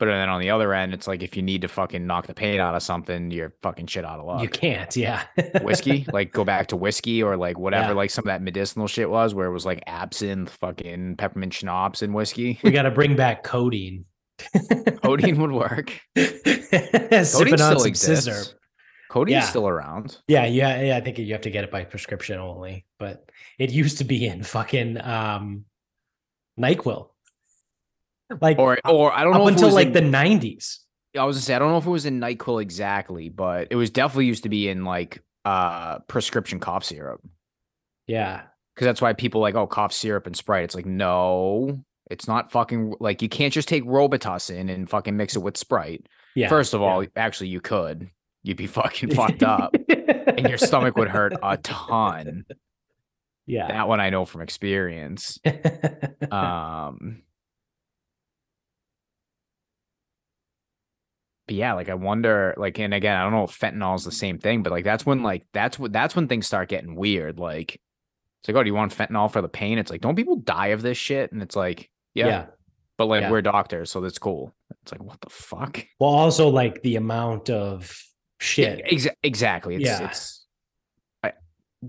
But 0.00 0.06
then 0.06 0.28
on 0.28 0.40
the 0.40 0.50
other 0.50 0.74
end, 0.74 0.94
it's 0.94 1.06
like 1.06 1.22
if 1.22 1.36
you 1.36 1.42
need 1.42 1.60
to 1.60 1.68
fucking 1.68 2.04
knock 2.06 2.26
the 2.26 2.34
pain 2.34 2.58
out 2.58 2.74
of 2.74 2.82
something, 2.82 3.30
you're 3.30 3.54
fucking 3.62 3.86
shit 3.86 4.04
out 4.04 4.18
of 4.18 4.26
luck. 4.26 4.42
You 4.42 4.48
can't, 4.48 4.96
yeah. 4.96 5.24
whiskey, 5.62 6.06
like 6.12 6.32
go 6.32 6.42
back 6.42 6.66
to 6.68 6.76
whiskey 6.76 7.22
or 7.22 7.36
like 7.36 7.58
whatever, 7.58 7.88
Yeah. 7.90 7.94
like 7.94 8.10
some 8.10 8.22
of 8.22 8.26
that 8.28 8.42
medicinal 8.42 8.88
shit 8.88 9.08
was, 9.08 9.34
where 9.34 9.46
it 9.46 9.52
was 9.52 9.64
like 9.66 9.82
absinthe, 9.86 10.50
fucking 10.50 11.16
peppermint 11.16 11.52
schnapps, 11.54 12.02
and 12.02 12.14
whiskey. 12.14 12.58
we 12.64 12.70
got 12.72 12.82
to 12.82 12.90
bring 12.90 13.14
back 13.14 13.44
codeine. 13.44 14.06
Codeine 15.04 15.38
would 15.38 15.52
work. 15.52 15.92
Sipping 16.16 16.40
Codeine 16.42 17.52
on 17.52 17.58
still 17.58 17.78
some 17.80 17.86
exists. 17.88 18.24
scissor. 18.24 18.56
Codeine's 19.10 19.30
Yeah. 19.32 19.40
still 19.42 19.68
around. 19.68 20.16
Yeah, 20.28 20.46
yeah, 20.46 20.80
yeah. 20.80 20.96
I 20.96 21.02
think 21.02 21.18
you 21.18 21.30
have 21.32 21.42
to 21.42 21.50
get 21.50 21.64
it 21.64 21.70
by 21.70 21.84
prescription 21.84 22.38
only, 22.38 22.86
but 22.98 23.28
it 23.58 23.70
used 23.70 23.98
to 23.98 24.04
be 24.04 24.24
in 24.26 24.42
fucking 24.42 24.98
um 25.02 25.66
Nyquil. 26.58 27.09
Like 28.40 28.58
Or 28.58 28.78
or 28.88 29.12
I 29.12 29.24
don't 29.24 29.34
up 29.34 29.40
know 29.40 29.48
until 29.48 29.70
like 29.72 29.88
in- 29.88 29.92
the 29.92 30.00
90s. 30.02 30.78
I 31.18 31.24
was 31.24 31.36
gonna 31.36 31.42
say 31.42 31.54
I 31.54 31.58
don't 31.58 31.70
know 31.70 31.78
if 31.78 31.86
it 31.86 31.90
was 31.90 32.06
in 32.06 32.20
Nyquil 32.20 32.62
exactly, 32.62 33.28
but 33.28 33.68
it 33.70 33.76
was 33.76 33.90
definitely 33.90 34.26
used 34.26 34.42
to 34.44 34.48
be 34.48 34.68
in 34.68 34.84
like 34.84 35.22
uh 35.44 35.98
prescription 36.00 36.60
cough 36.60 36.84
syrup. 36.84 37.20
Yeah. 38.06 38.42
Because 38.74 38.86
that's 38.86 39.02
why 39.02 39.12
people 39.12 39.40
like, 39.40 39.54
oh, 39.56 39.66
cough 39.66 39.92
syrup 39.92 40.26
and 40.26 40.36
Sprite. 40.36 40.64
It's 40.64 40.74
like, 40.74 40.86
no, 40.86 41.82
it's 42.10 42.28
not 42.28 42.52
fucking 42.52 42.94
like 43.00 43.22
you 43.22 43.28
can't 43.28 43.52
just 43.52 43.68
take 43.68 43.84
Robitussin 43.84 44.70
and 44.72 44.88
fucking 44.88 45.16
mix 45.16 45.34
it 45.36 45.40
with 45.40 45.56
Sprite. 45.56 46.06
Yeah. 46.36 46.48
First 46.48 46.74
of 46.74 46.80
all, 46.82 47.04
actually, 47.16 47.48
you 47.48 47.60
could. 47.60 48.08
You'd 48.42 48.56
be 48.56 48.66
fucking 48.68 49.10
fucked 49.14 49.42
up, 49.42 49.74
and 49.88 50.48
your 50.48 50.56
stomach 50.58 50.96
would 50.96 51.08
hurt 51.08 51.34
a 51.42 51.56
ton. 51.58 52.44
Yeah. 53.46 53.66
That 53.66 53.88
one 53.88 53.98
I 53.98 54.10
know 54.10 54.24
from 54.24 54.42
experience. 54.42 55.40
Um, 56.30 57.22
but 61.50 61.56
yeah, 61.56 61.72
like 61.72 61.88
I 61.88 61.94
wonder, 61.94 62.54
like, 62.56 62.78
and 62.78 62.94
again, 62.94 63.16
I 63.16 63.24
don't 63.24 63.32
know 63.32 63.42
if 63.42 63.58
fentanyl 63.58 63.96
is 63.96 64.04
the 64.04 64.12
same 64.12 64.38
thing, 64.38 64.62
but 64.62 64.70
like 64.70 64.84
that's 64.84 65.04
when, 65.04 65.24
like, 65.24 65.44
that's 65.52 65.80
what 65.80 65.92
that's 65.92 66.14
when 66.14 66.28
things 66.28 66.46
start 66.46 66.68
getting 66.68 66.94
weird. 66.94 67.40
Like, 67.40 67.74
it's 67.74 68.48
like, 68.48 68.56
oh, 68.56 68.62
do 68.62 68.68
you 68.68 68.74
want 68.74 68.96
fentanyl 68.96 69.28
for 69.28 69.42
the 69.42 69.48
pain? 69.48 69.76
It's 69.76 69.90
like, 69.90 70.00
don't 70.00 70.14
people 70.14 70.36
die 70.36 70.68
of 70.68 70.80
this 70.80 70.96
shit? 70.96 71.32
And 71.32 71.42
it's 71.42 71.56
like, 71.56 71.90
yeah, 72.14 72.26
yeah. 72.28 72.46
but 72.98 73.06
like 73.06 73.22
Yeah. 73.22 73.32
we're 73.32 73.42
doctors, 73.42 73.90
so 73.90 74.00
that's 74.00 74.20
cool. 74.20 74.54
It's 74.82 74.92
like, 74.92 75.02
what 75.02 75.20
the 75.22 75.28
fuck? 75.28 75.84
Well, 75.98 76.10
also 76.10 76.50
like 76.50 76.82
the 76.82 76.94
amount 76.94 77.50
of 77.50 78.00
shit. 78.38 78.86
Exa- 78.86 79.16
exactly. 79.24 79.74
It's, 79.74 79.86
Yeah. 79.86 80.04
it's, 80.06 80.46
I, 81.24 81.32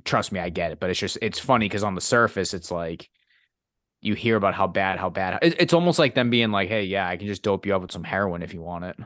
trust 0.05 0.31
me, 0.31 0.39
I 0.39 0.49
get 0.49 0.71
it, 0.71 0.79
but 0.79 0.89
it's 0.89 0.99
just, 0.99 1.19
it's 1.21 1.37
funny 1.37 1.65
because 1.65 1.83
on 1.83 1.93
the 1.93 2.01
surface, 2.01 2.55
it's 2.55 2.71
like, 2.71 3.07
you 4.01 4.15
hear 4.15 4.37
about 4.37 4.55
how 4.55 4.65
bad, 4.65 4.97
how 4.97 5.11
bad. 5.11 5.37
It, 5.43 5.61
it's 5.61 5.73
almost 5.73 5.99
like 5.99 6.15
them 6.15 6.31
being 6.31 6.49
like, 6.49 6.67
hey, 6.67 6.85
yeah, 6.85 7.07
I 7.07 7.17
can 7.17 7.27
just 7.27 7.43
dope 7.43 7.67
you 7.67 7.75
up 7.75 7.83
with 7.83 7.91
some 7.91 8.03
heroin 8.03 8.41
if 8.41 8.55
you 8.55 8.61
want 8.63 8.85
it. 8.85 8.97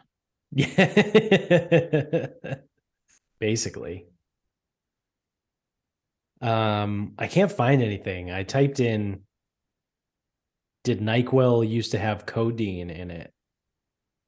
Yeah. 0.55 2.27
Basically. 3.39 4.07
Um, 6.41 7.13
I 7.17 7.27
can't 7.27 7.51
find 7.51 7.81
anything. 7.81 8.31
I 8.31 8.43
typed 8.43 8.79
in 8.79 9.21
did 10.83 10.99
NyQuil 11.01 11.67
used 11.67 11.91
to 11.91 11.97
have 11.99 12.25
codeine 12.25 12.89
in 12.89 13.09
it? 13.11 13.33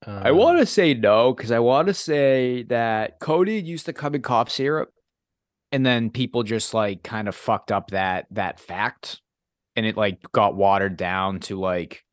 I 0.05 0.29
Um, 0.31 0.37
want 0.37 0.59
to 0.59 0.65
say 0.65 0.93
no 0.93 1.33
because 1.33 1.51
I 1.51 1.59
want 1.59 1.87
to 1.87 1.93
say 1.93 2.63
that 2.63 3.19
codeine 3.19 3.65
used 3.65 3.85
to 3.85 3.93
come 3.93 4.15
in 4.15 4.21
cough 4.21 4.49
syrup, 4.49 4.89
and 5.71 5.85
then 5.85 6.09
people 6.09 6.43
just 6.43 6.73
like 6.73 7.03
kind 7.03 7.27
of 7.27 7.35
fucked 7.35 7.71
up 7.71 7.91
that 7.91 8.25
that 8.31 8.59
fact, 8.59 9.21
and 9.75 9.85
it 9.85 9.95
like 9.95 10.19
got 10.31 10.55
watered 10.55 10.97
down 10.97 11.39
to 11.41 11.59
like 11.59 12.03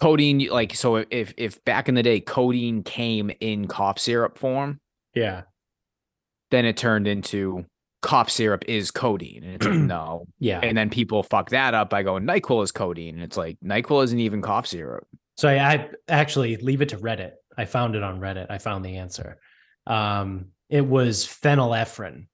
codeine. 0.00 0.48
Like 0.48 0.74
so, 0.74 0.96
if 1.10 1.34
if 1.36 1.64
back 1.64 1.88
in 1.88 1.94
the 1.94 2.02
day 2.02 2.20
codeine 2.20 2.82
came 2.82 3.30
in 3.40 3.66
cough 3.68 3.98
syrup 3.98 4.38
form, 4.38 4.80
Yeah. 5.14 5.42
then 6.50 6.64
it 6.64 6.76
turned 6.76 7.06
into 7.06 7.64
cough 8.02 8.30
syrup 8.30 8.64
is 8.68 8.90
codeine, 8.90 9.42
and 9.44 9.54
it's 9.54 9.66
like 9.66 9.74
no. 9.78 10.26
Yeah. 10.38 10.60
And 10.62 10.76
then 10.76 10.90
people 10.90 11.22
fuck 11.22 11.50
that 11.50 11.74
up 11.74 11.90
by 11.90 12.02
going 12.02 12.24
Nyquil 12.24 12.62
is 12.62 12.72
codeine, 12.72 13.14
and 13.14 13.24
it's 13.24 13.36
like 13.36 13.58
Nyquil 13.64 14.04
isn't 14.04 14.20
even 14.20 14.42
cough 14.42 14.66
syrup. 14.66 15.06
So 15.36 15.48
I, 15.48 15.56
I 15.74 15.90
actually 16.08 16.56
leave 16.56 16.80
it 16.82 16.88
to 16.90 16.96
Reddit. 16.98 17.32
I 17.58 17.64
found 17.66 17.94
it 17.94 18.02
on 18.02 18.20
Reddit. 18.20 18.46
I 18.50 18.58
found 18.58 18.84
the 18.84 18.96
answer. 18.96 19.38
Um, 19.86 20.46
it 20.68 20.86
was 20.86 21.24
phenylephrine 21.26 22.26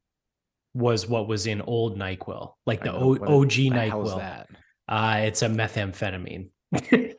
was 0.74 1.06
what 1.08 1.28
was 1.28 1.46
in 1.46 1.60
old 1.60 1.98
NyQuil, 1.98 2.52
like 2.64 2.82
the 2.82 2.92
o- 2.92 3.12
OG 3.14 3.50
the 3.50 3.70
NyQuil. 3.70 4.18
that? 4.18 4.48
Uh, 4.88 5.20
it's 5.24 5.42
a 5.42 5.48
methamphetamine. 5.48 6.48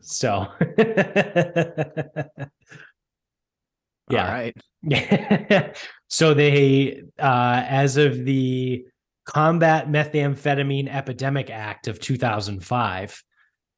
so 0.00 0.46
Yeah. 4.10 4.24
All 4.24 4.32
right. 4.32 5.76
So 6.08 6.34
they, 6.34 7.02
uh, 7.18 7.64
as 7.66 7.96
of 7.96 8.24
the 8.24 8.86
Combat 9.24 9.88
Methamphetamine 9.88 10.88
Epidemic 10.88 11.50
Act 11.50 11.88
of 11.88 11.98
2005, 11.98 13.22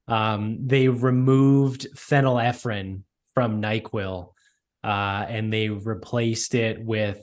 um, 0.08 0.58
they 0.66 0.88
removed 0.88 1.86
phenylephrine 1.96 3.02
from 3.32 3.62
NyQuil, 3.62 4.32
uh, 4.84 5.24
and 5.26 5.50
they 5.50 5.70
replaced 5.70 6.54
it 6.54 6.84
with, 6.84 7.22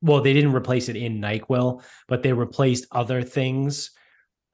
well, 0.00 0.20
they 0.20 0.32
didn't 0.32 0.54
replace 0.54 0.88
it 0.88 0.96
in 0.96 1.20
NyQuil, 1.20 1.82
but 2.06 2.22
they 2.22 2.32
replaced 2.32 2.86
other 2.92 3.22
things 3.22 3.90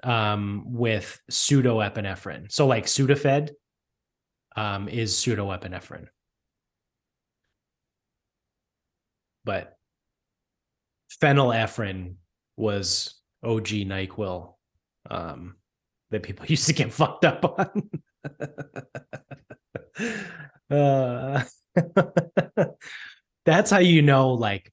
um, 0.02 0.64
with 0.66 1.20
pseudoepinephrine. 1.30 2.50
So, 2.50 2.66
like 2.66 2.86
Sudafed 2.86 3.50
um, 4.56 4.88
is 4.88 5.14
pseudoepinephrine. 5.14 6.08
but 9.44 9.76
phenylephrine 11.22 12.14
was 12.56 13.14
OG 13.44 13.66
NyQuil 13.66 14.54
um, 15.10 15.56
that 16.10 16.22
people 16.22 16.46
used 16.48 16.66
to 16.66 16.72
get 16.72 16.92
fucked 16.92 17.24
up 17.24 17.44
on. 17.58 17.90
uh, 20.70 21.42
that's 23.44 23.70
how 23.70 23.78
you 23.78 24.02
know, 24.02 24.30
like, 24.30 24.72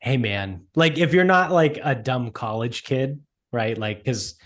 hey, 0.00 0.16
man, 0.16 0.66
like 0.74 0.98
if 0.98 1.14
you're 1.14 1.24
not 1.24 1.50
like 1.50 1.78
a 1.82 1.94
dumb 1.94 2.30
college 2.30 2.84
kid, 2.84 3.20
right? 3.52 3.76
Like, 3.76 3.98
because 3.98 4.36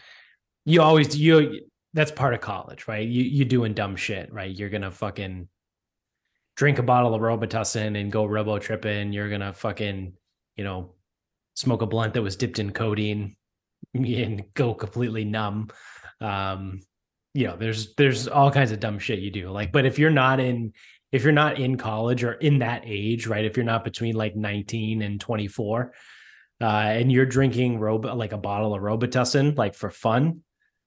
you 0.64 0.82
always 0.82 1.16
you 1.16 1.60
that's 1.94 2.10
part 2.10 2.34
of 2.34 2.40
college, 2.40 2.88
right? 2.88 3.06
You 3.06 3.22
you 3.22 3.44
doing 3.44 3.74
dumb 3.74 3.96
shit, 3.96 4.32
right? 4.32 4.54
You're 4.54 4.70
gonna 4.70 4.90
fucking 4.90 5.48
drink 6.56 6.78
a 6.78 6.82
bottle 6.82 7.14
of 7.14 7.20
Robitussin 7.20 8.00
and 8.00 8.12
go 8.12 8.24
robo 8.24 8.58
tripping. 8.58 9.12
You're 9.12 9.30
gonna 9.30 9.52
fucking, 9.52 10.12
you 10.56 10.64
know, 10.64 10.94
smoke 11.54 11.82
a 11.82 11.86
blunt 11.86 12.14
that 12.14 12.22
was 12.22 12.36
dipped 12.36 12.58
in 12.58 12.72
codeine 12.72 13.36
and 13.94 14.44
go 14.54 14.74
completely 14.74 15.24
numb. 15.24 15.68
Um, 16.20 16.80
you 17.34 17.46
know, 17.46 17.56
there's 17.56 17.94
there's 17.94 18.28
all 18.28 18.50
kinds 18.50 18.72
of 18.72 18.80
dumb 18.80 18.98
shit 18.98 19.18
you 19.18 19.30
do. 19.30 19.50
Like, 19.50 19.72
but 19.72 19.86
if 19.86 19.98
you're 19.98 20.10
not 20.10 20.40
in 20.40 20.72
if 21.12 21.24
you're 21.24 21.32
not 21.32 21.58
in 21.58 21.76
college 21.76 22.24
or 22.24 22.32
in 22.32 22.60
that 22.60 22.82
age, 22.86 23.26
right? 23.26 23.44
If 23.44 23.56
you're 23.56 23.64
not 23.64 23.84
between 23.84 24.14
like 24.14 24.34
19 24.34 25.02
and 25.02 25.20
24, 25.20 25.92
uh, 26.62 26.66
and 26.66 27.10
you're 27.10 27.26
drinking 27.26 27.78
rob 27.78 28.04
like 28.04 28.32
a 28.32 28.38
bottle 28.38 28.74
of 28.74 28.82
Robitussin, 28.82 29.56
like 29.56 29.74
for 29.74 29.90
fun, 29.90 30.42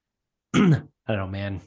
I 0.55 0.59
don't 0.59 0.89
know, 1.07 1.27
man. 1.27 1.61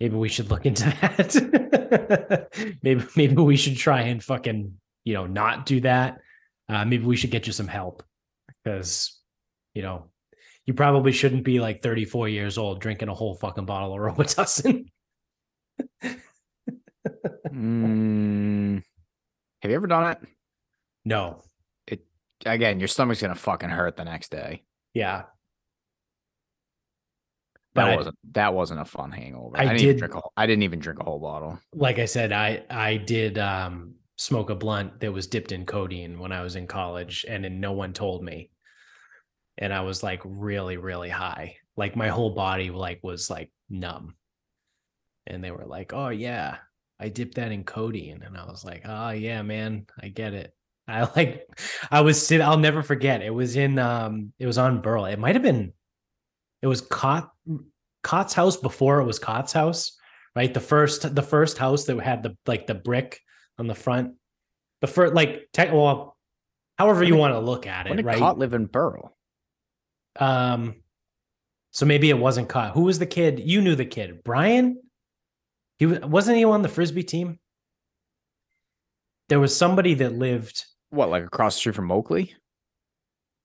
Maybe 0.00 0.14
we 0.14 0.28
should 0.28 0.48
look 0.50 0.64
into 0.64 0.84
that. 1.00 2.48
maybe 2.82 3.04
maybe 3.16 3.34
we 3.34 3.56
should 3.56 3.76
try 3.76 4.02
and 4.02 4.22
fucking 4.22 4.74
you 5.04 5.14
know 5.14 5.26
not 5.26 5.66
do 5.66 5.80
that. 5.80 6.18
Uh, 6.68 6.84
maybe 6.84 7.04
we 7.04 7.16
should 7.16 7.30
get 7.30 7.46
you 7.46 7.52
some 7.52 7.66
help 7.66 8.04
because 8.62 9.20
you 9.74 9.82
know 9.82 10.10
you 10.66 10.74
probably 10.74 11.12
shouldn't 11.12 11.44
be 11.44 11.60
like 11.60 11.82
34 11.82 12.28
years 12.28 12.58
old 12.58 12.80
drinking 12.80 13.08
a 13.08 13.14
whole 13.14 13.34
fucking 13.34 13.64
bottle 13.64 13.94
of 13.94 13.98
Robitussin. 14.16 14.86
Mm, 17.52 18.82
have 19.62 19.70
you 19.70 19.76
ever 19.76 19.86
done 19.86 20.12
it? 20.12 20.18
no, 21.04 21.42
Again, 22.46 22.78
your 22.80 22.88
stomach's 22.88 23.20
gonna 23.20 23.34
fucking 23.34 23.68
hurt 23.70 23.96
the 23.96 24.04
next 24.04 24.30
day. 24.30 24.62
yeah, 24.94 25.24
That 27.74 27.84
But 27.84 27.84
I- 27.92 27.96
wasn't 27.96 28.18
that 28.32 28.54
wasn't 28.54 28.80
a 28.80 28.84
fun 28.84 29.12
hangover. 29.12 29.56
I 29.56 29.60
I, 29.60 29.64
didn't 29.66 29.80
even 29.80 29.86
did- 29.94 29.98
drink 29.98 30.14
a 30.14 30.20
whole, 30.20 30.32
I 30.36 30.46
didn't 30.46 30.62
even 30.62 30.78
drink 30.80 31.00
a 31.00 31.04
whole 31.04 31.18
bottle. 31.20 31.58
like 31.72 31.98
I 31.98 32.06
said, 32.06 32.32
I 32.32 32.64
I 32.70 32.96
did 32.96 33.38
um, 33.38 33.94
smoke 34.16 34.50
a 34.50 34.54
blunt 34.54 35.00
that 35.00 35.12
was 35.12 35.26
dipped 35.26 35.52
in 35.52 35.66
codeine 35.66 36.18
when 36.18 36.32
I 36.32 36.42
was 36.42 36.56
in 36.56 36.66
college, 36.66 37.24
and 37.28 37.44
then 37.44 37.60
no 37.60 37.72
one 37.72 37.92
told 37.92 38.24
me, 38.24 38.50
and 39.58 39.72
I 39.72 39.82
was 39.82 40.02
like 40.02 40.20
really 40.24 40.76
really 40.76 41.10
high, 41.10 41.56
like 41.76 41.94
my 41.96 42.08
whole 42.08 42.30
body 42.34 42.70
like 42.70 43.00
was 43.02 43.28
like 43.30 43.50
numb, 43.68 44.16
and 45.26 45.42
they 45.44 45.50
were 45.50 45.66
like, 45.66 45.92
"Oh 45.92 46.08
yeah, 46.08 46.56
I 46.98 47.10
dipped 47.10 47.34
that 47.36 47.52
in 47.52 47.64
codeine," 47.64 48.22
and 48.22 48.36
I 48.36 48.44
was 48.46 48.64
like, 48.64 48.82
"Oh 48.86 49.10
yeah, 49.10 49.42
man, 49.42 49.86
I 50.00 50.08
get 50.08 50.34
it." 50.34 50.52
I 50.88 51.02
like, 51.16 51.46
I 51.90 52.00
was 52.00 52.24
sit. 52.26 52.40
I'll 52.40 52.58
never 52.58 52.82
forget. 52.82 53.22
It 53.22 53.30
was 53.34 53.56
in 53.56 53.78
um, 53.78 54.32
it 54.38 54.46
was 54.46 54.58
on 54.58 54.80
Burl. 54.80 55.04
It 55.04 55.18
might 55.18 55.34
have 55.36 55.42
been, 55.42 55.72
it 56.62 56.66
was 56.66 56.80
caught 56.80 57.30
Cott's 58.02 58.34
house 58.34 58.56
before 58.56 59.00
it 59.00 59.04
was 59.04 59.18
Cott's 59.18 59.52
house, 59.52 59.96
right? 60.34 60.52
The 60.52 60.60
first 60.60 61.14
the 61.14 61.22
first 61.22 61.58
house 61.58 61.84
that 61.84 62.00
had 62.00 62.22
the 62.22 62.36
like 62.46 62.66
the 62.66 62.74
brick 62.74 63.20
on 63.58 63.66
the 63.66 63.74
front. 63.74 64.14
The 64.80 64.86
first 64.86 65.12
like 65.14 65.48
tech 65.52 65.72
well, 65.72 66.16
however 66.78 67.04
you 67.04 67.12
did- 67.12 67.18
want 67.20 67.34
to 67.34 67.40
look 67.40 67.66
at 67.66 67.84
When 67.88 67.94
it, 67.94 68.02
did 68.02 68.06
right? 68.06 68.18
Cott 68.18 68.38
live 68.38 68.54
in 68.54 68.66
Burl. 68.66 69.14
Um, 70.18 70.76
so 71.70 71.84
maybe 71.86 72.08
it 72.10 72.18
wasn't 72.18 72.48
Cott. 72.48 72.72
Who 72.72 72.82
was 72.82 72.98
the 72.98 73.06
kid? 73.06 73.40
You 73.40 73.60
knew 73.60 73.74
the 73.76 73.84
kid, 73.84 74.24
Brian. 74.24 74.80
He 75.78 75.86
was 75.86 76.00
wasn't 76.00 76.38
he 76.38 76.44
on 76.44 76.62
the 76.62 76.68
frisbee 76.68 77.04
team? 77.04 77.38
There 79.28 79.38
was 79.40 79.54
somebody 79.54 79.94
that 79.94 80.14
lived, 80.14 80.64
What, 80.90 81.10
like 81.10 81.24
across 81.24 81.54
the 81.54 81.60
street 81.60 81.74
from 81.74 81.90
Oakley? 81.92 82.34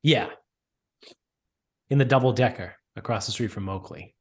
yeah, 0.02 0.30
in 1.90 1.98
the 1.98 2.06
double 2.06 2.34
decker 2.34 2.76
across 2.96 3.26
the 3.26 3.32
street 3.32 3.52
from 3.52 3.70
Oakley. 3.70 4.16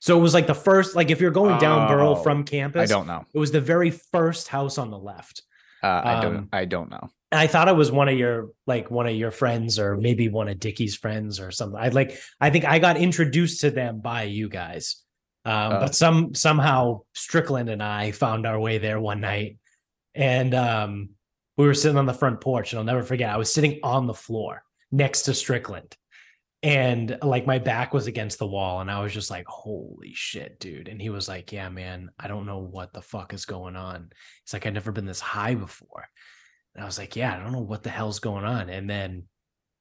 So 0.00 0.18
it 0.18 0.20
was 0.22 0.32
like 0.34 0.46
the 0.46 0.54
first, 0.54 0.96
like 0.96 1.10
if 1.10 1.20
you're 1.20 1.30
going 1.30 1.58
down 1.58 1.90
Oh, 1.92 2.14
from 2.16 2.44
campus, 2.44 2.90
I 2.90 2.94
don't 2.94 3.06
know. 3.06 3.24
It 3.34 3.38
was 3.38 3.52
the 3.52 3.60
very 3.60 3.90
first 3.90 4.48
house 4.48 4.78
on 4.78 4.90
the 4.90 4.98
left. 4.98 5.42
Uh, 5.82 6.00
I 6.04 6.20
don't. 6.20 6.36
Um, 6.36 6.48
I 6.52 6.64
don't 6.64 6.90
know. 6.90 7.08
I 7.32 7.46
thought 7.46 7.68
it 7.68 7.76
was 7.76 7.92
one 7.92 8.08
of 8.08 8.18
your 8.18 8.48
like 8.66 8.90
one 8.90 9.06
of 9.06 9.14
your 9.14 9.30
friends 9.30 9.78
or 9.78 9.96
maybe 9.96 10.28
one 10.28 10.48
of 10.48 10.58
Dickie's 10.58 10.96
friends 10.96 11.38
or 11.38 11.50
something. 11.50 11.78
I 11.80 11.88
like 11.88 12.18
I 12.40 12.50
think 12.50 12.64
I 12.64 12.78
got 12.78 12.96
introduced 12.96 13.60
to 13.60 13.70
them 13.70 14.00
by 14.00 14.24
you 14.24 14.48
guys. 14.48 14.96
Um, 15.44 15.72
Oh. 15.72 15.80
but 15.80 15.94
some 15.94 16.34
somehow 16.34 17.00
Strickland 17.14 17.68
and 17.70 17.82
I 17.82 18.10
found 18.10 18.46
our 18.46 18.58
way 18.58 18.78
there 18.78 19.00
one 19.00 19.20
night 19.20 19.58
and 20.14 20.54
um 20.54 21.10
we 21.60 21.66
were 21.66 21.74
sitting 21.74 21.98
on 21.98 22.06
the 22.06 22.14
front 22.14 22.40
porch 22.40 22.72
and 22.72 22.78
I'll 22.78 22.84
never 22.84 23.02
forget 23.02 23.30
I 23.30 23.36
was 23.36 23.52
sitting 23.52 23.80
on 23.82 24.06
the 24.06 24.14
floor 24.14 24.62
next 24.90 25.22
to 25.22 25.34
Strickland 25.34 25.96
and 26.62 27.18
like 27.22 27.46
my 27.46 27.58
back 27.58 27.94
was 27.94 28.06
against 28.06 28.38
the 28.38 28.46
wall 28.46 28.80
and 28.80 28.90
I 28.90 29.00
was 29.02 29.14
just 29.14 29.30
like 29.30 29.46
holy 29.46 30.12
shit 30.14 30.60
dude 30.60 30.88
and 30.88 31.00
he 31.00 31.10
was 31.10 31.28
like 31.28 31.52
yeah 31.52 31.68
man 31.68 32.10
I 32.18 32.28
don't 32.28 32.46
know 32.46 32.58
what 32.58 32.92
the 32.92 33.02
fuck 33.02 33.32
is 33.32 33.44
going 33.44 33.76
on. 33.76 34.10
It's 34.42 34.52
like 34.52 34.66
I've 34.66 34.74
never 34.74 34.92
been 34.92 35.06
this 35.06 35.20
high 35.20 35.54
before. 35.54 36.06
And 36.74 36.82
I 36.82 36.86
was 36.86 36.98
like, 36.98 37.16
yeah, 37.16 37.34
I 37.34 37.38
don't 37.38 37.52
know 37.52 37.60
what 37.60 37.82
the 37.82 37.90
hell's 37.90 38.20
going 38.20 38.44
on. 38.44 38.70
And 38.70 38.88
then 38.88 39.24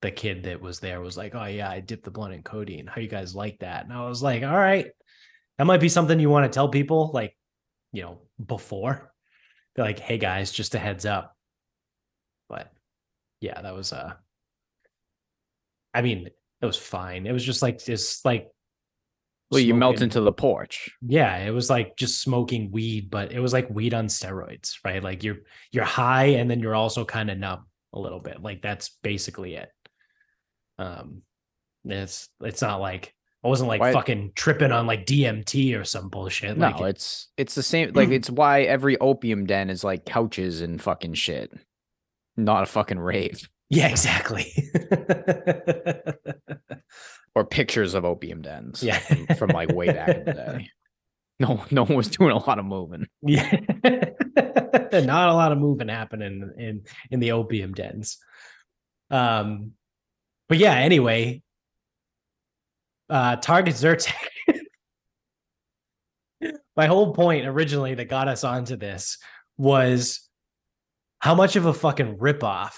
the 0.01 0.11
kid 0.11 0.43
that 0.43 0.61
was 0.61 0.79
there 0.79 1.01
was 1.01 1.17
like, 1.17 1.35
oh, 1.35 1.45
yeah, 1.45 1.69
I 1.69 1.79
dipped 1.81 2.05
the 2.05 2.11
blunt 2.11 2.33
in 2.33 2.43
codeine. 2.43 2.87
How 2.87 3.01
you 3.01 3.07
guys 3.07 3.35
like 3.35 3.59
that? 3.59 3.83
And 3.83 3.93
I 3.93 4.07
was 4.07 4.23
like, 4.23 4.43
all 4.43 4.57
right, 4.57 4.87
that 5.57 5.65
might 5.65 5.81
be 5.81 5.89
something 5.89 6.19
you 6.19 6.29
want 6.29 6.51
to 6.51 6.55
tell 6.55 6.69
people, 6.69 7.11
like, 7.13 7.37
you 7.91 8.01
know, 8.01 8.21
before. 8.43 9.13
Be 9.75 9.81
like, 9.81 9.99
hey 9.99 10.17
guys, 10.17 10.51
just 10.51 10.75
a 10.75 10.79
heads 10.79 11.05
up. 11.05 11.35
But 12.49 12.71
yeah, 13.41 13.61
that 13.61 13.75
was 13.75 13.93
uh 13.93 14.13
I 15.93 16.01
mean, 16.01 16.27
it 16.61 16.65
was 16.65 16.77
fine. 16.77 17.25
It 17.25 17.31
was 17.31 17.43
just 17.43 17.61
like 17.61 17.83
just 17.83 18.25
like 18.25 18.49
Well, 19.51 19.59
you 19.59 19.73
melt 19.73 20.01
into 20.01 20.21
the 20.21 20.31
porch. 20.31 20.89
yeah, 21.01 21.37
it 21.37 21.51
was 21.51 21.69
like 21.69 21.95
just 21.95 22.21
smoking 22.21 22.71
weed, 22.71 23.09
but 23.09 23.31
it 23.31 23.39
was 23.39 23.53
like 23.53 23.69
weed 23.69 23.93
on 23.93 24.07
steroids, 24.07 24.75
right? 24.83 25.03
Like 25.03 25.23
you're 25.23 25.37
you're 25.71 25.85
high 25.85 26.25
and 26.37 26.49
then 26.49 26.59
you're 26.59 26.75
also 26.75 27.05
kind 27.05 27.29
of 27.31 27.37
numb 27.37 27.65
a 27.93 27.99
little 27.99 28.19
bit. 28.19 28.41
Like 28.41 28.61
that's 28.61 28.97
basically 29.03 29.55
it. 29.55 29.69
Um 30.77 31.21
it's 31.85 32.29
it's 32.41 32.61
not 32.61 32.81
like 32.81 33.13
I 33.43 33.47
wasn't 33.47 33.69
like 33.69 33.79
Why- 33.79 33.93
fucking 33.93 34.33
tripping 34.35 34.73
on 34.73 34.85
like 34.85 35.05
DMT 35.05 35.79
or 35.79 35.85
some 35.85 36.09
bullshit. 36.09 36.57
No, 36.57 36.67
like 36.71 36.81
it's 36.81 37.29
it's 37.37 37.55
the 37.55 37.63
same. 37.63 37.93
Like 37.93 38.09
it's 38.19 38.29
why 38.29 38.63
every 38.63 38.97
opium 38.99 39.45
den 39.45 39.69
is 39.69 39.83
like 39.83 40.05
couches 40.05 40.61
and 40.61 40.81
fucking 40.81 41.13
shit, 41.13 41.51
not 42.43 42.63
a 42.63 42.65
fucking 42.65 42.99
rave 42.99 43.47
yeah, 43.69 43.87
exactly. 43.87 44.51
or 47.35 47.45
pictures 47.45 47.93
of 47.93 48.03
opium 48.03 48.41
dens. 48.41 48.81
Yeah. 48.81 48.97
from, 48.97 49.27
from 49.37 49.49
like 49.51 49.69
way 49.69 49.87
back 49.87 50.09
in 50.09 50.25
the 50.25 50.33
day. 50.33 50.69
No, 51.41 51.63
no 51.71 51.85
one 51.85 51.95
was 51.95 52.09
doing 52.09 52.31
a 52.31 52.37
lot 52.37 52.59
of 52.59 52.65
moving. 52.65 53.07
yeah. 53.21 53.49
not 53.85 55.29
a 55.29 55.33
lot 55.33 55.53
of 55.53 55.57
moving 55.57 55.87
happening 55.87 56.51
in 56.57 56.81
in 57.11 57.21
the 57.21 57.31
opium 57.31 57.73
dens. 57.73 58.17
Um 59.09 59.71
but 60.49 60.57
yeah, 60.57 60.73
anyway, 60.73 61.41
uh 63.09 63.37
Target 63.37 63.75
Zyrtec. 63.75 64.13
My 66.75 66.87
whole 66.87 67.13
point 67.13 67.47
originally 67.47 67.95
that 67.95 68.09
got 68.09 68.27
us 68.27 68.43
onto 68.43 68.75
this 68.75 69.17
was 69.57 70.28
how 71.19 71.35
much 71.35 71.55
of 71.55 71.65
a 71.65 71.73
fucking 71.73 72.17
ripoff 72.17 72.73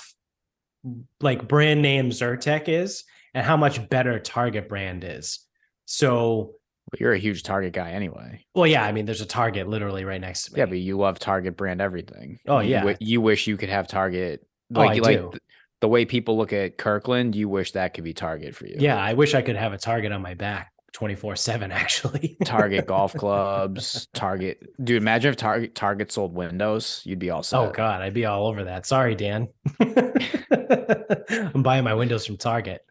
like 1.20 1.48
brand 1.48 1.82
name 1.82 2.10
Zyrtec 2.10 2.68
is 2.68 3.04
and 3.34 3.46
how 3.46 3.56
much 3.58 3.88
better 3.90 4.20
Target 4.20 4.68
brand 4.68 5.04
is. 5.04 5.40
So, 5.86 6.54
But 6.90 7.00
you're 7.00 7.14
a 7.14 7.20
huge 7.20 7.44
Target 7.44 7.74
guy 7.74 7.92
anyway. 7.92 8.44
well, 8.56 8.68
yeah, 8.68 8.84
I 8.84 8.92
mean, 8.92 9.06
there's 9.06 9.22
a 9.22 9.26
Target 9.26 9.68
literally 9.68 10.06
right 10.06 10.20
next 10.22 10.46
to 10.46 10.54
me. 10.54 10.60
Yeah, 10.60 10.66
but 10.66 10.80
you 10.80 10.98
love 10.98 11.20
Target 11.20 11.56
brand 11.56 11.82
everything. 11.82 12.40
Oh, 12.48 12.60
You 12.60 12.72
yeah. 12.72 12.96
you 13.00 13.22
wish 13.22 13.48
you 13.48 13.58
could 13.58 13.70
have 13.70 13.88
Target. 13.88 14.46
Oh, 14.74 14.80
Like 14.80 14.92
I 14.98 15.00
like 15.02 15.18
do. 15.20 15.30
th- 15.32 15.42
the 15.82 15.88
way 15.88 16.06
people 16.06 16.38
look 16.38 16.54
at 16.54 16.78
Kirkland. 16.78 17.36
You 17.36 17.50
wish 17.50 17.72
that 17.74 17.94
could 17.94 18.04
be 18.04 18.14
Target 18.14 18.56
for 18.56 18.66
you. 18.68 18.76
Yeah, 18.80 18.98
I 18.98 19.14
wish 19.14 19.34
I 19.34 19.42
could 19.42 19.56
have 19.56 19.74
a 19.74 19.78
target 19.78 20.12
on 20.12 20.22
my 20.22 20.34
back 20.36 20.71
24 20.94 21.36
7, 21.36 21.72
actually. 21.72 22.38
Target 22.46 22.86
golf 22.86 23.14
clubs. 23.14 24.08
Target, 24.14 24.62
dude. 24.84 25.02
Imagine 25.02 25.30
if 25.30 25.38
Target 25.38 25.76
Target 25.76 26.12
sold 26.12 26.34
windows. 26.34 27.02
You'd 27.06 27.20
be 27.20 27.30
all 27.30 27.44
set. 27.44 27.60
oh, 27.60 27.72
God, 27.72 28.02
I'd 28.02 28.14
be 28.14 28.26
all 28.26 28.48
over 28.48 28.66
that. 28.66 28.86
Sorry, 28.86 29.16
Dan. 29.16 29.48
I'm 29.80 31.64
buying 31.64 31.84
my 31.84 31.94
windows 31.94 32.26
from 32.26 32.38
Target. 32.38 32.86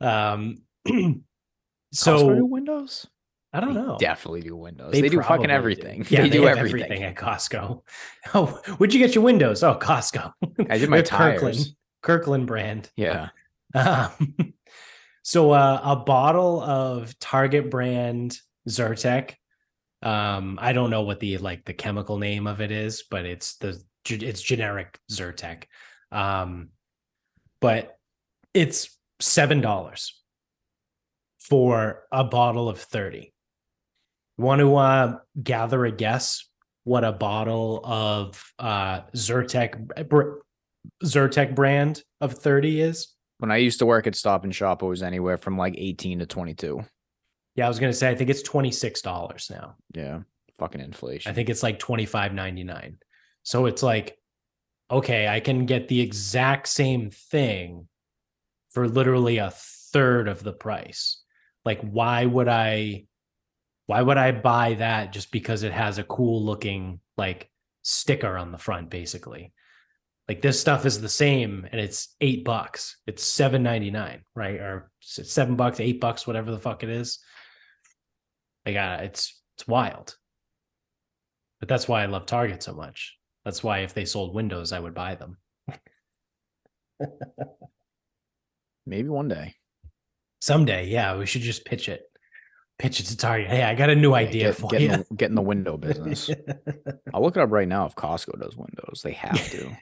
Um, 0.00 0.58
Costco 0.86 1.14
do 1.14 1.22
so 1.92 2.44
windows. 2.44 3.06
I 3.54 3.60
don't 3.60 3.74
They 3.74 3.80
know. 3.80 3.96
Definitely 3.98 4.40
do 4.42 4.56
windows. 4.56 4.92
They, 4.92 5.06
do 5.08 5.20
fucking 5.20 5.50
everything. 5.50 6.06
Yeah, 6.08 6.22
they, 6.22 6.30
do 6.30 6.44
have 6.44 6.56
everything. 6.56 7.02
at 7.02 7.16
Costco. 7.16 7.82
Oh, 8.34 8.46
where'd 8.78 8.94
you 8.94 8.98
get 8.98 9.14
your 9.14 9.22
windows? 9.22 9.62
Oh, 9.62 9.78
Costco. 9.78 10.32
I 10.70 10.78
did 10.78 10.88
my 10.88 11.02
tires. 11.02 11.40
Kirkland, 11.40 11.66
Kirkland 12.02 12.46
brand. 12.46 12.90
Yeah. 12.96 13.28
Um, 13.74 14.54
so 15.22 15.52
uh, 15.52 15.80
a 15.82 15.96
bottle 15.96 16.60
of 16.60 17.18
Target 17.18 17.70
brand 17.70 18.36
Zyrtec. 18.68 19.34
Um, 20.02 20.58
I 20.60 20.72
don't 20.72 20.90
know 20.90 21.02
what 21.02 21.20
the 21.20 21.38
like 21.38 21.64
the 21.64 21.72
chemical 21.72 22.18
name 22.18 22.46
of 22.46 22.60
it 22.60 22.72
is, 22.72 23.04
but 23.08 23.24
it's 23.24 23.56
the 23.56 23.80
it's 24.08 24.42
generic 24.42 24.98
Zyrtec. 25.10 25.64
Um, 26.10 26.70
but 27.60 27.96
it's 28.52 28.98
seven 29.20 29.60
dollars 29.60 30.20
for 31.38 32.02
a 32.10 32.24
bottle 32.24 32.68
of 32.68 32.78
30. 32.78 33.32
Want 34.38 34.60
to 34.60 34.76
uh, 34.76 35.18
gather 35.40 35.84
a 35.84 35.92
guess 35.92 36.48
what 36.84 37.04
a 37.04 37.12
bottle 37.12 37.80
of 37.84 38.42
uh, 38.58 39.02
Zyrtec 39.14 39.86
Zyrtec 41.04 41.54
brand 41.54 42.02
of 42.20 42.34
30 42.34 42.80
is? 42.80 43.08
When 43.42 43.50
I 43.50 43.56
used 43.56 43.80
to 43.80 43.86
work 43.86 44.06
at 44.06 44.14
Stop 44.14 44.44
and 44.44 44.54
Shop, 44.54 44.84
it 44.84 44.86
was 44.86 45.02
anywhere 45.02 45.36
from 45.36 45.58
like 45.58 45.74
18 45.76 46.20
to 46.20 46.26
22. 46.26 46.84
Yeah, 47.56 47.64
I 47.64 47.68
was 47.68 47.80
gonna 47.80 47.92
say 47.92 48.08
I 48.08 48.14
think 48.14 48.30
it's 48.30 48.40
twenty 48.40 48.70
six 48.70 49.02
dollars 49.02 49.50
now. 49.50 49.74
Yeah. 49.92 50.20
Fucking 50.60 50.80
inflation. 50.80 51.28
I 51.28 51.34
think 51.34 51.50
it's 51.50 51.62
like 51.64 51.80
twenty 51.80 52.06
five 52.06 52.32
ninety 52.32 52.62
nine. 52.62 52.98
So 53.42 53.66
it's 53.66 53.82
like, 53.82 54.16
okay, 54.88 55.26
I 55.26 55.40
can 55.40 55.66
get 55.66 55.88
the 55.88 56.00
exact 56.00 56.68
same 56.68 57.10
thing 57.10 57.88
for 58.70 58.86
literally 58.86 59.38
a 59.38 59.50
third 59.50 60.28
of 60.28 60.44
the 60.44 60.52
price. 60.52 61.20
Like, 61.64 61.80
why 61.80 62.24
would 62.24 62.46
I? 62.46 63.06
Why 63.86 64.02
would 64.02 64.18
I 64.18 64.30
buy 64.30 64.74
that 64.74 65.12
just 65.12 65.32
because 65.32 65.64
it 65.64 65.72
has 65.72 65.98
a 65.98 66.04
cool 66.04 66.44
looking 66.44 67.00
like 67.18 67.50
sticker 67.82 68.38
on 68.38 68.52
the 68.52 68.58
front, 68.58 68.88
basically? 68.88 69.52
Like 70.28 70.40
this 70.40 70.60
stuff 70.60 70.86
is 70.86 71.00
the 71.00 71.08
same 71.08 71.66
and 71.70 71.80
it's 71.80 72.14
eight 72.20 72.44
bucks. 72.44 72.96
It's 73.06 73.24
seven 73.24 73.62
ninety 73.62 73.90
nine, 73.90 74.22
right? 74.34 74.54
Or 74.56 74.90
seven 75.00 75.56
bucks, 75.56 75.80
eight 75.80 76.00
bucks, 76.00 76.26
whatever 76.26 76.50
the 76.50 76.58
fuck 76.60 76.82
it 76.82 76.88
is. 76.88 77.18
Like 78.64 78.76
uh, 78.76 78.98
it's 79.02 79.40
it's 79.56 79.66
wild. 79.66 80.16
But 81.60 81.68
that's 81.68 81.88
why 81.88 82.02
I 82.02 82.06
love 82.06 82.26
Target 82.26 82.62
so 82.62 82.72
much. 82.72 83.16
That's 83.44 83.62
why 83.62 83.80
if 83.80 83.94
they 83.94 84.04
sold 84.04 84.34
windows, 84.34 84.72
I 84.72 84.78
would 84.80 84.94
buy 84.94 85.16
them. 85.16 85.36
Maybe 88.86 89.08
one 89.08 89.28
day. 89.28 89.54
Someday, 90.40 90.88
yeah, 90.88 91.16
we 91.16 91.26
should 91.26 91.42
just 91.42 91.64
pitch 91.64 91.88
it. 91.88 92.02
Pitch 92.78 92.98
it 93.00 93.04
to 93.06 93.16
Target. 93.16 93.48
Hey, 93.48 93.62
I 93.62 93.74
got 93.76 93.90
a 93.90 93.94
new 93.94 94.10
Yeah, 94.10 94.16
idea 94.16 94.42
get, 94.48 94.56
for 94.56 94.70
get, 94.70 94.80
you. 94.80 94.90
in 94.92 94.98
the, 95.08 95.14
get 95.14 95.28
in 95.30 95.36
the 95.36 95.42
window 95.42 95.76
business. 95.88 96.30
I'll 97.14 97.22
look 97.22 97.36
it 97.36 97.42
up 97.42 97.50
right 97.52 97.68
now 97.68 97.86
if 97.86 97.94
Costco 97.94 98.40
does 98.40 98.56
windows. 98.56 99.02
They 99.04 99.12
have 99.12 99.50
to. 99.50 99.76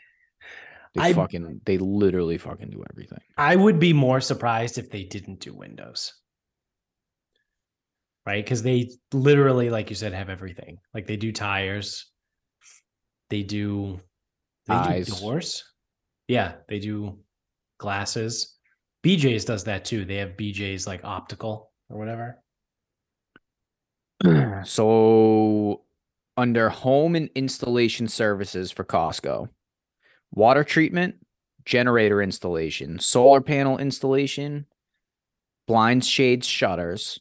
They 0.94 1.02
I- 1.02 1.12
fucking, 1.12 1.60
they 1.64 1.78
literally 1.78 2.38
fucking 2.38 2.70
do 2.70 2.82
everything. 2.90 3.20
I 3.36 3.56
would 3.56 3.78
be 3.78 3.92
more 3.92 4.20
surprised 4.20 4.78
if 4.78 4.90
they 4.90 5.04
didn't 5.04 5.40
do 5.40 5.54
windows. 5.54 6.14
Right? 8.26 8.44
Because 8.44 8.62
they 8.62 8.90
literally, 9.12 9.70
like 9.70 9.90
you 9.90 9.96
said, 9.96 10.12
have 10.12 10.28
everything. 10.28 10.78
Like 10.92 11.06
they 11.06 11.16
do 11.16 11.32
tires. 11.32 12.06
They 13.30 13.42
do 13.42 14.00
they 14.66 14.74
Eyes. 14.74 15.06
do 15.06 15.20
doors. 15.20 15.64
Yeah, 16.28 16.54
they 16.68 16.78
do 16.78 17.20
glasses. 17.78 18.56
BJ's 19.04 19.44
does 19.44 19.64
that 19.64 19.84
too. 19.84 20.04
They 20.04 20.16
have 20.16 20.30
BJ's 20.30 20.86
like 20.86 21.04
optical 21.04 21.72
or 21.88 21.98
whatever. 21.98 22.42
so 24.64 25.82
under 26.36 26.68
home 26.68 27.14
and 27.16 27.30
installation 27.34 28.06
services 28.06 28.70
for 28.70 28.84
Costco, 28.84 29.48
water 30.32 30.64
treatment, 30.64 31.16
generator 31.64 32.22
installation, 32.22 32.98
solar 32.98 33.40
panel 33.40 33.78
installation, 33.78 34.66
blinds, 35.66 36.08
shades, 36.08 36.46
shutters, 36.46 37.20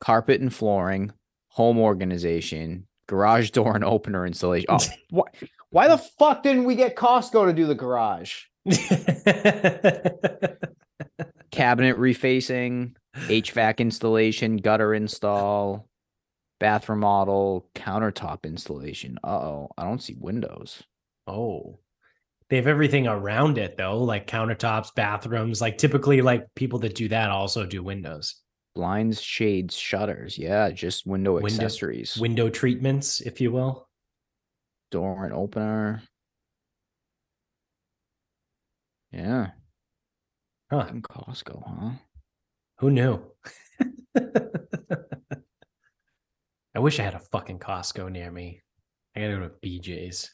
carpet 0.00 0.40
and 0.40 0.54
flooring, 0.54 1.12
home 1.48 1.78
organization, 1.78 2.86
garage 3.06 3.50
door 3.50 3.74
and 3.74 3.84
opener 3.84 4.26
installation. 4.26 4.66
Oh, 4.68 4.78
why, 5.10 5.24
why 5.70 5.88
the 5.88 5.98
fuck 5.98 6.42
didn't 6.42 6.64
we 6.64 6.74
get 6.74 6.96
Costco 6.96 7.46
to 7.46 7.52
do 7.52 7.66
the 7.66 7.74
garage? 7.74 8.44
Cabinet 11.50 11.96
refacing, 11.96 12.94
HVAC 13.16 13.78
installation, 13.78 14.58
gutter 14.58 14.94
install, 14.94 15.88
bathroom 16.60 17.00
model, 17.00 17.68
countertop 17.74 18.44
installation. 18.44 19.18
Uh 19.24 19.28
oh, 19.38 19.70
I 19.76 19.84
don't 19.84 20.02
see 20.02 20.16
windows. 20.18 20.82
oh. 21.26 21.78
They 22.50 22.56
have 22.56 22.66
everything 22.66 23.06
around 23.06 23.58
it 23.58 23.76
though, 23.76 23.98
like 24.02 24.26
countertops, 24.26 24.94
bathrooms. 24.94 25.60
Like 25.60 25.76
typically, 25.78 26.22
like 26.22 26.46
people 26.54 26.78
that 26.80 26.94
do 26.94 27.08
that 27.08 27.30
also 27.30 27.66
do 27.66 27.82
windows, 27.82 28.36
Blinds, 28.74 29.20
shades, 29.20 29.76
shutters. 29.76 30.38
Yeah, 30.38 30.70
just 30.70 31.06
window 31.06 31.34
Window- 31.34 31.46
accessories. 31.48 32.16
window 32.16 32.48
treatments, 32.48 33.20
if 33.20 33.40
you 33.40 33.52
will. 33.52 33.86
door 34.90 35.24
and 35.26 35.34
opener. 35.34 36.02
Yeah, 39.12 39.50
Huh. 40.70 40.84
fucking 40.84 41.02
Costco, 41.02 41.62
huh? 41.66 41.90
Who 42.78 42.90
knew? 42.90 43.20
I 46.74 46.78
wish 46.80 47.00
I 47.00 47.02
had 47.02 47.14
a 47.14 47.18
fucking 47.20 47.58
Costco 47.58 48.10
near 48.10 48.30
me. 48.30 48.62
I 49.16 49.20
gotta 49.20 49.32
go 49.34 49.40
to 49.40 49.54
BJ's. 49.62 50.30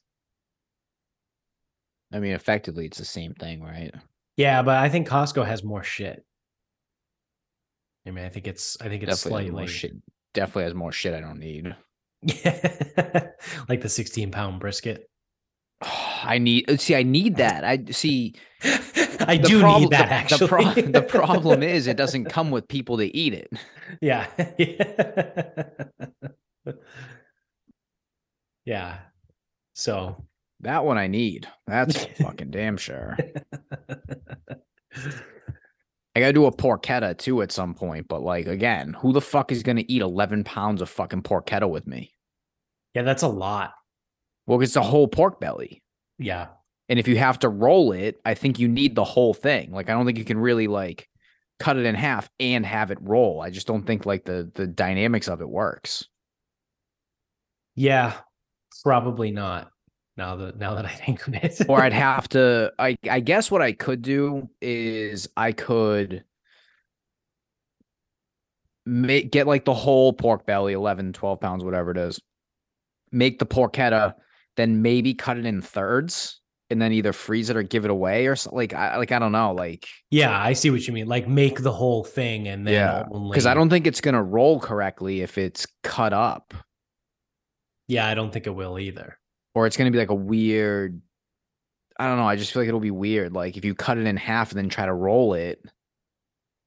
I 2.12 2.18
mean, 2.20 2.32
effectively, 2.32 2.86
it's 2.86 2.98
the 2.98 3.04
same 3.04 3.34
thing, 3.34 3.62
right? 3.62 3.92
Yeah, 4.36 4.62
but 4.62 4.76
I 4.76 4.88
think 4.88 5.08
Costco 5.08 5.46
has 5.46 5.62
more 5.64 5.82
shit. 5.82 6.24
I 8.06 8.10
mean, 8.10 8.24
I 8.24 8.28
think 8.28 8.46
it's 8.46 8.76
I 8.80 8.88
think 8.88 9.02
it's 9.02 9.22
Definitely 9.22 9.48
slightly 9.50 9.66
shit. 9.66 9.92
Definitely 10.34 10.64
has 10.64 10.74
more 10.74 10.92
shit 10.92 11.14
I 11.14 11.20
don't 11.20 11.38
need. 11.38 11.74
like 13.68 13.80
the 13.80 13.88
16 13.88 14.30
pound 14.30 14.60
brisket. 14.60 15.08
I 15.82 16.38
need 16.38 16.70
uh, 16.70 16.76
see. 16.76 16.94
I 16.94 17.02
need 17.02 17.36
that. 17.38 17.64
I 17.64 17.84
see. 17.90 18.34
I 19.26 19.36
do 19.36 19.60
prob- 19.60 19.80
need 19.80 19.90
that 19.90 20.08
the- 20.08 20.12
actually. 20.14 20.38
The, 20.38 20.48
pro- 20.48 20.82
the 20.92 21.02
problem 21.02 21.62
is 21.62 21.86
it 21.86 21.96
doesn't 21.96 22.26
come 22.26 22.50
with 22.50 22.68
people 22.68 22.98
to 22.98 23.16
eat 23.16 23.32
it. 23.34 23.50
yeah. 24.00 24.26
yeah. 28.64 28.98
So 29.74 30.24
That 30.64 30.84
one 30.84 30.98
I 30.98 31.06
need. 31.06 31.48
That's 31.66 32.04
fucking 32.20 32.50
damn 32.50 32.76
sure. 32.76 33.16
I 36.16 36.20
gotta 36.20 36.32
do 36.32 36.46
a 36.46 36.52
porchetta 36.52 37.16
too 37.18 37.42
at 37.42 37.52
some 37.52 37.74
point, 37.74 38.06
but 38.08 38.22
like 38.22 38.46
again, 38.46 38.94
who 38.94 39.12
the 39.12 39.20
fuck 39.20 39.50
is 39.52 39.62
gonna 39.62 39.84
eat 39.88 40.02
eleven 40.02 40.44
pounds 40.44 40.82
of 40.82 40.88
fucking 40.90 41.22
porchetta 41.22 41.68
with 41.68 41.86
me? 41.86 42.12
yeah, 42.94 43.02
that's 43.02 43.22
a 43.22 43.28
lot. 43.28 43.72
Well, 44.46 44.60
it's 44.60 44.76
a 44.76 44.82
whole 44.82 45.08
pork 45.08 45.40
belly. 45.40 45.82
Yeah. 46.18 46.48
And 46.88 46.98
if 46.98 47.08
you 47.08 47.16
have 47.16 47.38
to 47.40 47.48
roll 47.48 47.92
it, 47.92 48.20
I 48.24 48.34
think 48.34 48.58
you 48.58 48.68
need 48.68 48.94
the 48.94 49.04
whole 49.04 49.34
thing. 49.34 49.72
Like 49.72 49.88
I 49.88 49.92
don't 49.94 50.06
think 50.06 50.18
you 50.18 50.24
can 50.24 50.38
really 50.38 50.68
like 50.68 51.08
cut 51.58 51.76
it 51.76 51.86
in 51.86 51.94
half 51.94 52.28
and 52.38 52.64
have 52.64 52.90
it 52.90 52.98
roll. 53.00 53.40
I 53.40 53.50
just 53.50 53.66
don't 53.66 53.84
think 53.84 54.06
like 54.06 54.24
the 54.24 54.50
the 54.54 54.66
dynamics 54.66 55.28
of 55.28 55.40
it 55.40 55.48
works. 55.48 56.06
Yeah. 57.74 58.12
Probably 58.84 59.30
not. 59.30 59.70
Now 60.16 60.36
that 60.36 60.58
now 60.58 60.74
that 60.74 60.84
I 60.84 60.90
think 60.90 61.26
of 61.26 61.34
it. 61.34 61.60
or 61.68 61.80
I'd 61.80 61.92
have 62.08 62.28
to 62.30 62.72
I 62.78 62.96
I 63.10 63.20
guess 63.20 63.50
what 63.50 63.62
I 63.62 63.72
could 63.72 64.02
do 64.02 64.48
is 64.60 65.28
I 65.36 65.52
could 65.52 66.24
make 68.86 69.30
get 69.32 69.46
like 69.46 69.64
the 69.64 69.74
whole 69.74 70.12
pork 70.12 70.44
belly 70.46 70.74
11 70.74 71.14
12 71.14 71.40
pounds 71.40 71.64
whatever 71.64 71.90
it 71.90 71.96
is 71.96 72.20
make 73.10 73.38
the 73.38 73.46
porchetta 73.46 74.14
then 74.56 74.82
maybe 74.82 75.14
cut 75.14 75.38
it 75.38 75.46
in 75.46 75.62
thirds 75.62 76.40
and 76.70 76.80
then 76.80 76.92
either 76.92 77.12
freeze 77.12 77.50
it 77.50 77.56
or 77.56 77.62
give 77.62 77.84
it 77.84 77.90
away 77.90 78.26
or 78.26 78.36
something 78.36 78.56
like 78.56 78.74
I 78.74 78.96
like 78.96 79.12
I 79.12 79.18
don't 79.18 79.32
know 79.32 79.52
like 79.52 79.86
Yeah, 80.10 80.38
I 80.38 80.52
see 80.54 80.70
what 80.70 80.86
you 80.86 80.92
mean. 80.92 81.06
Like 81.06 81.28
make 81.28 81.62
the 81.62 81.72
whole 81.72 82.04
thing 82.04 82.48
and 82.48 82.66
then 82.66 82.74
yeah 82.74 83.04
only 83.10 83.30
because 83.30 83.46
I 83.46 83.54
don't 83.54 83.70
think 83.70 83.86
it's 83.86 84.00
gonna 84.00 84.22
roll 84.22 84.60
correctly 84.60 85.22
if 85.22 85.38
it's 85.38 85.66
cut 85.82 86.12
up 86.12 86.54
Yeah, 87.86 88.06
I 88.06 88.14
don't 88.14 88.32
think 88.32 88.46
it 88.46 88.54
will 88.54 88.78
either. 88.78 89.18
Or 89.54 89.66
it's 89.66 89.76
gonna 89.76 89.90
be 89.90 89.98
like 89.98 90.10
a 90.10 90.14
weird 90.14 91.00
I 91.98 92.08
don't 92.08 92.18
know 92.18 92.26
I 92.26 92.36
just 92.36 92.52
feel 92.52 92.62
like 92.62 92.68
it'll 92.68 92.80
be 92.80 92.90
weird 92.90 93.32
like 93.32 93.56
if 93.56 93.64
you 93.64 93.74
cut 93.74 93.98
it 93.98 94.06
in 94.06 94.16
half 94.16 94.50
and 94.50 94.58
then 94.58 94.68
try 94.68 94.86
to 94.86 94.92
roll 94.92 95.34
it 95.34 95.64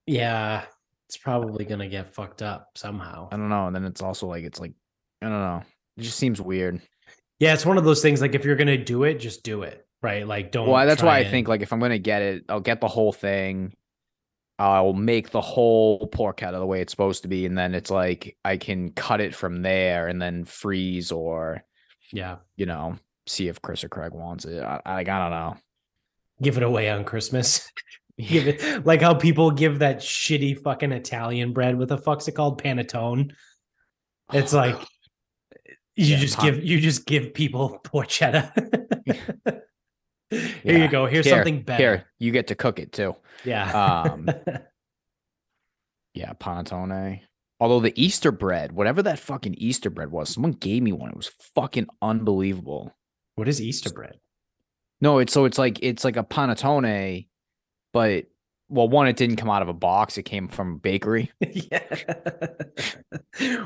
Yeah, 0.06 0.64
it's 1.10 1.18
probably 1.18 1.66
gonna 1.66 1.88
get 1.88 2.14
fucked 2.14 2.42
up 2.42 2.72
somehow. 2.76 3.30
I 3.32 3.38
don't 3.38 3.50
know. 3.50 3.68
And 3.68 3.76
then 3.76 3.86
it's 3.86 4.02
also 4.02 4.28
like 4.28 4.44
it's 4.44 4.60
like 4.60 4.74
I 5.22 5.30
don't 5.30 5.40
know. 5.40 5.64
It 5.98 6.02
just 6.02 6.18
seems 6.18 6.42
weird. 6.42 6.82
Yeah, 7.40 7.54
it's 7.54 7.66
one 7.66 7.78
of 7.78 7.84
those 7.84 8.02
things 8.02 8.22
like 8.22 8.36
if 8.36 8.46
you're 8.46 8.56
gonna 8.56 8.78
do 8.78 9.04
it, 9.04 9.16
just 9.16 9.44
do 9.44 9.64
it. 9.64 9.86
Right. 10.02 10.28
Like 10.28 10.52
don't 10.52 10.70
Well, 10.70 10.86
that's 10.86 11.04
why 11.04 11.18
I 11.20 11.24
think 11.26 11.48
like 11.48 11.62
if 11.62 11.74
I'm 11.74 11.80
gonna 11.80 11.98
get 12.00 12.22
it, 12.22 12.46
I'll 12.50 12.60
get 12.60 12.82
the 12.82 12.88
whole 12.88 13.12
thing. 13.12 13.74
I'll 14.60 14.94
make 14.94 15.30
the 15.30 15.42
whole 15.42 16.08
pork 16.08 16.42
out 16.42 16.54
of 16.56 16.60
the 16.60 16.66
way 16.66 16.82
it's 16.82 16.92
supposed 16.92 17.22
to 17.24 17.28
be, 17.28 17.46
and 17.46 17.58
then 17.58 17.76
it's 17.76 17.92
like 17.92 18.38
I 18.44 18.58
can 18.58 18.92
cut 18.92 19.22
it 19.22 19.36
from 19.36 19.62
there 19.62 20.08
and 20.08 20.22
then 20.22 20.46
freeze 20.46 21.12
or 21.12 21.64
yeah, 22.12 22.38
you 22.56 22.66
know 22.66 22.98
see 23.26 23.48
if 23.50 23.62
Chris 23.62 23.84
or 23.84 23.90
Craig 23.90 24.14
wants 24.14 24.46
it. 24.46 24.64
I, 24.64 24.82
I 24.86 24.94
like 24.96 25.10
I 25.10 25.20
don't 25.20 25.32
know. 25.32 25.58
give 26.42 26.58
it 26.58 26.64
away 26.64 26.90
on 26.90 27.04
Christmas. 27.04 27.70
give 28.18 28.48
it 28.48 28.86
like 28.86 29.02
how 29.02 29.14
people 29.14 29.52
give 29.52 29.80
that 29.80 29.98
shitty 30.00 30.60
fucking 30.62 30.92
Italian 30.94 31.52
bread. 31.54 31.78
with 31.78 31.90
the 31.90 31.98
fuck's 31.98 32.28
it 32.28 32.32
called? 32.34 32.62
Panettone. 32.64 33.34
It's 34.34 34.54
Oh, 34.54 34.58
like 34.58 34.76
God. 34.76 34.88
you 35.96 36.06
Yeah, 36.16 36.18
just 36.18 36.40
give 36.40 36.64
you 36.64 36.80
just 36.80 37.06
give 37.06 37.34
people 37.34 37.80
porchetta. 37.84 38.52
Here 40.30 40.42
Yeah. 40.64 40.84
you 40.84 40.88
go. 40.90 41.06
Here's 41.06 41.26
Here, 41.26 41.36
something 41.36 41.62
better. 41.64 41.78
Here, 41.84 42.06
you 42.20 42.32
get 42.32 42.48
to 42.48 42.56
cook 42.56 42.80
it 42.80 42.92
too. 42.92 43.16
Yeah. 43.46 44.04
Um, 44.04 44.30
Yeah, 46.14 46.34
panettone. 46.34 47.22
Although 47.60 47.80
the 47.80 48.02
Easter 48.02 48.32
bread, 48.32 48.72
whatever 48.72 49.02
that 49.04 49.20
fucking 49.20 49.56
Easter 49.58 49.90
bread 49.90 50.12
was, 50.12 50.30
someone 50.30 50.52
gave 50.52 50.84
me 50.84 50.92
one. 50.92 51.10
It 51.10 51.18
was 51.18 51.32
fucking 51.56 51.88
unbelievable. 52.02 52.96
what 53.36 53.48
is 53.48 53.62
Easter 53.62 53.90
bread? 53.90 54.20
No, 55.02 55.20
it's 55.20 55.34
so 55.34 55.46
it's 55.46 55.58
like 55.58 55.80
it's 55.84 56.04
like 56.04 56.18
a 56.18 56.24
panettone, 56.24 57.28
but 57.94 58.26
well, 58.70 58.90
one, 58.90 59.08
it 59.08 59.16
didn't 59.16 59.38
come 59.38 59.50
out 59.50 59.62
of 59.62 59.70
a 59.70 59.74
box; 59.74 60.18
it 60.18 60.24
came 60.24 60.48
from 60.48 60.74
a 60.74 60.78
bakery. 60.78 61.32
yeah. 61.42 61.84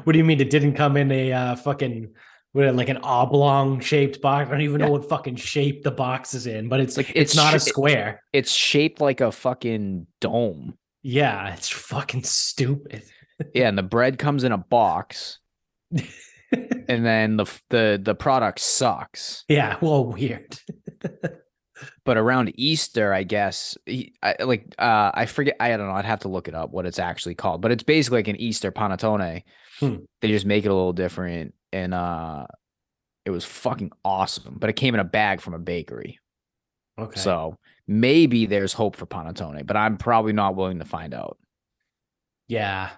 what 0.04 0.12
do 0.14 0.18
you 0.18 0.24
mean 0.26 0.40
it 0.42 0.50
didn't 0.50 0.74
come 0.74 0.98
in 0.98 1.12
a 1.12 1.32
uh, 1.34 1.56
fucking 1.56 2.14
what, 2.54 2.76
like 2.76 2.90
an 2.90 2.98
oblong 2.98 3.80
shaped 3.80 4.22
box? 4.22 4.48
I 4.48 4.52
don't 4.52 4.62
even 4.62 4.80
Yeah. 4.80 4.88
know 4.88 4.92
what 4.94 5.08
fucking 5.10 5.38
shape 5.38 5.84
the 5.84 5.92
box 5.92 6.34
is 6.34 6.48
in, 6.48 6.68
but 6.70 6.80
it's 6.80 6.98
Like, 6.98 7.10
it's, 7.12 7.32
it's 7.32 7.36
not 7.36 7.54
a 7.54 7.60
square. 7.60 8.22
It's 8.34 8.52
shaped 8.52 9.02
like 9.02 9.22
a 9.22 9.32
fucking 9.32 10.08
dome. 10.20 10.78
Yeah, 11.02 11.54
it's 11.54 11.70
fucking 11.70 12.24
stupid. 12.24 13.04
Yeah, 13.54 13.68
and 13.68 13.78
the 13.78 13.84
bread 13.84 14.18
comes 14.18 14.44
in 14.44 14.52
a 14.52 14.58
box, 14.58 15.40
and 15.92 17.06
then 17.06 17.38
the 17.38 17.46
the 17.70 18.00
the 18.02 18.16
product 18.16 18.60
sucks. 18.60 19.44
yeah, 19.48 19.78
well, 19.82 20.06
weird. 20.06 20.60
But 22.06 22.18
around 22.18 22.52
Easter, 22.60 23.12
I 23.12 23.24
guess, 23.24 23.76
I, 24.22 24.36
like 24.44 24.76
uh, 24.78 25.12
I 25.16 25.26
forget. 25.26 25.56
I 25.60 25.70
don't 25.70 25.88
know. 25.88 25.94
I'd 25.94 26.06
have 26.06 26.20
to 26.20 26.28
look 26.28 26.48
it 26.48 26.54
up 26.54 26.70
what 26.70 26.86
it's 26.86 27.00
actually 27.00 27.34
called. 27.34 27.62
But 27.62 27.72
it's 27.72 27.82
basically 27.82 28.20
like 28.20 28.28
an 28.28 28.36
Easter 28.36 28.72
panettone. 28.72 29.42
Hmm. 29.80 29.96
They 30.22 30.28
just 30.28 30.46
make 30.46 30.64
it 30.64 30.68
a 30.70 30.74
little 30.76 30.94
different, 30.94 31.56
and 31.74 31.96
uh, 31.96 32.46
it 33.26 33.32
was 33.32 33.46
fucking 33.46 33.92
awesome. 34.06 34.58
But 34.60 34.70
it 34.70 34.74
came 34.74 34.94
in 34.94 35.00
a 35.00 35.06
bag 35.06 35.42
from 35.42 35.56
a 35.56 35.60
bakery. 35.60 36.20
Okay. 37.00 37.20
So 37.20 37.56
maybe 37.88 38.46
there's 38.46 38.74
hope 38.74 38.96
for 38.96 39.08
panettone, 39.08 39.66
but 39.66 39.76
I'm 39.76 39.98
probably 39.98 40.34
not 40.34 40.56
willing 40.56 40.80
to 40.80 40.86
find 40.86 41.16
out. 41.16 41.38
yeah. 42.48 42.90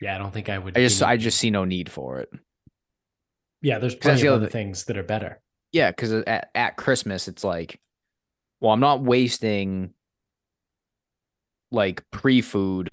Yeah, 0.00 0.14
I 0.14 0.18
don't 0.18 0.32
think 0.32 0.48
I 0.48 0.58
would. 0.58 0.76
I 0.76 0.80
just 0.80 1.02
I 1.02 1.16
just 1.16 1.38
see 1.38 1.50
no 1.50 1.64
need 1.64 1.90
for 1.90 2.20
it. 2.20 2.30
yeah, 3.62 3.78
there's 3.78 3.94
plenty 3.94 4.22
the 4.22 4.28
of 4.28 4.34
other 4.34 4.48
things 4.48 4.84
that 4.84 4.96
are 4.96 5.02
better. 5.02 5.40
Yeah, 5.72 5.90
because 5.90 6.12
at, 6.12 6.50
at 6.54 6.76
Christmas 6.76 7.28
it's 7.28 7.44
like, 7.44 7.80
well, 8.60 8.72
I'm 8.72 8.80
not 8.80 9.02
wasting 9.02 9.92
like 11.70 12.02
pre-food 12.10 12.88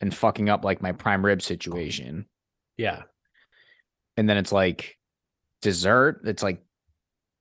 and 0.00 0.14
fucking 0.14 0.48
up 0.48 0.64
like 0.64 0.82
my 0.82 0.92
prime 0.92 1.24
rib 1.24 1.42
situation. 1.42 2.26
Yeah. 2.76 3.02
And 4.16 4.28
then 4.28 4.38
it's 4.38 4.52
like 4.52 4.96
dessert. 5.62 6.22
It's 6.24 6.42
like 6.42 6.62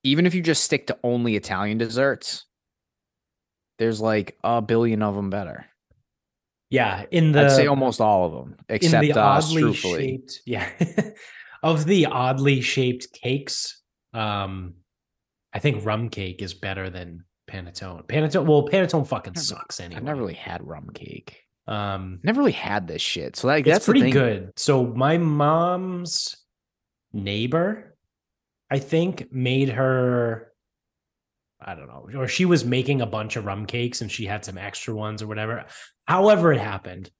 even 0.03 0.26
if 0.26 0.36
you 0.36 0.41
just 0.41 0.64
stick 0.64 0.88
to 0.88 0.97
only 1.03 1.36
Italian 1.36 1.78
desserts, 1.78 2.45
there's 3.80 4.01
like 4.01 4.38
a 4.43 4.62
billion 4.62 5.01
of 5.01 5.16
them 5.16 5.30
better. 5.30 5.66
Yeah, 6.70 7.05
in 7.11 7.32
the 7.32 7.45
I'd 7.45 7.51
say 7.51 7.67
almost 7.67 7.99
all 7.99 8.26
of 8.26 8.32
them, 8.34 8.55
except 8.70 9.01
the 9.01 9.13
uh, 9.13 9.20
oddly 9.22 9.61
truthfully. 9.61 9.99
shaped 10.07 10.41
yeah 10.45 10.70
of 11.63 11.86
the 11.86 12.05
oddly 12.05 12.61
shaped 12.61 13.11
cakes 13.13 13.82
um 14.13 14.74
i 15.53 15.59
think 15.59 15.84
rum 15.86 16.09
cake 16.09 16.41
is 16.41 16.53
better 16.53 16.89
than 16.89 17.24
panettone 17.49 18.05
panettone 18.07 18.45
well 18.45 18.67
panettone 18.67 19.05
fucking 19.05 19.36
sucks 19.36 19.80
anyway 19.80 19.97
I've 19.97 20.03
never 20.03 20.20
really 20.22 20.34
had 20.36 20.65
rum 20.65 20.89
cake. 20.93 21.43
um 21.67 22.20
Never 22.24 22.39
really 22.39 22.51
had 22.53 22.88
this 22.88 23.01
shit. 23.01 23.36
So 23.36 23.47
like 23.47 23.65
that's 23.65 23.86
pretty 23.86 24.11
good 24.11 24.51
so 24.55 24.86
my 24.86 25.17
mom's 25.17 26.36
neighbor 27.13 27.95
i 28.72 28.78
think 28.80 29.32
made 29.32 29.70
her 29.70 30.49
i 31.62 31.76
don't 31.76 31.88
know 31.88 32.07
or 32.20 32.28
she 32.28 32.45
was 32.45 32.64
making 32.66 33.01
a 33.01 33.05
bunch 33.05 33.36
of 33.36 33.45
rum 33.45 33.66
cakes 33.66 34.01
and 34.01 34.12
she 34.12 34.26
had 34.26 34.45
some 34.45 34.57
extra 34.57 34.93
ones 34.93 35.22
or 35.22 35.28
whatever 35.28 35.66
however 36.05 36.53
it 36.53 36.60
happened 36.60 37.12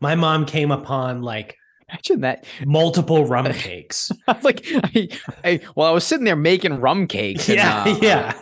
my 0.00 0.14
mom 0.14 0.44
came 0.44 0.70
upon 0.70 1.22
like 1.22 1.56
Imagine 1.88 2.20
that. 2.22 2.46
multiple 2.64 3.26
rum 3.26 3.52
cakes. 3.52 4.10
Like, 4.42 4.66
I, 4.66 5.08
I, 5.44 5.60
well, 5.74 5.88
I 5.88 5.92
was 5.92 6.04
sitting 6.04 6.24
there 6.24 6.36
making 6.36 6.80
rum 6.80 7.06
cakes. 7.06 7.48
And, 7.48 7.56
yeah, 7.58 7.84
uh, 7.84 7.98
yeah. 8.02 8.40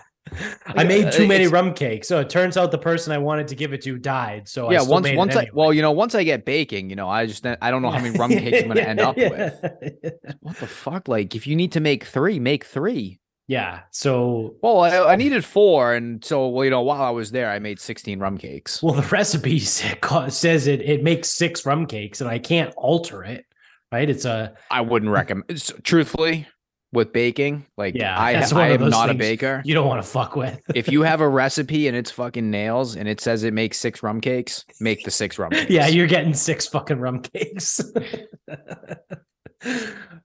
I 0.66 0.84
made 0.84 1.12
too 1.12 1.26
many 1.26 1.46
rum 1.46 1.74
cakes, 1.74 2.08
so 2.08 2.18
it 2.20 2.30
turns 2.30 2.56
out 2.56 2.70
the 2.70 2.78
person 2.78 3.12
I 3.12 3.18
wanted 3.18 3.48
to 3.48 3.54
give 3.54 3.72
it 3.72 3.82
to 3.82 3.98
died. 3.98 4.48
So 4.48 4.68
I 4.68 4.72
yeah. 4.72 4.82
Once, 4.82 5.08
once 5.12 5.36
I, 5.36 5.48
well, 5.52 5.72
you 5.72 5.82
know, 5.82 5.92
once 5.92 6.14
I 6.14 6.24
get 6.24 6.44
baking, 6.44 6.90
you 6.90 6.96
know, 6.96 7.08
I 7.08 7.26
just, 7.26 7.46
I 7.46 7.70
don't 7.70 7.82
know 7.82 7.90
how 7.90 8.00
many 8.00 8.18
rum 8.18 8.30
cakes 8.30 8.62
I'm 8.62 8.64
going 8.64 8.78
to 8.78 8.88
end 8.88 9.00
up 9.00 9.16
with. 9.16 9.32
with. 9.32 10.14
What 10.40 10.56
the 10.56 10.66
fuck? 10.66 11.08
Like, 11.08 11.34
if 11.34 11.46
you 11.46 11.54
need 11.54 11.72
to 11.72 11.80
make 11.80 12.04
three, 12.04 12.40
make 12.40 12.64
three. 12.64 13.20
Yeah. 13.46 13.80
So, 13.90 14.56
Well, 14.62 14.80
I, 14.80 15.12
I 15.12 15.16
needed 15.16 15.44
four, 15.44 15.94
and 15.94 16.24
so 16.24 16.48
well, 16.48 16.64
you 16.64 16.70
know, 16.70 16.80
while 16.82 17.02
I 17.02 17.10
was 17.10 17.30
there, 17.30 17.50
I 17.50 17.58
made 17.58 17.78
16 17.78 18.18
rum 18.18 18.38
cakes. 18.38 18.82
well, 18.82 18.94
the 18.94 19.02
recipe 19.02 19.58
says 19.60 20.66
it 20.66 20.80
it 20.80 21.02
makes 21.02 21.30
six 21.30 21.66
rum 21.66 21.86
cakes, 21.86 22.20
and 22.20 22.30
I 22.30 22.38
can't 22.38 22.72
alter 22.76 23.22
it. 23.24 23.44
Right? 23.92 24.08
It's 24.08 24.24
a 24.24 24.54
I 24.70 24.80
wouldn't 24.80 25.12
recommend. 25.12 25.62
Truthfully, 25.84 26.48
with 26.94 27.12
baking, 27.12 27.66
like, 27.76 27.94
Yeah, 27.94 28.16
I, 28.16 28.34
I 28.34 28.68
am 28.68 28.88
not 28.88 29.10
a 29.10 29.14
baker. 29.14 29.60
you 29.64 29.74
don't 29.74 29.86
want 29.86 30.02
to 30.02 30.08
fuck 30.08 30.36
with. 30.36 30.60
if 30.74 30.88
you 30.88 31.02
have 31.02 31.20
a 31.20 31.28
recipe 31.28 31.88
and 31.88 31.96
it's 31.96 32.10
fucking 32.10 32.50
nails 32.50 32.96
and 32.96 33.08
it 33.08 33.20
says 33.20 33.42
it 33.42 33.52
makes 33.52 33.78
six 33.78 34.02
rum 34.02 34.20
cakes, 34.20 34.64
make 34.80 35.04
the 35.04 35.10
six 35.10 35.38
rum 35.38 35.50
cakes. 35.52 35.70
yeah, 35.70 35.88
you're 35.88 36.06
getting 36.06 36.32
six 36.32 36.66
fucking 36.66 36.98
rum 36.98 37.20
cakes. 37.20 37.80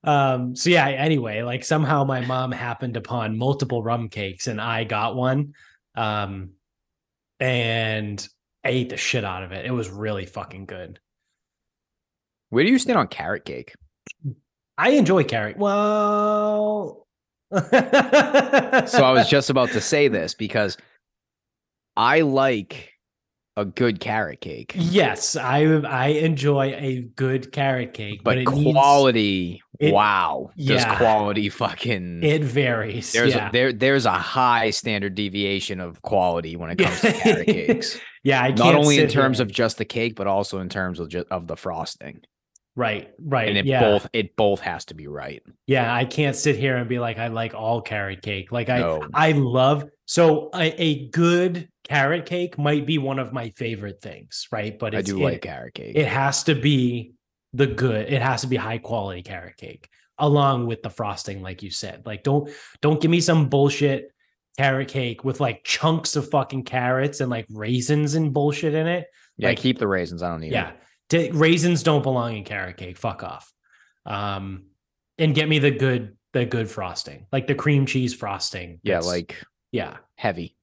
um, 0.04 0.56
so 0.56 0.70
yeah, 0.70 0.88
anyway, 0.88 1.42
like 1.42 1.66
somehow 1.66 2.04
my 2.06 2.22
mom 2.22 2.52
happened 2.52 2.96
upon 2.96 3.38
multiple 3.38 3.84
rum 3.84 4.08
cakes 4.08 4.48
and 4.48 4.62
I 4.62 4.86
got 4.86 5.16
one. 5.16 5.54
Um, 5.96 6.52
and 7.40 8.26
I 8.64 8.70
ate 8.70 8.90
the 8.90 8.98
shit 8.98 9.26
out 9.26 9.44
of 9.44 9.52
it. 9.52 9.66
It 9.66 9.72
was 9.72 9.90
really 9.90 10.26
fucking 10.26 10.66
good. 10.66 11.00
Where 12.50 12.64
do 12.64 12.70
you 12.70 12.80
stand 12.80 13.00
on 13.00 13.08
carrot 13.08 13.46
cake? 13.46 13.74
I 14.80 14.92
enjoy 14.92 15.24
carrot. 15.26 15.58
Well, 15.58 17.06
So 17.52 17.60
I 19.04 19.12
was 19.12 19.28
just 19.30 19.50
about 19.50 19.70
to 19.72 19.82
say 19.82 20.08
this 20.08 20.34
because 20.34 20.78
I 21.98 22.22
like 22.22 22.94
a 23.58 23.66
good 23.66 24.00
carrot 24.00 24.40
cake, 24.40 24.72
yes, 24.76 25.36
I 25.36 25.64
I 25.66 26.08
enjoy 26.10 26.74
a 26.78 27.02
good 27.18 27.52
carrot 27.52 27.94
cake, 27.94 28.22
but, 28.24 28.36
but, 28.36 28.38
it 28.38 28.50
needs- 28.56 28.72
quality, 28.74 29.62
it- 29.82 29.94
wow, 29.94 30.52
does 30.56 30.82
yeah. 30.84 30.96
quality 30.98 31.50
fucking 31.50 32.24
it 32.24 32.42
varies. 32.42 33.12
there's 33.12 33.36
yeah. 33.36 33.50
a, 33.50 33.52
there 33.52 33.74
there's 33.74 34.06
a 34.06 34.12
high 34.14 34.70
standard 34.70 35.14
deviation 35.16 35.82
of 35.82 36.02
quality 36.04 36.56
when 36.56 36.70
it 36.70 36.78
comes 36.78 37.02
to 37.02 37.12
carrot 37.12 37.48
cakes. 37.48 38.00
yeah, 38.24 38.42
I 38.42 38.50
Not 38.50 38.58
can't 38.60 38.78
only 38.78 38.96
in 38.96 39.02
sit 39.10 39.12
here 39.12 39.24
terms 39.24 39.42
and- 39.42 39.50
of 39.50 39.54
just 39.56 39.78
the 39.78 39.84
cake, 39.86 40.16
but 40.16 40.28
also 40.28 40.60
in 40.60 40.70
terms 40.70 41.02
of 41.02 41.10
just 41.10 41.28
of 41.30 41.48
the 41.48 41.58
frosting. 41.58 42.22
Right, 42.80 43.10
right, 43.22 43.50
And 43.50 43.58
it 43.58 43.66
yeah. 43.66 43.82
both 43.82 44.08
it 44.14 44.36
both 44.36 44.62
has 44.62 44.86
to 44.86 44.94
be 44.94 45.08
right. 45.08 45.44
Yeah, 45.68 45.94
I 45.94 46.06
can't 46.06 46.36
sit 46.36 46.56
here 46.56 46.78
and 46.78 46.88
be 46.88 46.98
like, 47.00 47.18
I 47.20 47.28
like 47.28 47.54
all 47.54 47.82
carrot 47.82 48.22
cake. 48.22 48.52
Like 48.52 48.70
I, 48.70 48.80
No. 48.80 49.08
I 49.14 49.34
love 49.34 49.84
so 50.06 50.50
a, 50.56 50.82
a 50.82 51.10
good 51.10 51.70
carrot 51.84 52.26
cake 52.26 52.58
might 52.58 52.86
be 52.86 52.98
one 52.98 53.20
of 53.20 53.34
my 53.34 53.50
favorite 53.52 54.02
things, 54.02 54.48
right? 54.52 54.78
But 54.80 54.96
I 54.96 55.02
do 55.02 55.20
it, 55.20 55.24
like 55.24 55.42
carrot 55.42 55.74
cake. 55.76 55.96
it 55.96 56.08
has 56.08 56.44
to 56.46 56.56
be 56.56 57.14
the 57.54 57.68
good. 57.68 58.12
It 58.12 58.22
has 58.22 58.42
to 58.42 58.48
be 58.48 58.56
high 58.56 58.78
quality 58.80 59.22
carrot 59.24 59.58
cake 59.58 59.88
along 60.18 60.68
with 60.68 60.82
the 60.84 60.90
frosting, 60.90 61.42
like 61.42 61.62
you 61.64 61.72
said. 61.72 62.04
Like 62.06 62.24
don't 62.24 62.50
don't 62.82 63.00
give 63.02 63.12
me 63.12 63.22
some 63.22 63.50
bullshit 63.50 64.10
carrot 64.58 64.88
cake 64.90 65.24
with 65.24 65.40
like 65.40 65.64
chunks 65.64 66.16
of 66.16 66.30
fucking 66.30 66.64
carrots 66.64 67.22
and 67.22 67.30
like 67.30 67.46
raisins 67.50 68.16
and 68.16 68.34
bullshit 68.34 68.74
in 68.74 68.88
it. 68.88 69.08
yeah, 69.38 69.50
like- 69.50 69.58
keep 69.58 69.80
the 69.80 69.88
raisins. 69.88 70.22
I 70.24 70.30
don't 70.32 70.42
need 70.42 70.52
Yeah. 70.52 70.70
it. 70.72 70.76
D- 71.10 71.32
raisins 71.32 71.84
don't 71.84 72.04
belong 72.04 72.38
in 72.38 72.44
carrot 72.44 72.78
cake. 72.78 72.98
Fuck 72.98 73.24
off. 73.24 73.52
Um, 74.06 74.66
and 75.18 75.36
get 75.36 75.50
me 75.50 75.60
the 75.60 75.72
good, 75.72 76.16
the 76.34 76.46
good 76.46 76.70
frosting, 76.70 77.26
like 77.32 77.48
the 77.48 77.56
cream 77.56 77.86
cheese 77.86 78.14
frosting. 78.14 78.80
Yeah, 78.84 79.00
like 79.00 79.44
yeah, 79.72 79.98
heavy. 80.16 80.56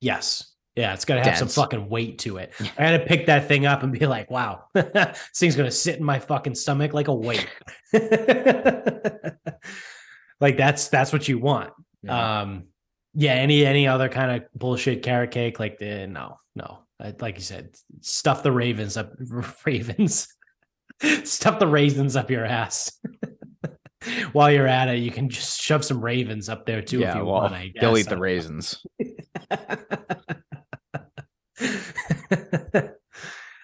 yes, 0.00 0.54
yeah. 0.74 0.94
It's 0.94 1.04
gotta 1.04 1.22
have 1.22 1.36
some 1.36 1.48
fucking 1.48 1.88
weight 1.88 2.20
to 2.20 2.38
it. 2.38 2.52
I 2.78 2.84
gotta 2.84 3.00
pick 3.00 3.26
that 3.26 3.48
thing 3.48 3.66
up 3.66 3.82
and 3.82 3.92
be 3.92 4.06
like, 4.06 4.30
wow, 4.30 4.64
this 4.74 5.18
thing's 5.34 5.56
gonna 5.56 5.70
sit 5.70 5.98
in 5.98 6.04
my 6.04 6.18
fucking 6.20 6.54
stomach 6.54 6.94
like 6.94 7.08
a 7.08 7.14
weight. 7.14 7.48
like 10.40 10.56
that's 10.56 10.88
that's 10.88 11.12
what 11.12 11.28
you 11.28 11.38
want. 11.38 11.72
Yeah. 12.02 12.40
Um, 12.40 12.68
yeah. 13.14 13.32
Any 13.32 13.66
any 13.66 13.88
other 13.88 14.08
kind 14.08 14.40
of 14.42 14.48
bullshit 14.58 15.02
carrot 15.02 15.32
cake? 15.32 15.58
Like 15.58 15.78
the 15.78 16.06
no, 16.06 16.38
no. 16.54 16.78
I- 17.00 17.14
Like 17.20 17.36
you 17.36 17.42
said, 17.42 17.76
stuff 18.00 18.42
the 18.42 18.52
ravens 18.52 18.96
up, 18.96 19.12
ravens, 19.66 20.28
stuff 21.24 21.58
the 21.58 21.66
raisins 21.66 22.16
up 22.16 22.30
your 22.30 22.44
ass. 22.44 22.92
While 24.32 24.52
you're 24.52 24.68
at 24.68 24.88
it, 24.88 24.98
you 24.98 25.10
can 25.10 25.28
just 25.28 25.60
shove 25.60 25.84
some 25.84 26.00
ravens 26.00 26.48
up 26.48 26.66
there 26.66 26.80
too 26.82 26.98
if 26.98 27.02
yeah, 27.02 27.18
you 27.18 27.24
well, 27.24 27.42
want. 27.42 27.54
I 27.54 27.68
guess. 27.68 27.80
they'll 27.80 27.98
eat 27.98 28.08
the 28.08 28.16
raisins. 28.16 28.84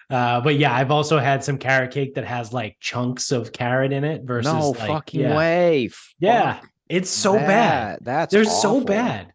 uh, 0.09 0.41
but 0.41 0.55
yeah, 0.55 0.73
I've 0.73 0.91
also 0.91 1.19
had 1.19 1.43
some 1.43 1.57
carrot 1.57 1.91
cake 1.91 2.15
that 2.15 2.25
has 2.25 2.51
like 2.51 2.77
chunks 2.81 3.31
of 3.31 3.53
carrot 3.53 3.93
in 3.93 4.03
it 4.03 4.23
versus 4.23 4.51
no 4.51 4.71
like, 4.71 4.87
fucking 4.87 5.21
yeah. 5.21 5.37
way. 5.37 5.89
Yeah, 6.19 6.59
it's 6.89 7.09
so 7.09 7.33
bad. 7.33 7.99
That's 8.01 8.31
They're 8.31 8.43
so 8.43 8.81
bad. 8.81 9.31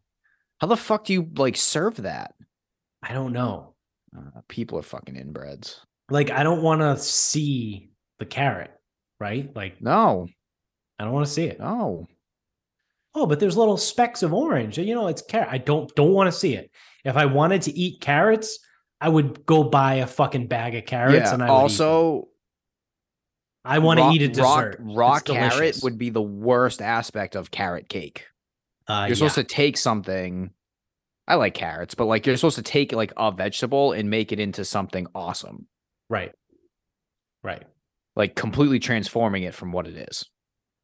How 0.61 0.67
the 0.67 0.77
fuck 0.77 1.07
do 1.07 1.15
you 1.15 1.29
like 1.37 1.57
serve 1.57 1.97
that? 1.97 2.35
I 3.03 3.15
don't 3.15 3.33
know. 3.33 3.70
Uh, 4.17 4.41
people 4.49 4.79
are 4.79 4.83
fucking 4.83 5.15
inbreds. 5.15 5.81
Like, 6.09 6.31
I 6.31 6.43
don't 6.43 6.63
want 6.63 6.81
to 6.81 6.97
see 6.99 7.91
the 8.19 8.27
carrot, 8.27 8.73
right? 9.21 9.55
Like, 9.55 9.81
No, 9.81 10.29
I 10.99 11.05
don't 11.05 11.13
want 11.13 11.27
to 11.27 11.33
see 11.33 11.45
it. 11.45 11.59
no. 11.59 12.07
Oh, 13.13 13.27
but 13.27 13.41
there's 13.41 13.57
little 13.57 13.77
specks 13.77 14.23
of 14.23 14.33
orange. 14.33 14.79
You 14.79 14.95
know, 14.95 15.09
it's 15.09 15.23
carrot. 15.23 15.49
I 15.51 15.59
don't 15.59 15.93
don't 15.97 16.13
want 16.13 16.29
to 16.29 16.33
see 16.33 16.55
it. 16.55 16.71
If 17.05 17.17
I 17.17 17.27
wanted 17.27 17.63
to 17.63 17.73
eat 17.73 18.01
carrots, 18.01 18.61
I 19.01 19.09
would 19.09 19.45
go 19.47 19.65
buy 19.65 19.95
a 19.95 20.07
fucking 20.07 20.47
bag 20.47 20.75
of 20.75 20.85
carrots 20.85 21.17
yeah. 21.17 21.35
and 21.35 21.43
I 21.43 21.49
also, 21.49 22.29
I 23.65 23.79
want 23.79 23.99
to 23.99 24.11
eat 24.11 24.23
a 24.23 24.29
dessert. 24.29 24.77
Raw, 24.79 25.19
carrot 25.21 25.81
would 25.83 25.99
be 25.99 26.11
the 26.11 26.23
worst 26.23 26.81
aspect 26.83 27.35
of 27.35 27.51
carrot 27.51 27.89
cake. 27.89 28.27
Uh, 28.87 29.07
you're 29.09 29.17
supposed 29.17 29.37
to 29.37 29.45
take 29.45 29.77
something. 29.77 30.51
I 31.31 31.37
like 31.37 31.55
carrots, 31.55 31.95
but 31.95 32.07
like 32.07 32.27
you're 32.27 32.37
supposed 32.37 32.57
to 32.57 32.63
take 32.63 32.93
like 32.93 33.13
a 33.17 33.31
vegetable 33.31 33.93
and 33.93 34.11
make 34.11 34.33
it 34.33 34.41
into 34.41 34.65
something 34.65 35.07
awesome, 35.15 35.69
right, 36.09 36.33
right. 37.45 37.63
like 38.17 38.35
completely 38.35 38.81
transforming 38.81 39.45
it 39.45 39.55
from 39.55 39.71
what 39.71 39.87
it 39.87 40.09
is. 40.11 40.25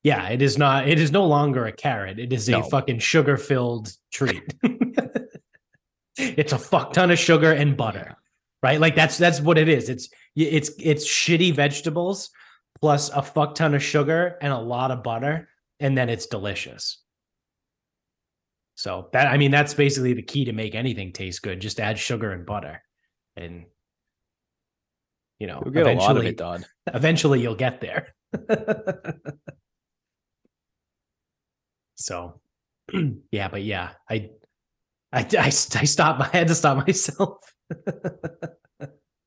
Yeah, 0.04 0.28
it 0.28 0.42
is 0.42 0.56
not. 0.56 0.88
It 0.88 1.00
is 1.00 1.10
no 1.10 1.26
longer 1.26 1.66
a 1.66 1.72
carrot. 1.72 2.20
It 2.20 2.32
is 2.32 2.48
a 2.48 2.62
fucking 2.62 3.00
sugar 3.00 3.36
filled 3.36 3.90
treat. 4.12 4.54
it's 6.16 6.52
a 6.52 6.58
fuck 6.58 6.92
ton 6.92 7.10
of 7.10 7.18
sugar 7.18 7.50
and 7.50 7.76
butter, 7.76 8.16
right? 8.62 8.78
Like 8.78 8.94
that's 8.94 9.18
that's 9.18 9.40
what 9.40 9.58
it 9.58 9.68
is. 9.68 9.88
It's 9.88 10.08
it's 10.36 10.70
it's 10.78 11.08
shitty 11.08 11.56
vegetables 11.56 12.30
plus 12.80 13.08
a 13.08 13.20
fuck 13.20 13.56
ton 13.56 13.74
of 13.74 13.82
sugar 13.82 14.38
and 14.40 14.52
a 14.52 14.58
lot 14.58 14.92
of 14.92 15.02
butter, 15.02 15.48
and 15.80 15.98
then 15.98 16.08
it's 16.08 16.26
delicious. 16.26 17.02
So 18.76 19.08
that 19.14 19.26
I 19.28 19.38
mean 19.38 19.50
that's 19.50 19.72
basically 19.72 20.12
the 20.12 20.22
key 20.22 20.44
to 20.44 20.52
make 20.52 20.74
anything 20.74 21.12
taste 21.12 21.42
good. 21.42 21.60
Just 21.60 21.80
add 21.80 21.98
sugar 21.98 22.32
and 22.32 22.44
butter, 22.44 22.82
and 23.34 23.64
you 25.38 25.46
know 25.46 25.62
You'll 25.64 25.72
get 25.72 25.86
a 25.86 25.92
lot 25.94 26.16
of 26.16 26.18
eventually 26.18 26.28
it 26.28 26.36
done. 26.36 26.66
eventually 26.94 27.40
you'll 27.40 27.54
get 27.54 27.80
there. 27.80 28.14
so, 31.94 32.38
yeah, 33.30 33.48
but 33.48 33.62
yeah, 33.62 33.92
I, 34.10 34.30
I, 35.10 35.20
I, 35.38 35.46
I 35.46 35.50
stopped. 35.50 36.20
I 36.20 36.36
had 36.36 36.48
to 36.48 36.54
stop 36.54 36.86
myself. 36.86 37.38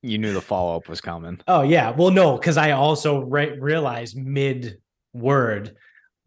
You 0.02 0.18
knew 0.18 0.32
the 0.32 0.40
follow 0.40 0.76
up 0.76 0.88
was 0.88 1.00
coming. 1.00 1.40
oh 1.48 1.62
yeah, 1.62 1.90
well 1.90 2.12
no, 2.12 2.38
because 2.38 2.56
I 2.56 2.70
also 2.70 3.18
re- 3.22 3.58
realized 3.58 4.16
mid 4.16 4.78
word 5.12 5.74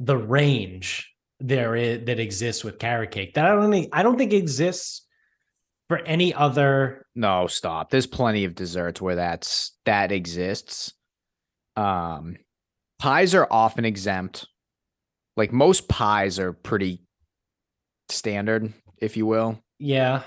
the 0.01 0.17
range 0.17 1.12
there 1.45 1.75
is 1.75 2.05
that 2.05 2.19
exists 2.21 2.63
with 2.63 2.79
carrot 2.79 3.11
cake 3.11 3.33
that 3.33 3.45
I 3.45 3.49
don't 3.53 3.69
think 3.69 3.89
I 3.91 4.01
don't 4.01 4.17
think 4.17 4.31
exists 4.31 5.05
for 5.89 5.97
any 5.99 6.33
other 6.33 7.05
No, 7.15 7.47
stop. 7.47 7.89
There's 7.91 8.07
plenty 8.07 8.45
of 8.45 8.55
desserts 8.55 9.01
where 9.01 9.15
that's 9.15 9.73
that 9.85 10.11
exists. 10.13 10.93
Um 11.75 12.37
pies 12.97 13.35
are 13.35 13.47
often 13.51 13.83
exempt. 13.83 14.47
Like 15.35 15.51
most 15.51 15.89
pies 15.89 16.39
are 16.39 16.53
pretty 16.53 17.01
standard, 18.07 18.73
if 18.97 19.17
you 19.17 19.25
will. 19.25 19.59
yeah, 19.79 20.23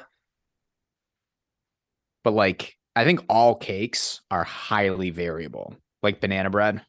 But 2.24 2.32
like 2.34 2.74
I 2.94 3.04
think 3.04 3.24
all 3.28 3.54
cakes 3.54 4.20
are 4.30 4.44
highly 4.44 5.10
variable. 5.10 5.76
Like 6.02 6.20
banana 6.20 6.50
bread, 6.50 6.82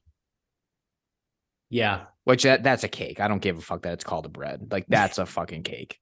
yeah. 1.69 2.05
Which 2.27 2.43
that, 2.43 2.61
that's 2.61 2.83
a 2.83 2.87
cake. 2.89 3.19
I 3.19 3.27
don't 3.27 3.41
give 3.41 3.57
a 3.57 3.61
fuck 3.61 3.83
that 3.83 3.93
it's 3.93 4.03
called 4.03 4.25
a 4.25 4.29
bread. 4.29 4.67
Like 4.71 4.85
that's 4.89 5.17
a 5.17 5.25
fucking 5.25 5.63
cake. 5.63 5.97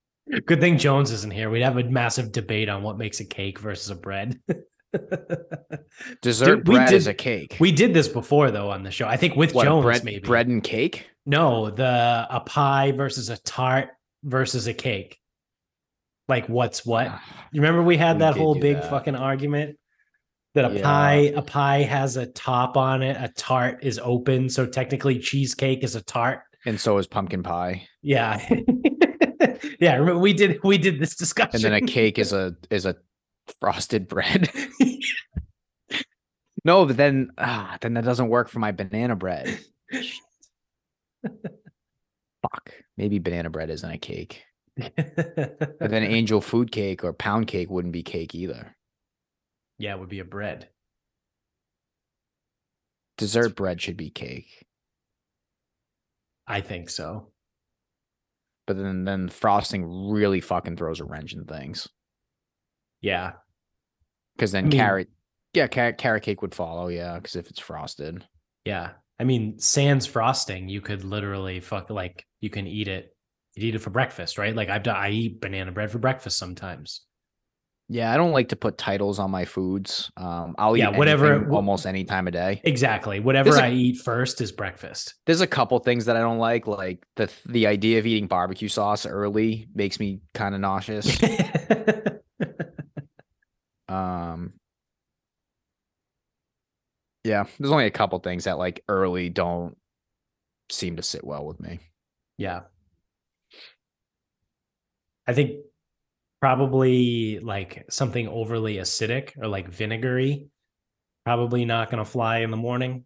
Good 0.48 0.60
thing 0.60 0.78
Jones 0.80 1.12
isn't 1.12 1.32
here. 1.32 1.52
We'd 1.52 1.62
have 1.62 1.78
a 1.78 1.84
massive 1.84 2.32
debate 2.32 2.68
on 2.68 2.82
what 2.82 2.98
makes 2.98 3.20
a 3.20 3.26
cake 3.26 3.60
versus 3.60 3.92
a 3.92 3.96
bread. 3.96 4.40
Dessert 6.22 6.68
we 6.68 6.76
bread 6.76 6.92
is 6.94 7.06
did- 7.06 7.12
a 7.12 7.14
cake. 7.14 7.58
we 7.60 7.72
did 7.72 7.94
this 7.94 8.08
before 8.08 8.50
though 8.52 8.72
on 8.72 8.84
the 8.84 8.92
show. 8.92 9.08
I 9.08 9.18
think 9.18 9.36
with 9.36 9.54
What, 9.54 9.66
Jones 9.66 9.84
bread, 9.84 10.04
maybe. 10.04 10.20
bread 10.26 10.48
and 10.48 10.64
cake? 10.64 11.10
No, 11.26 11.70
the 11.70 12.28
a 12.30 12.40
pie 12.40 12.92
versus 12.92 13.30
a 13.30 13.38
tart 13.38 13.90
versus 14.24 14.68
a 14.68 14.74
cake. 14.74 15.20
Like 16.28 16.48
what's 16.50 16.86
what? 16.86 17.08
Ah, 17.10 17.48
you 17.52 17.62
remember 17.62 17.84
we 17.84 17.98
had 17.98 18.16
We 18.18 18.20
that 18.22 18.34
did 18.34 18.40
whole 18.40 18.56
big 18.56 18.78
that. 18.78 18.90
fucking 18.90 19.16
argument 19.16 19.78
that 20.56 20.72
a 20.72 20.74
Yeah. 20.76 20.82
pie 20.82 21.34
a 21.36 21.42
pie 21.42 21.84
has 21.84 22.18
a 22.18 22.26
top 22.26 22.76
on 22.78 23.04
it, 23.04 23.16
a 23.20 23.28
tart 23.30 23.84
is 23.84 24.00
open, 24.02 24.50
so 24.50 24.66
technically 24.66 25.20
cheesecake 25.20 25.84
is 25.84 25.96
a 25.96 26.02
tart. 26.02 26.42
And 26.66 26.80
so 26.80 26.98
is 26.98 27.06
pumpkin 27.06 27.44
pie. 27.44 27.88
Yeah. 28.02 28.42
yeah, 29.80 29.94
remember 29.96 30.18
we 30.18 30.34
did 30.34 30.60
we 30.64 30.78
did 30.78 31.00
this 31.00 31.16
discussion. 31.16 31.56
And 31.56 31.64
then 31.64 31.74
a 31.74 31.82
cake 31.82 32.18
is 32.18 32.34
a 32.34 32.56
is 32.72 32.86
a 32.86 32.96
frosted 33.60 34.08
bread. 34.08 34.50
no, 36.66 36.86
but 36.86 36.98
then 36.98 37.30
ah, 37.38 37.78
then 37.82 37.94
that 37.94 38.06
doesn't 38.06 38.30
work 38.30 38.50
for 38.50 38.60
my 38.60 38.72
banana 38.72 39.16
bread. 39.16 39.60
Fuck. 42.42 42.72
Maybe 42.98 43.20
banana 43.20 43.50
bread 43.50 43.70
isn't 43.70 43.92
a 43.92 43.98
cake. 43.98 44.44
But 44.96 45.92
then 45.92 46.04
angel 46.04 46.42
food 46.42 46.72
cake 46.72 47.04
or 47.04 47.14
pound 47.14 47.48
cake 47.48 47.70
wouldn't 47.70 47.94
be 47.94 48.04
cake 48.04 48.34
either. 48.36 48.75
Yeah, 49.78 49.94
it 49.94 50.00
would 50.00 50.10
be 50.10 50.20
a 50.20 50.26
bread. 50.26 50.70
Dessert 53.18 53.56
bread 53.56 53.82
should 53.82 53.98
be 53.98 54.10
cake. 54.10 54.66
I 56.48 56.62
think 56.62 56.90
so. 56.90 57.32
But 58.68 58.78
then 58.78 59.06
then 59.06 59.30
frosting 59.30 60.10
really 60.10 60.42
fucking 60.42 60.76
throws 60.78 61.00
a 61.00 61.06
wrench 61.06 61.34
in 61.34 61.46
things. 61.46 61.88
Yeah. 63.02 63.34
Because 64.36 64.52
then 64.52 64.66
I 64.66 64.68
mean- 64.68 64.78
carrot 64.78 65.10
yeah, 65.54 65.68
carrot, 65.68 65.98
carrot 65.98 66.24
cake 66.24 66.42
would 66.42 66.54
follow, 66.54 66.90
yeah, 66.90 67.16
because 67.16 67.38
if 67.38 67.50
it's 67.50 67.62
frosted. 67.62 68.26
Yeah. 68.66 68.92
I 69.18 69.24
mean, 69.24 69.58
sans 69.58 70.06
frosting, 70.06 70.68
you 70.68 70.82
could 70.82 71.06
literally 71.06 71.62
fuck 71.62 71.90
like 71.90 72.26
you 72.42 72.50
can 72.50 72.68
eat 72.68 72.90
it. 72.90 73.16
You 73.56 73.70
eat 73.70 73.76
it 73.76 73.80
for 73.80 73.90
breakfast, 73.90 74.38
right? 74.38 74.54
Like 74.54 74.68
I've 74.68 74.84
done 74.84 74.98
I 74.98 75.12
eat 75.12 75.40
banana 75.40 75.72
bread 75.72 75.92
for 75.92 76.00
breakfast 76.00 76.38
sometimes. 76.38 77.06
Yeah, 77.88 78.12
I 78.12 78.18
don't 78.18 78.32
like 78.32 78.50
to 78.50 78.56
put 78.56 78.80
titles 78.80 79.20
on 79.20 79.30
my 79.30 79.46
foods. 79.46 80.12
Um, 80.18 80.56
I'll 80.58 80.76
Yeah, 80.76 80.92
eat 80.92 80.98
whatever- 80.98 81.36
anything 81.36 81.54
almost 81.54 81.86
any 81.86 82.04
time 82.04 82.26
of 82.26 82.34
day. 82.34 82.60
Exactly. 82.64 83.20
Whatever 83.20 83.52
a- 83.56 83.62
I 83.62 83.70
eat 83.72 83.98
first 83.98 84.42
is 84.42 84.52
breakfast. 84.52 85.14
There's 85.28 85.42
a 85.42 85.48
couple 85.48 85.78
things 85.80 86.06
that 86.06 86.16
I 86.16 86.20
don't 86.22 86.40
like, 86.40 86.66
like 86.66 87.06
the 87.16 87.32
the 87.46 87.68
idea 87.68 88.00
of 88.00 88.08
eating 88.08 88.26
barbecue 88.28 88.70
sauce 88.70 89.06
early 89.06 89.68
makes 89.76 90.00
me 90.00 90.22
kind 90.34 90.56
of 90.56 90.62
nauseous. 90.62 91.06
um, 93.88 94.54
yeah, 97.24 97.46
there's 97.60 97.72
only 97.72 97.86
a 97.86 97.92
couple 97.92 98.18
things 98.20 98.46
that 98.46 98.58
like 98.58 98.84
early 98.88 99.30
don't 99.30 99.78
seem 100.72 100.96
to 100.96 101.04
sit 101.04 101.24
well 101.24 101.46
with 101.46 101.60
me. 101.60 101.80
yeah. 102.38 102.62
I 105.28 105.34
think 105.34 105.62
probably 106.46 107.40
like 107.40 107.86
something 107.90 108.28
overly 108.28 108.76
acidic 108.76 109.32
or 109.42 109.48
like 109.48 109.68
vinegary, 109.68 110.46
probably 111.26 111.66
not 111.66 111.90
going 111.90 111.98
to 111.98 112.08
fly 112.08 112.42
in 112.42 112.52
the 112.52 112.58
morning. 112.58 113.04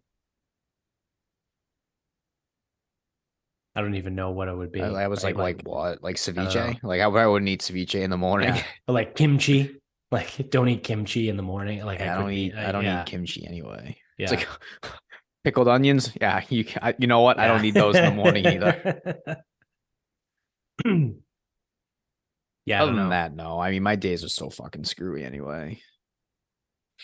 I 3.74 3.80
don't 3.80 3.94
even 3.94 4.14
know 4.14 4.32
what 4.32 4.48
it 4.48 4.54
would 4.54 4.70
be. 4.70 4.82
I, 4.82 5.04
I 5.04 5.08
was 5.08 5.24
right? 5.24 5.34
like, 5.34 5.64
like, 5.64 5.66
what, 5.66 6.02
like 6.02 6.16
ceviche? 6.16 6.82
Like 6.82 7.00
I, 7.00 7.04
I 7.04 7.26
wouldn't 7.26 7.48
eat 7.48 7.62
ceviche 7.62 7.94
in 7.94 8.10
the 8.10 8.18
morning. 8.18 8.54
yeah, 8.56 8.62
or 8.86 8.92
like 8.92 9.16
kimchi. 9.16 9.74
Like, 10.10 10.36
don't 10.50 10.68
eat 10.68 10.84
kimchi 10.84 11.30
in 11.30 11.38
the 11.38 11.42
morning. 11.42 11.82
Like, 11.82 12.02
I, 12.02 12.12
I, 12.12 12.18
don't 12.18 12.32
eat. 12.32 12.52
be- 12.52 12.58
I 12.58 12.64
uh, 12.66 12.72
don't 12.72 12.84
yeah, 12.84 13.00
eat 13.00 13.06
kimchi 13.06 13.46
anyway. 13.46 13.96
Yeah. 14.18 14.24
It's 14.24 14.32
like 14.32 14.48
pickled 15.44 15.68
onions. 15.68 16.12
Yeah, 16.20 16.42
you. 16.50 16.66
You 16.98 17.06
know 17.06 17.22
what? 17.22 17.38
I 17.38 17.48
don't 17.48 17.62
need 17.62 17.72
those 17.72 17.96
in 17.96 18.04
the 18.04 18.10
morning 18.10 18.46
either. 18.46 19.22
yeah, 22.70 22.82
Other 22.84 22.92
than 22.92 23.04
know. 23.04 23.10
that, 23.10 23.34
no. 23.34 23.58
I 23.58 23.72
mean, 23.72 23.82
my 23.82 23.96
days 23.96 24.22
are 24.22 24.28
so 24.28 24.48
fucking 24.48 24.84
screwy 24.84 25.24
anyway. 25.24 25.80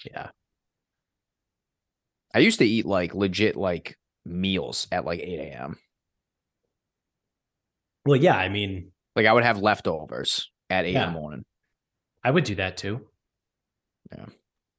Yeah, 0.04 0.28
I 2.32 2.38
used 2.38 2.60
to 2.60 2.64
eat 2.66 2.86
like 2.86 3.14
legit 3.14 3.56
like 3.56 3.98
meals 4.24 4.86
at 4.92 5.04
like 5.04 5.18
8 5.20 5.40
a.m. 5.40 5.76
well, 8.04 8.16
yeah. 8.16 8.36
I 8.36 8.48
mean, 8.48 8.92
Like 9.16 9.26
I 9.26 9.32
would 9.32 9.42
have 9.44 9.58
leftovers 9.58 10.50
at 10.70 10.84
8 10.84 10.94
in 10.94 11.00
the 11.00 11.10
morning. 11.10 11.44
I 12.22 12.30
would 12.30 12.44
do 12.44 12.54
that 12.56 12.76
too. 12.76 13.00
Yeah. 14.12 14.26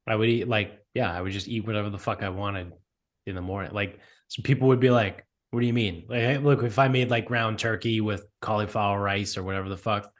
I 0.06 0.16
would 0.16 0.28
eat 0.30 0.48
like, 0.48 0.78
yeah, 0.94 1.12
I 1.12 1.20
would 1.20 1.32
just 1.32 1.48
eat 1.48 1.66
whatever 1.66 1.90
the 1.90 1.98
fuck 1.98 2.22
I 2.22 2.30
wanted 2.30 2.72
in 3.26 3.34
the 3.34 3.42
morning. 3.42 3.72
Like, 3.74 3.98
some 4.28 4.42
people 4.42 4.68
would 4.68 4.80
be 4.80 4.90
like, 4.90 5.26
"What 5.50 5.60
do 5.60 5.66
you 5.66 5.74
mean?" 5.74 6.06
Like, 6.08 6.40
look, 6.42 6.62
if 6.62 6.78
I 6.78 6.88
made 6.88 7.10
like 7.10 7.26
ground 7.26 7.58
turkey 7.58 8.00
with 8.00 8.24
cauliflower 8.40 8.98
rice 9.00 9.36
or 9.36 9.42
whatever 9.42 9.68
the 9.68 9.76
fuck, 9.76 10.10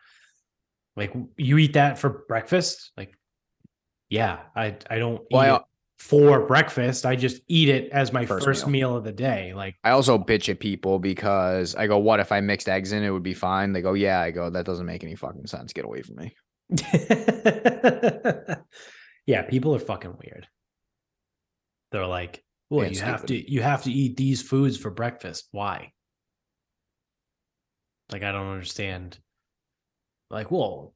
like 0.99 1.15
you 1.37 1.57
eat 1.59 1.73
that 1.75 1.99
for 1.99 2.25
breakfast? 2.29 2.91
Like, 2.97 3.15
yeah, 4.11 4.41
I 4.55 4.77
I 4.91 4.99
don't 4.99 5.23
Well, 5.31 5.43
eat 5.57 5.61
I- 5.61 5.65
for 5.99 6.47
breakfast. 6.47 7.05
I 7.07 7.17
just 7.17 7.41
eat 7.49 7.69
it 7.69 7.91
as 7.91 8.13
my 8.13 8.25
First 8.27 8.45
first, 8.45 8.67
meal. 8.67 8.91
meal. 8.91 8.97
of 8.99 9.05
the 9.05 9.11
day. 9.13 9.53
Like, 9.55 9.75
I 9.83 9.91
also 9.91 10.17
bitch 10.19 10.49
at 10.49 10.61
people 10.61 10.99
because 11.01 11.75
I 11.75 11.87
go, 11.89 11.99
"What 11.99 12.21
if 12.21 12.31
I 12.31 12.41
mixed 12.41 12.69
eggs 12.69 12.93
in? 12.93 13.03
It 13.03 13.11
would 13.11 13.23
be 13.25 13.35
fine." 13.35 13.73
They 13.73 13.83
go, 13.83 13.95
"Yeah." 13.95 14.21
I 14.21 14.31
go, 14.31 14.49
"That 14.51 14.65
doesn't 14.67 14.87
make 14.87 15.03
any 15.03 15.15
fucking 15.17 15.47
sense. 15.47 15.73
Get 15.73 15.85
away 15.85 16.03
from 16.03 16.17
me." 16.17 16.37
yeah, 19.27 19.43
people 19.43 19.75
are 19.75 19.79
fucking 19.81 20.17
weird. 20.23 20.47
They're 21.91 22.07
like, 22.07 22.45
well, 22.71 22.87
you 22.87 23.01
have 23.01 23.25
to 23.27 23.51
you 23.53 23.63
have 23.63 23.85
to 23.85 23.91
eat 23.93 24.17
these 24.17 24.43
foods 24.43 24.77
for 24.77 24.91
breakfast. 24.91 25.49
Why? 25.53 25.93
Like, 28.13 28.23
I 28.23 28.31
don't 28.33 28.49
understand. 28.53 29.19
Like, 30.31 30.51
well, 30.51 30.95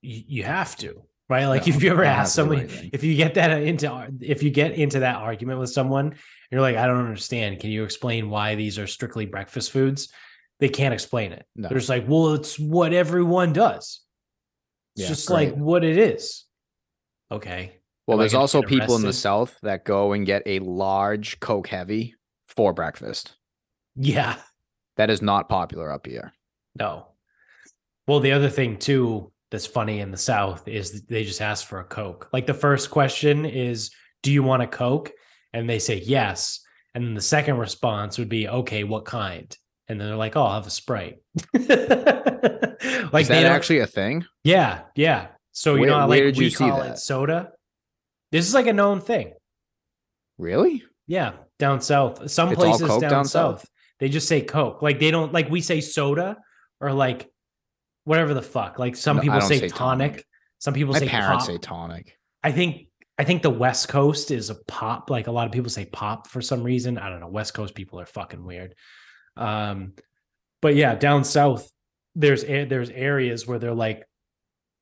you, 0.00 0.22
you 0.26 0.42
have 0.44 0.76
to, 0.78 1.02
right? 1.28 1.46
Like, 1.46 1.66
No, 1.66 1.74
if 1.74 1.82
you 1.82 1.90
ever 1.90 2.04
ask 2.04 2.16
have 2.16 2.26
to 2.26 2.30
someone, 2.32 2.90
if 2.92 3.04
you 3.04 3.16
get 3.16 3.34
that 3.34 3.62
into 3.62 4.08
if 4.20 4.42
you 4.42 4.50
get 4.50 4.72
into 4.72 5.00
that 5.00 5.16
argument 5.16 5.60
with 5.60 5.70
someone, 5.70 6.14
you're 6.50 6.60
like, 6.60 6.76
I 6.76 6.86
don't 6.86 7.04
understand. 7.04 7.60
Can 7.60 7.70
you 7.70 7.84
explain 7.84 8.30
why 8.30 8.54
these 8.54 8.78
are 8.78 8.86
strictly 8.86 9.26
breakfast 9.26 9.70
foods? 9.70 10.08
They 10.60 10.68
can't 10.68 10.94
explain 10.94 11.32
it. 11.32 11.46
No. 11.54 11.68
They're 11.68 11.78
just 11.78 11.88
like, 11.88 12.06
well, 12.08 12.34
it's 12.34 12.58
what 12.58 12.92
everyone 12.92 13.52
does. 13.52 14.00
It's 14.96 15.02
Yeah, 15.02 15.08
just 15.08 15.30
like 15.30 15.54
what 15.54 15.84
it 15.84 15.96
is. 15.98 16.44
Okay. 17.30 17.74
Well, 18.06 18.16
Am 18.16 18.20
there's 18.20 18.34
also 18.34 18.62
people 18.62 18.96
in 18.96 19.02
the? 19.02 19.12
South 19.12 19.58
that 19.62 19.84
go 19.84 20.12
and 20.12 20.24
get 20.24 20.42
a 20.46 20.58
large 20.60 21.38
Coke 21.40 21.68
heavy 21.68 22.14
for 22.46 22.72
breakfast. 22.72 23.36
Yeah. 23.94 24.36
That 24.96 25.10
is 25.10 25.20
not 25.20 25.48
popular 25.48 25.92
up 25.92 26.06
here. 26.06 26.32
No. 26.74 27.08
Well, 28.08 28.20
the 28.20 28.32
other 28.32 28.48
thing 28.48 28.78
too 28.78 29.30
that's 29.50 29.66
funny 29.66 30.00
in 30.00 30.10
the 30.10 30.16
South 30.16 30.66
is 30.66 31.02
they 31.02 31.24
just 31.24 31.40
ask 31.42 31.66
for 31.66 31.78
a 31.80 31.84
Coke. 31.84 32.28
Like 32.32 32.46
the 32.46 32.54
first 32.54 32.90
question 32.90 33.44
is, 33.44 33.90
"Do 34.22 34.32
you 34.32 34.42
want 34.42 34.62
a 34.62 34.66
Coke?" 34.66 35.12
And 35.52 35.68
they 35.68 35.78
say 35.78 35.98
yes. 36.04 36.60
And 36.94 37.04
then 37.04 37.14
the 37.14 37.20
second 37.20 37.58
response 37.58 38.18
would 38.18 38.28
be, 38.30 38.48
"Okay, 38.48 38.82
what 38.84 39.04
kind?" 39.04 39.54
And 39.88 40.00
then 40.00 40.08
they're 40.08 40.16
like, 40.16 40.36
"Oh, 40.36 40.42
I'll 40.42 40.54
have 40.54 40.66
a 40.66 40.70
Sprite." 40.70 41.18
like 41.54 43.22
is 43.22 43.28
that 43.28 43.44
actually 43.46 43.80
a 43.80 43.86
thing? 43.86 44.24
Yeah, 44.42 44.82
yeah. 44.94 45.28
So 45.52 45.74
you 45.74 45.82
Where- 45.82 45.90
know, 45.90 46.06
like 46.06 46.34
we 46.36 46.50
see 46.50 46.56
call 46.56 46.80
that? 46.80 46.92
it 46.92 46.98
soda. 46.98 47.52
This 48.32 48.46
is 48.48 48.54
like 48.54 48.66
a 48.66 48.72
known 48.72 49.00
thing. 49.00 49.32
Really? 50.38 50.82
Yeah, 51.06 51.32
down 51.58 51.80
south. 51.80 52.30
Some 52.30 52.50
It's 52.50 52.58
places 52.58 52.88
down, 52.88 53.00
down 53.00 53.24
south, 53.24 53.60
south? 53.60 53.66
they 53.98 54.08
just 54.08 54.28
say 54.28 54.42
Coke. 54.42 54.82
Like 54.82 54.98
they 54.98 55.10
don't 55.10 55.32
like 55.32 55.50
we 55.50 55.60
say 55.60 55.80
soda 55.80 56.36
or 56.80 56.92
like 56.92 57.30
whatever 58.08 58.34
the 58.34 58.42
fuck. 58.42 58.78
Like 58.78 58.96
some 58.96 59.16
No, 59.16 59.22
people 59.22 59.40
say, 59.40 59.58
say 59.60 59.68
tonic. 59.68 60.12
tonic. 60.12 60.24
Some 60.58 60.74
people 60.74 60.92
My 60.94 60.98
say 60.98 61.08
parents 61.08 61.44
pop. 61.44 61.54
say 61.54 61.58
tonic. 61.58 62.18
I 62.42 62.50
think 62.52 62.88
I 63.18 63.24
think 63.24 63.42
the 63.42 63.50
West 63.50 63.88
Coast 63.88 64.30
is 64.30 64.50
a 64.50 64.56
pop. 64.66 65.10
Like 65.10 65.26
a 65.26 65.32
lot 65.32 65.46
of 65.46 65.52
people 65.52 65.70
say 65.70 65.84
pop 65.84 66.26
for 66.28 66.40
some 66.40 66.62
reason. 66.62 66.98
I 66.98 67.08
don't 67.10 67.20
know. 67.20 67.28
West 67.28 67.54
Coast 67.54 67.74
people 67.74 68.00
are 68.00 68.06
fucking 68.06 68.44
weird. 68.44 68.74
Um, 69.36 69.92
but 70.62 70.74
yeah, 70.74 70.94
down 70.94 71.22
south, 71.24 71.70
there's 72.14 72.44
there's 72.44 72.90
areas 72.90 73.46
where 73.46 73.58
they're 73.58 73.74
like, 73.74 74.04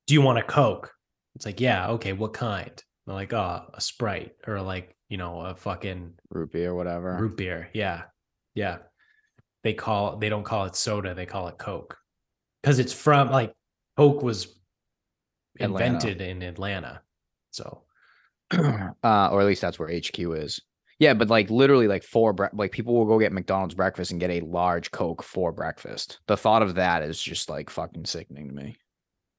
"Do 0.07 0.13
you 0.15 0.21
want 0.21 0.39
a 0.39 0.43
Coke?" 0.43 0.91
It's 1.35 1.45
like, 1.45 1.59
yeah, 1.61 1.89
okay, 1.89 2.13
what 2.13 2.33
kind? 2.33 2.71
They're 3.05 3.13
like, 3.15 3.31
oh, 3.33 3.61
a 3.73 3.79
Sprite 3.79 4.31
or 4.47 4.59
like, 4.61 4.95
you 5.07 5.17
know, 5.17 5.41
a 5.41 5.55
fucking 5.55 6.13
Root 6.31 6.51
beer, 6.51 6.73
whatever. 6.73 7.15
root 7.19 7.37
beer. 7.37 7.69
Yeah. 7.73 8.03
Yeah. 8.55 8.79
They 9.63 9.73
call 9.73 10.17
they 10.17 10.29
don't 10.29 10.43
call 10.43 10.65
it 10.65 10.75
soda, 10.75 11.13
they 11.13 11.25
call 11.27 11.47
it 11.47 11.57
Coke. 11.59 11.95
Because 12.61 12.79
it's 12.79 12.93
from 12.93 13.29
like 13.31 13.53
Coke 13.97 14.21
was 14.23 14.47
Atlanta. 15.59 15.85
invented 15.85 16.21
in 16.21 16.41
Atlanta. 16.41 17.01
So 17.51 17.83
uh, 18.51 18.91
or 19.03 19.41
at 19.41 19.45
least 19.47 19.61
that's 19.61 19.79
where 19.79 19.89
HQ 19.89 20.19
is. 20.19 20.61
Yeah, 20.99 21.13
but 21.13 21.29
like 21.29 21.49
literally, 21.51 21.87
like 21.87 22.03
for 22.03 22.33
bre- 22.33 22.45
like 22.53 22.71
people 22.71 22.95
will 22.95 23.05
go 23.05 23.19
get 23.19 23.31
McDonald's 23.31 23.75
breakfast 23.75 24.11
and 24.11 24.19
get 24.19 24.31
a 24.31 24.41
large 24.41 24.89
Coke 24.91 25.21
for 25.23 25.51
breakfast. 25.51 26.19
The 26.27 26.37
thought 26.37 26.63
of 26.63 26.75
that 26.75 27.03
is 27.03 27.21
just 27.21 27.49
like 27.49 27.69
fucking 27.69 28.05
sickening 28.05 28.47
to 28.49 28.53
me. 28.55 28.77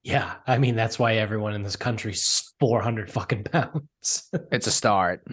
yeah, 0.04 0.36
I 0.46 0.58
mean 0.58 0.76
that's 0.76 0.98
why 1.00 1.14
everyone 1.14 1.54
in 1.54 1.62
this 1.64 1.74
country's 1.76 2.54
four 2.60 2.80
hundred 2.80 3.10
fucking 3.10 3.44
pounds. 3.44 4.30
It's 4.52 4.68
a 4.68 4.70
start. 4.70 5.24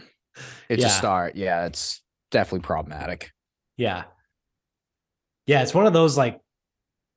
It's 0.68 0.82
Yeah. 0.82 0.88
a 0.88 0.92
start. 0.92 1.36
Yeah, 1.36 1.66
it's 1.68 2.02
definitely 2.32 2.66
problematic. 2.66 3.32
Yeah. 3.78 4.06
Yeah, 5.46 5.62
it's 5.62 5.74
one 5.76 5.86
of 5.86 5.94
those 5.94 6.18
like 6.18 6.40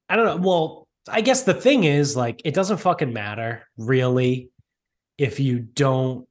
I 0.09 0.17
don't 0.17 0.25
know. 0.27 0.37
Well, 0.37 0.89
I 1.11 1.21
guess 1.21 1.43
the 1.43 1.55
thing 1.55 1.85
is 1.85 2.17
like 2.17 2.43
it 2.45 2.55
doesn't 2.55 2.79
fucking 2.79 3.13
matter 3.13 3.67
really 3.77 4.51
if 5.17 5.41
you 5.41 5.59
don't 5.59 6.27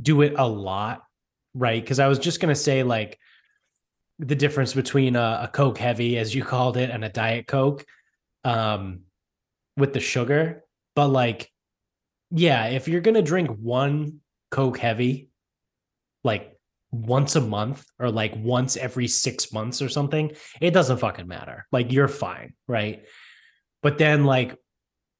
do 0.00 0.22
it 0.22 0.34
a 0.36 0.46
lot, 0.46 1.02
right? 1.54 1.84
Cuz 1.84 1.98
I 1.98 2.08
was 2.08 2.18
just 2.18 2.40
to 2.54 2.60
say 2.60 2.82
like 2.82 3.18
the 4.18 4.34
difference 4.34 4.74
between 4.74 5.16
a, 5.16 5.40
a 5.44 5.50
Coke 5.52 5.78
heavy 5.78 6.18
as 6.18 6.34
you 6.34 6.44
called 6.52 6.76
it 6.76 6.90
and 6.90 7.04
a 7.04 7.08
diet 7.08 7.46
Coke 7.46 7.84
um 8.44 9.00
with 9.76 9.92
the 9.92 10.00
sugar, 10.00 10.64
but 10.94 11.08
like 11.08 11.50
yeah, 12.30 12.66
if 12.66 12.86
you're 12.86 13.00
to 13.14 13.22
drink 13.22 13.50
one 13.50 14.20
Coke 14.50 14.78
heavy 14.78 15.28
like 16.22 16.49
once 16.92 17.36
a 17.36 17.40
month 17.40 17.84
or 17.98 18.10
like 18.10 18.34
once 18.36 18.76
every 18.76 19.06
six 19.06 19.52
months 19.52 19.80
or 19.80 19.88
something, 19.88 20.32
it 20.60 20.72
doesn't 20.72 20.98
fucking 20.98 21.28
matter. 21.28 21.66
Like 21.70 21.92
you're 21.92 22.08
fine, 22.08 22.54
right? 22.66 23.04
But 23.82 23.98
then 23.98 24.24
like 24.24 24.56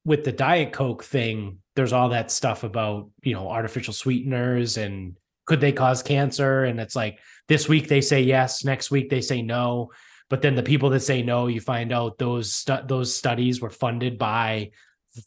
with 0.03 0.23
the 0.23 0.31
Diet 0.31 0.73
Coke 0.73 1.03
thing, 1.03 1.59
there's 1.75 1.93
all 1.93 2.09
that 2.09 2.31
stuff 2.31 2.63
about, 2.63 3.09
you 3.23 3.33
know, 3.33 3.49
artificial 3.49 3.93
sweeteners 3.93 4.77
and 4.77 5.15
could 5.45 5.61
they 5.61 5.71
cause 5.71 6.03
cancer? 6.03 6.63
And 6.65 6.79
it's 6.79 6.95
like 6.95 7.19
this 7.47 7.67
week 7.67 7.87
they 7.87 8.01
say 8.01 8.21
yes, 8.21 8.63
next 8.63 8.91
week 8.91 9.09
they 9.09 9.21
say 9.21 9.41
no. 9.41 9.91
But 10.29 10.41
then 10.41 10.55
the 10.55 10.63
people 10.63 10.89
that 10.91 11.01
say 11.01 11.23
no, 11.23 11.47
you 11.47 11.59
find 11.59 11.91
out 11.91 12.17
those 12.17 12.53
stu- 12.53 12.85
those 12.85 13.13
studies 13.13 13.59
were 13.59 13.69
funded 13.69 14.17
by 14.17 14.71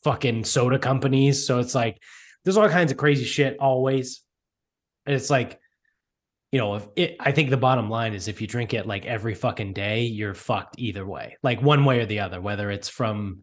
fucking 0.03 0.45
soda 0.45 0.79
companies. 0.79 1.47
So 1.47 1.59
it's 1.59 1.75
like 1.75 2.01
there's 2.45 2.57
all 2.57 2.69
kinds 2.69 2.93
of 2.93 2.99
crazy 2.99 3.25
shit 3.25 3.59
always. 3.59 4.23
And 5.07 5.15
it's 5.15 5.31
like, 5.31 5.61
you 6.55 6.61
know, 6.61 6.77
if 6.77 6.87
it, 6.95 7.17
I 7.19 7.33
think 7.33 7.51
the 7.51 7.57
bottom 7.57 7.91
line 7.91 8.15
is 8.15 8.29
if 8.29 8.41
you 8.41 8.47
drink 8.47 8.75
it 8.75 8.87
like 8.87 9.07
every 9.07 9.35
fucking 9.35 9.73
day, 9.73 10.03
you're 10.03 10.35
fucked 10.35 10.77
either 10.79 11.05
way, 11.05 11.37
like 11.43 11.61
one 11.61 11.85
way 11.85 11.99
or 11.99 12.07
the 12.07 12.21
other, 12.21 12.41
whether 12.41 12.71
it's 12.71 12.89
from 12.89 13.41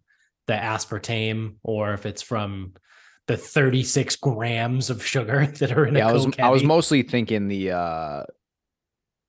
the 0.47 0.53
aspartame 0.53 1.55
or 1.61 1.93
if 1.93 2.05
it's 2.05 2.21
from 2.21 2.71
the 3.27 3.35
36 3.35 4.15
grams 4.15 4.89
of 4.89 5.05
sugar 5.05 5.45
that 5.59 5.73
are 5.73 5.87
in 5.87 5.95
Yeah, 5.97 6.07
a 6.07 6.09
I 6.09 6.13
was 6.13 6.27
I 6.39 6.49
was 6.51 6.63
mostly 6.63 7.03
thinking 7.03 7.49
the 7.49 7.71
uh 7.71 8.23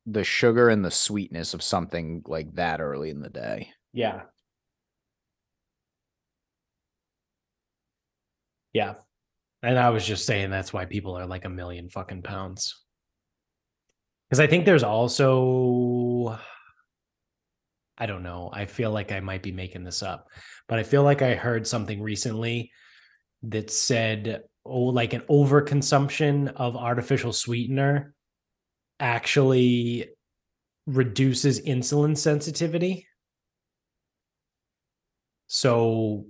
the 0.07 0.23
sugar 0.23 0.69
and 0.69 0.85
the 0.85 0.93
sweetness 0.93 1.53
of 1.53 1.61
something 1.61 2.23
like 2.29 2.55
that 2.55 2.81
early 2.81 3.11
in 3.11 3.21
the 3.21 3.31
day. 3.31 3.71
Yeah. 3.93 4.23
Yeah. 8.73 8.95
And 9.61 9.77
I 9.77 9.91
was 9.91 10.07
just 10.07 10.25
saying 10.25 10.51
that's 10.51 10.73
why 10.73 10.85
people 10.85 11.19
are 11.19 11.27
like 11.27 11.47
a 11.47 11.51
million 11.51 11.89
fucking 11.89 12.23
pounds. 12.23 12.82
Because 14.33 14.41
I 14.41 14.47
think 14.47 14.65
there's 14.65 14.83
also, 14.83 16.39
I 17.99 18.07
don't 18.07 18.23
know. 18.23 18.49
I 18.51 18.65
feel 18.65 18.91
like 18.91 19.13
I 19.13 19.21
might 19.21 19.43
be 19.43 19.53
making 19.53 19.85
this 19.85 20.03
up, 20.03 20.27
but 20.69 20.79
I 20.79 20.85
feel 20.85 21.03
like 21.03 21.21
I 21.21 21.35
heard 21.35 21.67
something 21.67 22.01
recently 22.01 22.73
that 23.43 23.71
said, 23.71 24.45
oh, 24.65 24.85
like 24.85 25.13
an 25.13 25.21
overconsumption 25.29 26.51
of 26.57 26.79
artificial 26.79 27.35
sweetener 27.35 28.15
actually 28.99 30.09
reduces 30.87 31.61
insulin 31.61 32.17
sensitivity. 32.17 33.07
So 35.49 36.25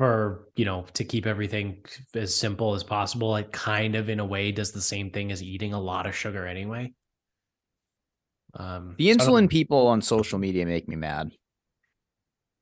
for, 0.00 0.48
you 0.56 0.64
know, 0.64 0.86
to 0.94 1.04
keep 1.04 1.26
everything 1.26 1.84
as 2.14 2.34
simple 2.34 2.72
as 2.74 2.82
possible, 2.82 3.36
it 3.36 3.52
kind 3.52 3.94
of 3.94 4.08
in 4.08 4.18
a 4.18 4.24
way 4.24 4.50
does 4.50 4.72
the 4.72 4.80
same 4.80 5.10
thing 5.10 5.30
as 5.30 5.42
eating 5.42 5.74
a 5.74 5.80
lot 5.80 6.06
of 6.06 6.16
sugar 6.16 6.46
anyway. 6.46 6.90
Um 8.54 8.94
The 8.96 9.12
so 9.12 9.18
insulin 9.18 9.50
people 9.50 9.86
on 9.88 10.00
social 10.00 10.38
media 10.38 10.64
make 10.64 10.88
me 10.88 10.96
mad. 10.96 11.32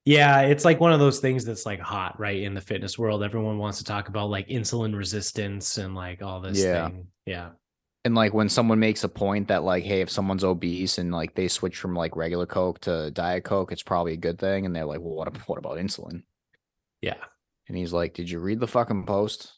Yeah, 0.04 0.40
it's 0.40 0.64
like 0.64 0.80
one 0.80 0.92
of 0.92 0.98
those 0.98 1.20
things 1.20 1.44
that's 1.44 1.64
like 1.64 1.78
hot, 1.78 2.18
right? 2.18 2.42
In 2.42 2.54
the 2.54 2.60
fitness 2.60 2.98
world, 2.98 3.22
everyone 3.22 3.58
wants 3.58 3.78
to 3.78 3.84
talk 3.84 4.08
about 4.08 4.30
like 4.30 4.48
insulin 4.48 4.96
resistance 4.96 5.78
and 5.78 5.94
like 5.94 6.22
all 6.22 6.40
this 6.40 6.58
Yeah. 6.58 6.88
thing. 6.88 7.06
Yeah. 7.24 7.50
And 8.04 8.14
like 8.14 8.32
when 8.34 8.48
someone 8.48 8.80
makes 8.80 9.04
a 9.04 9.08
point 9.08 9.48
that 9.48 9.64
like, 9.64 9.84
hey, 9.84 10.00
if 10.00 10.10
someone's 10.10 10.44
obese 10.44 10.98
and 10.98 11.12
like 11.12 11.34
they 11.34 11.46
switch 11.46 11.76
from 11.78 11.94
like 11.94 12.16
regular 12.16 12.46
Coke 12.46 12.80
to 12.80 13.10
Diet 13.12 13.44
Coke, 13.44 13.70
it's 13.70 13.82
probably 13.82 14.14
a 14.14 14.16
good 14.16 14.38
thing. 14.38 14.66
And 14.66 14.74
they're 14.74 14.84
like, 14.86 15.00
well, 15.00 15.14
what 15.14 15.48
what 15.48 15.58
about 15.58 15.78
insulin? 15.78 16.22
Yeah. 17.02 17.16
And 17.68 17.76
he's 17.76 17.92
like, 17.92 18.14
did 18.14 18.30
you 18.30 18.38
read 18.40 18.60
the 18.60 18.66
fucking 18.66 19.04
post? 19.06 19.52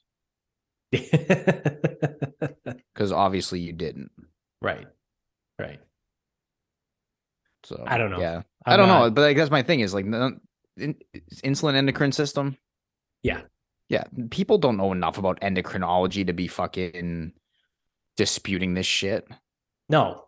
Because 2.95 3.13
obviously 3.13 3.61
you 3.61 3.73
didn't. 3.73 4.11
right. 4.61 4.87
Right. 5.59 5.81
So 7.65 7.83
I 7.87 7.99
don't 7.99 8.11
know. 8.11 8.21
Yeah, 8.21 8.37
I'm 8.67 8.75
I 8.75 8.77
don't 8.77 8.89
not- 8.89 9.01
know, 9.05 9.11
but 9.11 9.23
like 9.23 9.37
that's 9.37 9.51
my 9.51 9.63
thing 9.63 9.81
is 9.81 9.93
like 9.95 10.05
in, 10.07 10.41
insulin 11.45 11.75
endocrine 11.75 12.13
system. 12.13 12.57
Yeah. 13.23 13.43
yeah. 13.89 14.05
People 14.31 14.59
don't 14.59 14.77
know 14.79 14.93
enough 14.93 15.19
about 15.19 15.41
endocrinology 15.41 16.27
to 16.27 16.33
be 16.33 16.47
fucking 16.49 17.33
disputing 18.17 18.75
this 18.75 18.87
shit. 18.87 19.27
No. 19.89 20.25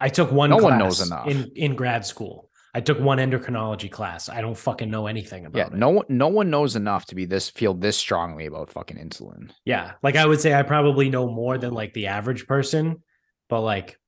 I 0.00 0.08
took 0.10 0.30
one 0.30 0.50
No 0.50 0.58
class 0.58 0.70
one 0.70 0.78
knows 0.78 1.06
enough. 1.06 1.26
in 1.28 1.50
in 1.56 1.74
grad 1.76 2.04
school. 2.04 2.45
I 2.76 2.80
took 2.80 3.00
one 3.00 3.16
endocrinology 3.16 3.90
class. 3.90 4.28
I 4.28 4.42
don't 4.42 4.54
fucking 4.54 4.90
know 4.90 5.06
anything 5.06 5.46
about 5.46 5.58
Yeah, 5.58 5.66
it. 5.68 5.72
no 5.72 5.88
one, 5.88 6.04
no 6.10 6.28
one 6.28 6.50
knows 6.50 6.76
enough 6.76 7.06
to 7.06 7.14
be 7.14 7.24
this 7.24 7.48
feel 7.48 7.72
this 7.72 7.96
strongly 7.96 8.44
about 8.44 8.70
fucking 8.70 8.98
insulin. 8.98 9.50
Yeah. 9.64 9.92
Like 10.02 10.14
I 10.14 10.26
would 10.26 10.42
say 10.42 10.52
I 10.52 10.62
probably 10.62 11.08
know 11.08 11.26
more 11.26 11.56
than 11.56 11.72
like 11.72 11.94
the 11.94 12.08
average 12.08 12.46
person, 12.46 13.02
but 13.48 13.62
like 13.62 13.98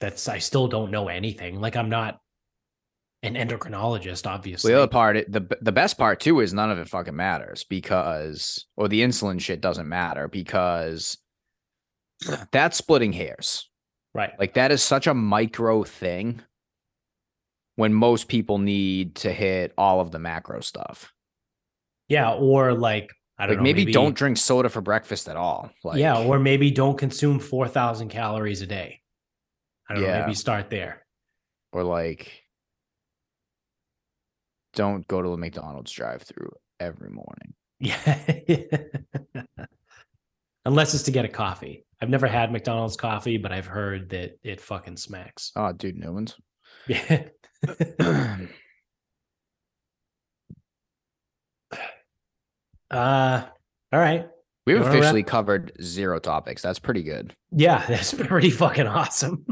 that's 0.00 0.26
I 0.26 0.38
still 0.38 0.68
don't 0.68 0.90
know 0.90 1.08
anything. 1.08 1.60
Like 1.60 1.76
I'm 1.76 1.90
not 1.90 2.18
an 3.22 3.34
endocrinologist, 3.34 4.26
obviously. 4.26 4.72
the 4.72 4.78
other 4.78 4.88
part, 4.88 5.30
the 5.30 5.46
the 5.60 5.72
best 5.72 5.98
part 5.98 6.18
too 6.20 6.40
is 6.40 6.54
none 6.54 6.70
of 6.70 6.78
it 6.78 6.88
fucking 6.88 7.14
matters 7.14 7.64
because, 7.64 8.64
or 8.76 8.88
the 8.88 9.02
insulin 9.02 9.38
shit 9.38 9.60
doesn't 9.60 9.86
matter 9.88 10.28
because 10.28 11.18
that's 12.52 12.78
splitting 12.78 13.12
hairs. 13.12 13.68
right. 14.14 14.32
Like 14.38 14.54
that 14.54 14.72
is 14.72 14.82
such 14.82 15.06
a 15.06 15.12
micro 15.12 15.82
thing 15.84 16.40
when 17.76 17.94
most 17.94 18.28
people 18.28 18.58
need 18.58 19.14
to 19.16 19.32
hit 19.32 19.72
all 19.78 20.00
of 20.00 20.10
the 20.10 20.18
macro 20.18 20.60
stuff. 20.60 21.12
Yeah, 22.08 22.32
or 22.32 22.72
like 22.74 23.10
I 23.38 23.46
don't 23.46 23.56
Like 23.56 23.58
know, 23.58 23.62
maybe, 23.64 23.92
don't 23.92 24.14
drink 24.16 24.36
soda 24.38 24.68
for 24.68 24.80
breakfast 24.80 25.28
at 25.28 25.36
all. 25.36 25.70
Like 25.84 25.98
yeah, 25.98 26.18
or 26.18 26.38
maybe 26.38 26.70
don't 26.70 26.96
consume 26.98 27.38
four 27.38 27.68
thousand 27.68 28.08
calories 28.08 28.62
a 28.62 28.66
day. 28.66 29.00
I 29.88 29.94
don't 29.94 30.02
know. 30.02 30.20
Maybe 30.20 30.34
start 30.34 30.68
there. 30.70 31.04
or 31.72 31.84
like 31.84 32.42
don't 34.74 35.06
go 35.08 35.22
to 35.22 35.28
the 35.30 35.36
McDonald's 35.36 35.90
drive 35.92 36.22
through 36.22 36.52
every 36.80 37.10
morning. 37.10 37.54
Yeah. 37.80 38.18
Unless 40.64 40.94
it's 40.94 41.04
to 41.04 41.10
get 41.12 41.24
a 41.24 41.28
coffee. 41.28 41.84
I've 42.00 42.10
never 42.10 42.26
had 42.26 42.52
McDonald's 42.52 42.96
coffee, 42.96 43.38
but 43.38 43.52
I've 43.52 43.66
heard 43.66 44.10
that 44.10 44.38
it 44.42 44.60
fucking 44.60 44.96
smacks. 44.96 45.52
Oh, 45.56 45.72
dude, 45.72 45.96
new 45.96 46.12
ones. 46.12 46.34
Yeah. 46.88 47.24
uh 52.90 53.42
all 53.92 54.00
right. 54.00 54.28
We've 54.66 54.80
officially 54.80 55.22
covered 55.22 55.72
zero 55.80 56.18
topics. 56.18 56.60
That's 56.60 56.80
pretty 56.80 57.02
good. 57.04 57.34
Yeah, 57.52 57.84
that's 57.88 58.12
pretty 58.14 58.50
fucking 58.50 58.86
awesome. 58.86 59.44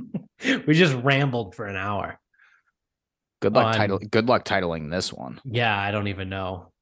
we 0.66 0.74
just 0.74 0.94
rambled 0.94 1.54
for 1.54 1.66
an 1.66 1.76
hour. 1.76 2.18
Good 3.40 3.52
luck 3.54 3.66
On- 3.66 3.74
title. 3.74 3.98
Good 3.98 4.26
luck 4.28 4.44
titling 4.44 4.90
this 4.90 5.12
one. 5.12 5.40
Yeah, 5.44 5.76
I 5.78 5.90
don't 5.90 6.08
even 6.08 6.28
know. 6.28 6.72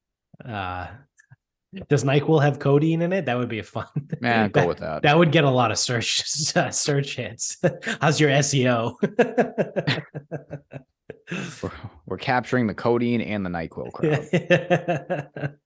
Uh 0.45 0.89
does 1.89 2.05
NyQuil 2.05 2.43
have 2.43 2.59
codeine 2.59 3.03
in 3.03 3.13
it? 3.13 3.27
That 3.27 3.39
would 3.39 3.49
be 3.49 3.59
a 3.59 3.63
fun. 3.63 3.87
Man, 4.21 4.45
that, 4.45 4.53
go 4.53 4.67
with 4.67 4.79
that. 4.79 5.03
that 5.03 5.17
would 5.17 5.33
get 5.33 5.45
a 5.45 5.51
lot 5.51 5.71
of 5.71 5.79
search 5.79 6.23
uh, 6.57 6.71
search 6.71 7.17
hits. 7.17 7.57
How's 8.01 8.21
your 8.21 8.31
SEO? 8.31 8.95
We're, 11.63 11.71
we're 12.07 12.19
capturing 12.19 12.67
the 12.67 12.75
codeine 12.75 13.23
and 13.23 13.45
the 13.47 13.51
Nyquil 13.51 13.93
crowd. 13.93 15.57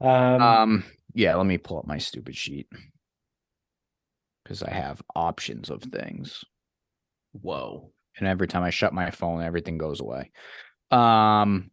Um, 0.00 0.42
Um, 0.42 0.84
yeah, 1.14 1.34
let 1.34 1.46
me 1.46 1.58
pull 1.58 1.78
up 1.78 1.86
my 1.86 1.98
stupid 1.98 2.36
sheet 2.36 2.68
because 4.44 4.62
I 4.62 4.70
have 4.70 5.02
options 5.14 5.70
of 5.70 5.82
things, 5.82 6.44
whoa. 7.32 7.90
and 8.18 8.26
every 8.26 8.48
time 8.48 8.62
I 8.62 8.70
shut 8.70 8.94
my 8.94 9.10
phone, 9.10 9.42
everything 9.42 9.76
goes 9.76 10.00
away. 10.00 10.30
Um, 10.90 11.70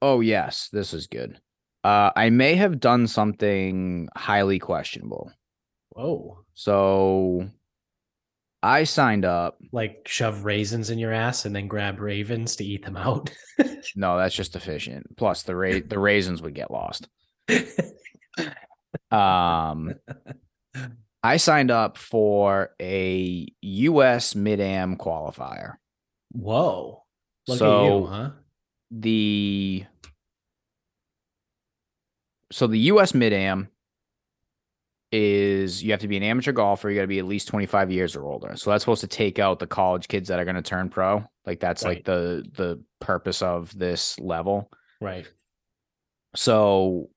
oh 0.00 0.20
yes, 0.20 0.68
this 0.72 0.94
is 0.94 1.06
good. 1.06 1.40
Uh, 1.84 2.10
I 2.16 2.30
may 2.30 2.54
have 2.56 2.80
done 2.80 3.06
something 3.06 4.08
highly 4.16 4.58
questionable. 4.58 5.32
Whoa. 5.90 6.44
So, 6.52 7.48
I 8.62 8.84
signed 8.84 9.24
up. 9.24 9.58
Like 9.72 10.06
shove 10.06 10.44
raisins 10.44 10.90
in 10.90 10.98
your 10.98 11.12
ass 11.12 11.44
and 11.44 11.54
then 11.54 11.68
grab 11.68 12.00
ravens 12.00 12.56
to 12.56 12.64
eat 12.64 12.84
them 12.84 12.96
out. 12.96 13.30
No, 13.96 14.18
that's 14.18 14.34
just 14.34 14.54
efficient. 14.54 15.16
Plus, 15.16 15.44
the 15.44 15.56
ra- 15.56 15.80
the 15.84 15.98
raisins 15.98 16.42
would 16.42 16.54
get 16.54 16.70
lost. 16.70 17.08
Um, 19.10 19.94
I 21.22 21.36
signed 21.36 21.70
up 21.70 21.98
for 21.98 22.70
a 22.80 23.46
U.S. 23.60 24.34
Mid 24.34 24.60
Am 24.60 24.96
qualifier. 24.96 25.74
Whoa. 26.32 27.04
Look 27.46 27.58
so 27.58 27.84
you, 28.00 28.06
huh? 28.06 28.30
the 28.90 29.84
so 32.50 32.66
the 32.66 32.78
U.S. 32.78 33.14
Mid 33.14 33.32
Am 33.32 33.68
is 35.10 35.82
you 35.82 35.90
have 35.92 36.00
to 36.00 36.08
be 36.08 36.16
an 36.18 36.22
amateur 36.22 36.52
golfer. 36.52 36.90
You 36.90 36.96
got 36.96 37.02
to 37.02 37.06
be 37.08 37.18
at 37.18 37.24
least 37.24 37.48
25 37.48 37.90
years 37.90 38.14
or 38.14 38.24
older. 38.26 38.56
So 38.56 38.70
that's 38.70 38.82
supposed 38.82 39.00
to 39.00 39.06
take 39.06 39.38
out 39.38 39.58
the 39.58 39.66
college 39.66 40.06
kids 40.08 40.28
that 40.28 40.38
are 40.38 40.44
going 40.44 40.56
to 40.56 40.62
turn 40.62 40.90
pro. 40.90 41.24
Like 41.46 41.60
that's 41.60 41.82
like 41.82 42.04
the 42.04 42.44
the 42.54 42.82
purpose 43.00 43.40
of 43.40 43.76
this 43.78 44.18
level. 44.18 44.70
Right. 45.00 45.26
So 46.36 47.08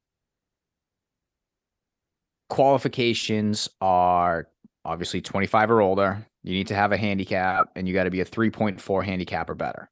qualifications 2.49 3.69
are 3.79 4.47
obviously 4.85 5.21
25 5.21 5.71
or 5.71 5.81
older. 5.81 6.25
You 6.43 6.53
need 6.53 6.67
to 6.67 6.75
have 6.75 6.91
a 6.91 6.97
handicap 6.97 7.69
and 7.75 7.87
you 7.87 7.93
got 7.93 8.05
to 8.05 8.09
be 8.09 8.21
a 8.21 8.25
3.4 8.25 9.03
handicap 9.05 9.49
or 9.49 9.55
better 9.55 9.89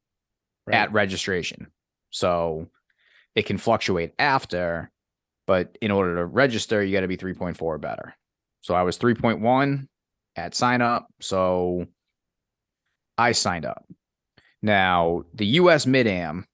Right. 0.65 0.75
at 0.77 0.91
registration. 0.91 1.67
So 2.11 2.67
it 3.35 3.45
can 3.45 3.57
fluctuate 3.57 4.13
after, 4.19 4.91
but 5.49 5.75
in 5.81 5.89
order 5.89 6.17
to 6.17 6.27
register, 6.27 6.83
you 6.83 6.93
got 6.93 7.01
to 7.01 7.07
be 7.07 7.17
3.4 7.17 7.59
or 7.59 7.79
better. 7.79 8.13
So 8.61 8.75
I 8.75 8.83
was 8.83 8.99
3.1 8.99 9.87
at 10.35 10.53
sign 10.53 10.83
up. 10.83 11.07
So 11.21 11.87
I 13.17 13.31
signed 13.31 13.65
up. 13.65 13.83
Now, 14.61 15.23
the 15.33 15.47
US 15.47 15.87
Mid 15.87 16.05
Am 16.05 16.45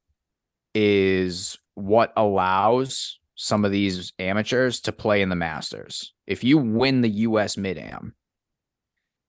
is 0.73 1.57
what 1.73 2.13
allows 2.15 3.19
some 3.35 3.65
of 3.65 3.73
these 3.73 4.13
amateurs 4.17 4.79
to 4.79 4.93
play 4.93 5.21
in 5.21 5.27
the 5.27 5.35
Masters. 5.35 6.13
If 6.25 6.45
you 6.45 6.57
win 6.57 7.01
the 7.01 7.09
US 7.09 7.57
Mid 7.57 7.77
Am, 7.77 8.15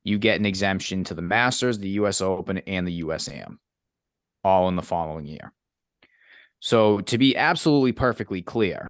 you 0.04 0.20
get 0.20 0.38
an 0.38 0.46
exemption 0.46 1.02
to 1.02 1.14
the 1.14 1.22
Masters, 1.22 1.80
the 1.80 1.88
US 1.88 2.20
Open, 2.20 2.58
and 2.58 2.86
the 2.86 3.02
US 3.02 3.28
Am 3.28 3.58
all 4.44 4.68
in 4.68 4.76
the 4.76 4.82
following 4.82 5.26
year. 5.26 5.52
So, 6.60 7.00
to 7.00 7.18
be 7.18 7.36
absolutely 7.36 7.90
perfectly 7.90 8.42
clear, 8.42 8.86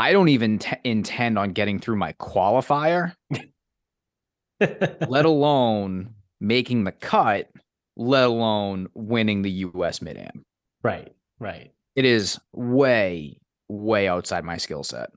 I 0.00 0.12
don't 0.12 0.30
even 0.30 0.58
t- 0.58 0.76
intend 0.82 1.38
on 1.38 1.50
getting 1.52 1.78
through 1.78 1.96
my 1.96 2.14
qualifier, 2.14 3.14
let 4.58 5.26
alone 5.26 6.14
making 6.40 6.84
the 6.84 6.92
cut, 6.92 7.50
let 7.98 8.24
alone 8.24 8.88
winning 8.94 9.42
the 9.42 9.50
US 9.50 10.00
Mid 10.00 10.16
Am. 10.16 10.42
right. 10.82 11.12
Right. 11.38 11.72
It 11.96 12.06
is 12.06 12.38
way, 12.54 13.40
way 13.68 14.08
outside 14.08 14.42
my 14.42 14.56
skill 14.56 14.84
set. 14.84 15.10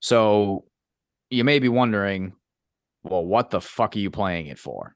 So, 0.00 0.64
you 1.28 1.44
may 1.44 1.58
be 1.58 1.68
wondering, 1.68 2.32
well, 3.02 3.24
what 3.24 3.50
the 3.50 3.60
fuck 3.60 3.96
are 3.96 3.98
you 3.98 4.10
playing 4.10 4.46
it 4.46 4.58
for? 4.58 4.94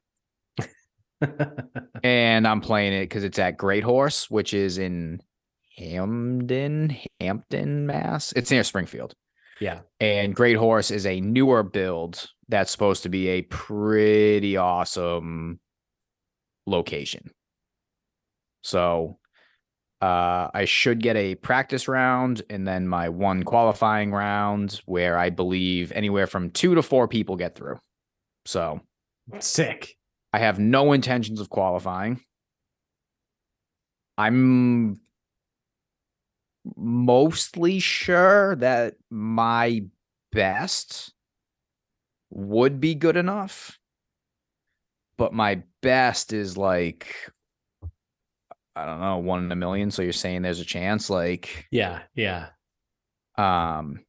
and 2.03 2.49
I'm 2.49 2.63
playing 2.63 2.95
it 2.95 3.03
because 3.05 3.25
it's 3.25 3.39
at 3.39 3.59
Great 3.59 3.85
Horse, 3.85 4.31
which 4.31 4.55
is 4.55 4.79
in 4.79 5.21
Hampden, 5.77 6.97
Hampton, 7.21 7.87
Mass. 7.87 8.33
It's 8.37 8.51
near 8.51 8.65
Springfield. 8.65 9.15
yeah. 9.61 9.81
And 10.01 10.35
Great 10.35 10.57
Horse 10.57 10.91
is 10.91 11.07
a 11.07 11.21
newer 11.21 11.63
build 11.63 12.27
that's 12.49 12.71
supposed 12.71 13.03
to 13.05 13.09
be 13.09 13.29
a 13.29 13.43
pretty 13.43 14.57
awesome 14.57 15.61
location. 16.67 17.31
So 18.63 19.19
uh, 20.01 20.49
I 20.53 20.65
should 20.67 21.01
get 21.01 21.17
a 21.17 21.35
practice 21.37 21.89
round 21.89 22.43
and 22.51 22.67
then 22.67 22.87
my 22.87 23.09
one 23.09 23.43
qualifying 23.43 24.13
round 24.13 24.81
where 24.87 25.19
I 25.19 25.31
believe 25.31 25.93
anywhere 25.93 26.27
from 26.27 26.51
two 26.51 26.75
to 26.75 26.83
four 26.83 27.09
people 27.09 27.37
get 27.37 27.57
through. 27.57 27.79
So 28.45 28.81
Sick. 29.39 29.97
I 30.33 30.39
have 30.39 30.59
no 30.59 30.93
intentions 30.93 31.41
of 31.41 31.49
qualifying. 31.49 32.21
I'm 34.19 35.01
mostly 36.77 37.79
sure 37.79 38.57
that 38.57 38.95
my 39.11 39.83
best 40.33 41.13
would 42.31 42.81
be 42.81 42.95
good 42.95 43.17
enough. 43.17 43.79
But 45.17 45.33
my 45.33 45.63
best 45.83 46.33
is 46.33 46.57
like 46.57 47.15
I 48.77 48.87
don't 48.87 49.01
know, 49.01 49.19
one 49.19 49.45
in 49.45 49.53
a 49.53 49.57
million. 49.57 49.93
So 49.93 50.03
you're 50.03 50.13
saying 50.13 50.43
there's 50.43 50.59
a 50.61 50.65
chance 50.65 51.09
like 51.09 51.67
Yeah. 51.71 52.03
Yeah. 52.15 52.49
um 53.39 54.01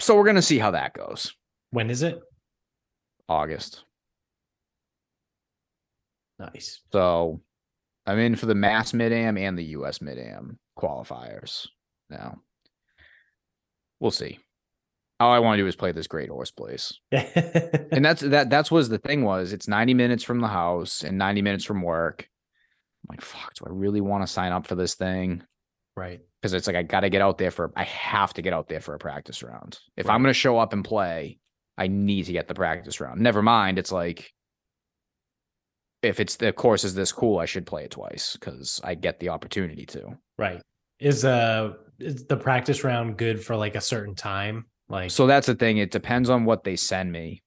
so 0.00 0.16
we're 0.16 0.24
gonna 0.24 0.42
see 0.42 0.58
how 0.58 0.70
that 0.72 0.94
goes. 0.94 1.34
When 1.70 1.90
is 1.90 2.02
it? 2.02 2.20
August. 3.28 3.84
Nice. 6.38 6.80
So 6.92 7.40
I'm 8.08 8.18
in 8.18 8.36
for 8.36 8.46
the 8.46 8.54
mass 8.54 8.94
mid 8.94 9.12
am 9.12 9.36
and 9.36 9.58
the 9.58 9.64
US 9.64 10.00
mid 10.00 10.18
am 10.18 10.58
qualifiers 10.78 11.68
now. 12.08 12.38
We'll 14.00 14.10
see. 14.10 14.38
All 15.20 15.32
I 15.32 15.40
want 15.40 15.58
to 15.58 15.62
do 15.62 15.66
is 15.66 15.76
play 15.76 15.92
this 15.92 16.06
great 16.06 16.28
horse 16.30 16.50
place. 16.50 16.98
And 17.90 18.04
that's 18.04 18.20
that 18.22 18.48
that's 18.50 18.70
was 18.70 18.88
the 18.88 18.98
thing 18.98 19.24
was 19.24 19.52
it's 19.52 19.66
90 19.68 19.94
minutes 19.94 20.22
from 20.22 20.40
the 20.40 20.46
house 20.48 21.02
and 21.02 21.18
90 21.18 21.42
minutes 21.42 21.64
from 21.64 21.82
work. 21.82 22.28
I'm 23.04 23.14
like, 23.14 23.20
fuck, 23.22 23.54
do 23.54 23.64
I 23.66 23.70
really 23.70 24.00
want 24.00 24.22
to 24.22 24.32
sign 24.32 24.52
up 24.52 24.66
for 24.66 24.74
this 24.74 24.94
thing? 24.94 25.42
right. 25.96 26.20
Because 26.40 26.52
it's 26.54 26.68
like 26.68 26.76
I 26.76 26.84
gotta 26.84 27.10
get 27.10 27.20
out 27.22 27.36
there 27.38 27.50
for 27.50 27.72
I 27.76 27.82
have 27.84 28.32
to 28.34 28.42
get 28.42 28.52
out 28.52 28.68
there 28.68 28.80
for 28.80 28.94
a 28.94 28.98
practice 28.98 29.42
round. 29.42 29.78
If 29.96 30.06
Right. 30.06 30.14
I'm 30.14 30.22
gonna 30.22 30.32
show 30.32 30.56
up 30.58 30.72
and 30.72 30.84
play, 30.84 31.40
I 31.76 31.88
need 31.88 32.26
to 32.26 32.32
get 32.32 32.46
the 32.46 32.54
practice 32.54 33.00
round. 33.00 33.20
Never 33.20 33.42
mind, 33.42 33.78
it's 33.78 33.90
like 33.90 34.32
if 36.02 36.20
it's 36.20 36.36
the 36.36 36.52
course 36.52 36.84
is 36.84 36.94
this 36.94 37.12
cool, 37.12 37.38
I 37.38 37.46
should 37.46 37.66
play 37.66 37.84
it 37.84 37.90
twice 37.90 38.36
because 38.38 38.80
I 38.84 38.94
get 38.94 39.18
the 39.20 39.30
opportunity 39.30 39.84
to. 39.86 40.18
Right. 40.36 40.60
Is 41.00 41.24
uh 41.24 41.74
is 41.98 42.26
the 42.26 42.36
practice 42.36 42.84
round 42.84 43.16
good 43.16 43.44
for 43.44 43.56
like 43.56 43.74
a 43.74 43.80
certain 43.80 44.14
time? 44.14 44.66
Like 44.88 45.10
So 45.10 45.26
that's 45.26 45.46
the 45.46 45.54
thing. 45.54 45.78
It 45.78 45.90
depends 45.90 46.30
on 46.30 46.44
what 46.44 46.64
they 46.64 46.76
send 46.76 47.10
me. 47.12 47.42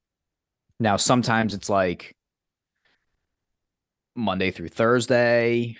Now, 0.79 0.97
sometimes 0.97 1.53
it's 1.53 1.69
like 1.69 2.15
Monday 4.15 4.51
through 4.51 4.69
Thursday. 4.69 5.77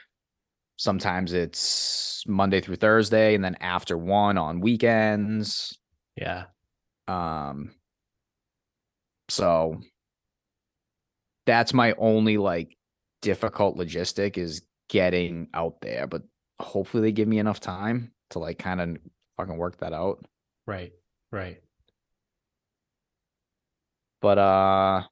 Sometimes 0.77 1.33
it's 1.33 2.23
Monday 2.27 2.61
through 2.61 2.77
Thursday 2.77 3.35
and 3.35 3.43
then 3.43 3.55
after 3.59 3.97
one 3.97 4.37
on 4.37 4.61
weekends. 4.61 5.77
yeah. 6.15 6.45
Um 7.07 7.71
so 9.29 9.81
that's 11.45 11.73
my 11.73 11.93
only 11.97 12.37
like 12.37 12.77
difficult 13.21 13.77
logistic 13.77 14.37
is 14.37 14.61
getting 14.89 15.47
out 15.53 15.81
there, 15.81 16.07
but 16.07 16.23
hopefully 16.59 17.01
they 17.01 17.11
give 17.11 17.27
me 17.27 17.39
enough 17.39 17.59
time 17.59 18.11
to 18.31 18.39
like 18.39 18.59
kind 18.59 18.81
of 18.81 18.97
fucking 19.37 19.57
work 19.57 19.77
that 19.77 19.93
out. 19.93 20.25
Right. 20.67 20.93
Right. 21.31 21.61
But 24.21 24.37
uh 24.37 25.03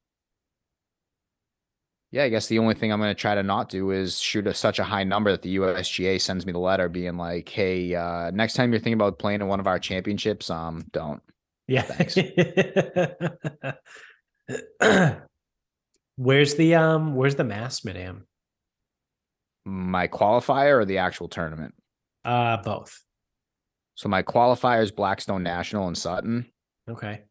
yeah, 2.11 2.23
I 2.23 2.29
guess 2.29 2.47
the 2.47 2.57
only 2.57 2.73
thing 2.73 2.91
I'm 2.91 2.99
going 2.99 3.11
to 3.11 3.19
try 3.19 3.35
to 3.35 3.43
not 3.43 3.69
do 3.69 3.91
is 3.91 4.19
shoot 4.19 4.47
a, 4.47 4.53
such 4.55 4.79
a 4.79 4.83
high 4.83 5.03
number 5.03 5.29
that 5.29 5.43
the 5.43 5.57
USGA 5.57 6.19
sends 6.19 6.43
me 6.43 6.51
the 6.51 6.57
letter 6.57 6.89
being 6.89 7.17
like, 7.17 7.47
"Hey, 7.47 7.93
uh 7.93 8.31
next 8.31 8.53
time 8.53 8.71
you're 8.71 8.79
thinking 8.79 8.93
about 8.93 9.19
playing 9.19 9.41
in 9.41 9.47
one 9.47 9.59
of 9.59 9.67
our 9.67 9.79
championships, 9.79 10.49
um 10.49 10.85
don't." 10.91 11.21
Yeah. 11.67 11.83
Thanks. 11.83 12.17
where's 16.19 16.55
the 16.55 16.75
um 16.75 17.15
where's 17.15 17.35
the 17.35 17.43
mass 17.45 17.85
Mid 17.85 17.95
Am? 17.95 18.27
My 19.65 20.07
qualifier 20.07 20.79
or 20.79 20.85
the 20.85 20.97
actual 20.97 21.29
tournament. 21.29 21.73
Uh 22.25 22.57
both. 22.57 23.01
So 23.95 24.09
my 24.09 24.21
qualifier 24.23 24.81
is 24.83 24.91
Blackstone 24.91 25.43
National 25.43 25.87
in 25.87 25.95
Sutton, 25.95 26.45
Okay. 26.89 27.21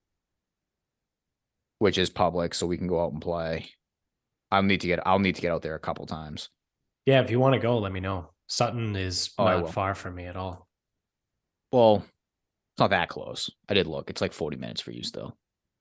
which 1.79 1.99
is 1.99 2.11
public, 2.11 2.55
so 2.55 2.67
we 2.67 2.77
can 2.79 2.87
go 2.87 3.03
out 3.03 3.13
and 3.13 3.21
play. 3.23 3.71
I'll 4.51 4.63
need 4.63 4.81
to 4.81 4.87
get 4.87 5.07
I'll 5.07 5.19
need 5.19 5.35
to 5.37 5.43
get 5.43 5.53
out 5.53 5.63
there 5.63 5.75
a 5.75 5.81
couple 5.81 6.07
times. 6.07 6.49
Yeah, 7.07 7.21
if 7.23 7.31
you 7.31 7.39
want 7.41 7.55
to 7.55 7.61
go, 7.61 7.79
let 7.79 7.93
me 7.93 8.01
know. 8.01 8.31
Sutton 8.49 8.97
is 8.97 9.31
Oh, 9.39 9.45
not 9.45 9.73
far 9.73 9.95
from 9.95 10.15
me 10.15 10.25
at 10.25 10.37
all. 10.37 10.67
Well, 11.73 11.97
it's 11.97 12.81
not 12.81 12.91
that 12.91 13.09
close. 13.11 13.51
I 13.69 13.75
did 13.75 13.87
look. 13.87 14.09
It's 14.09 14.23
like 14.23 14.33
40 14.33 14.57
minutes 14.57 14.81
for 14.81 14.91
you 14.91 15.03
still. 15.03 15.37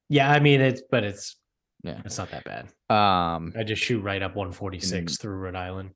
Yeah, 0.10 0.30
I 0.30 0.39
mean 0.39 0.60
it's 0.62 0.82
but 0.89 1.03
it's 1.05 1.38
Yeah. 1.88 2.02
it's 2.06 2.18
not 2.18 2.32
that 2.32 2.44
bad. 2.44 2.66
Um, 2.90 3.54
I 3.58 3.64
just 3.64 3.82
shoot 3.82 4.02
right 4.02 4.22
up 4.22 4.36
146 4.36 5.18
through 5.18 5.36
Rhode 5.38 5.56
Island. 5.56 5.92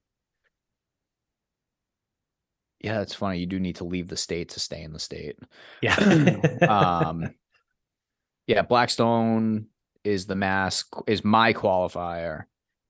yeah, 2.79 2.97
that's 2.97 3.13
funny. 3.13 3.39
You 3.39 3.45
do 3.45 3.59
need 3.59 3.75
to 3.75 3.83
leave 3.83 4.07
the 4.07 4.17
state 4.17 4.49
to 4.49 4.59
stay 4.59 4.81
in 4.81 4.93
the 4.93 4.99
state. 4.99 5.37
Yeah. 5.81 5.95
um 6.69 7.29
yeah 8.47 8.61
blackstone 8.61 9.67
is 10.03 10.25
the 10.25 10.35
mass 10.35 10.83
is 11.07 11.23
my 11.23 11.53
qualifier 11.53 12.43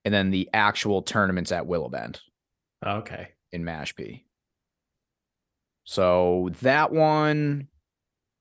and 0.06 0.14
then 0.14 0.32
the 0.32 0.50
actual 0.54 1.02
tournaments 1.02 1.52
at 1.52 1.68
willow 1.68 1.90
bend 1.90 2.20
okay. 2.86 3.30
in 3.52 3.64
mashpee 3.64 4.24
so 5.84 6.50
that 6.62 6.92
one 6.92 7.68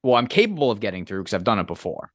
well 0.03 0.15
i'm 0.15 0.27
capable 0.27 0.71
of 0.71 0.81
getting 0.81 1.05
through 1.05 1.21
because 1.21 1.35
i've 1.35 1.45
done 1.45 1.59
it 1.59 1.67
before 1.67 2.13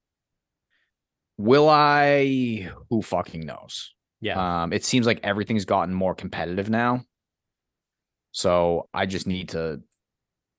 will 1.37 1.69
i 1.69 2.69
who 2.89 3.01
fucking 3.01 3.45
knows 3.45 3.93
Yeah. 4.21 4.63
um 4.63 4.73
it 4.73 4.83
seems 4.85 5.05
like 5.05 5.19
everything's 5.23 5.65
gotten 5.65 5.93
more 5.93 6.15
competitive 6.15 6.69
now 6.69 7.03
so 8.31 8.87
i 8.93 9.05
just 9.05 9.27
need 9.27 9.49
to 9.49 9.81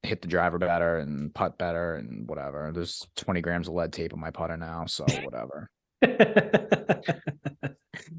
hit 0.02 0.22
the 0.22 0.28
driver 0.28 0.58
better 0.58 0.98
and 0.98 1.34
putt 1.34 1.58
better 1.58 1.96
and 1.96 2.28
whatever. 2.28 2.70
There's 2.72 3.04
20 3.16 3.40
grams 3.40 3.66
of 3.66 3.74
lead 3.74 3.92
tape 3.92 4.12
on 4.14 4.20
my 4.20 4.30
putter 4.30 4.56
now, 4.56 4.86
so 4.86 5.04
whatever. 5.24 5.68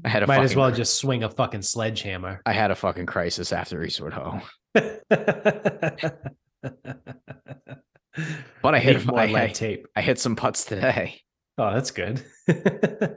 I 0.04 0.08
had 0.08 0.22
a 0.22 0.26
Might 0.26 0.42
as 0.42 0.54
well 0.54 0.70
just 0.70 0.98
swing 0.98 1.22
a 1.24 1.30
fucking 1.30 1.62
sledgehammer. 1.62 2.42
I 2.44 2.52
had 2.52 2.70
a 2.70 2.74
fucking 2.74 3.06
crisis 3.06 3.52
after 3.52 3.82
Eastward 3.82 4.12
Ho. 4.12 4.40
but 4.74 5.02
But 8.62 8.74
I 8.74 8.80
hit 8.80 9.06
more 9.06 9.20
I, 9.20 9.26
lead 9.26 9.50
I, 9.50 9.52
tape. 9.52 9.86
I 9.94 10.02
hit 10.02 10.18
some 10.18 10.34
putts 10.36 10.64
today. 10.64 11.20
Oh, 11.58 11.74
that's 11.74 11.90
good. 11.90 12.22
Fucking 12.46 13.16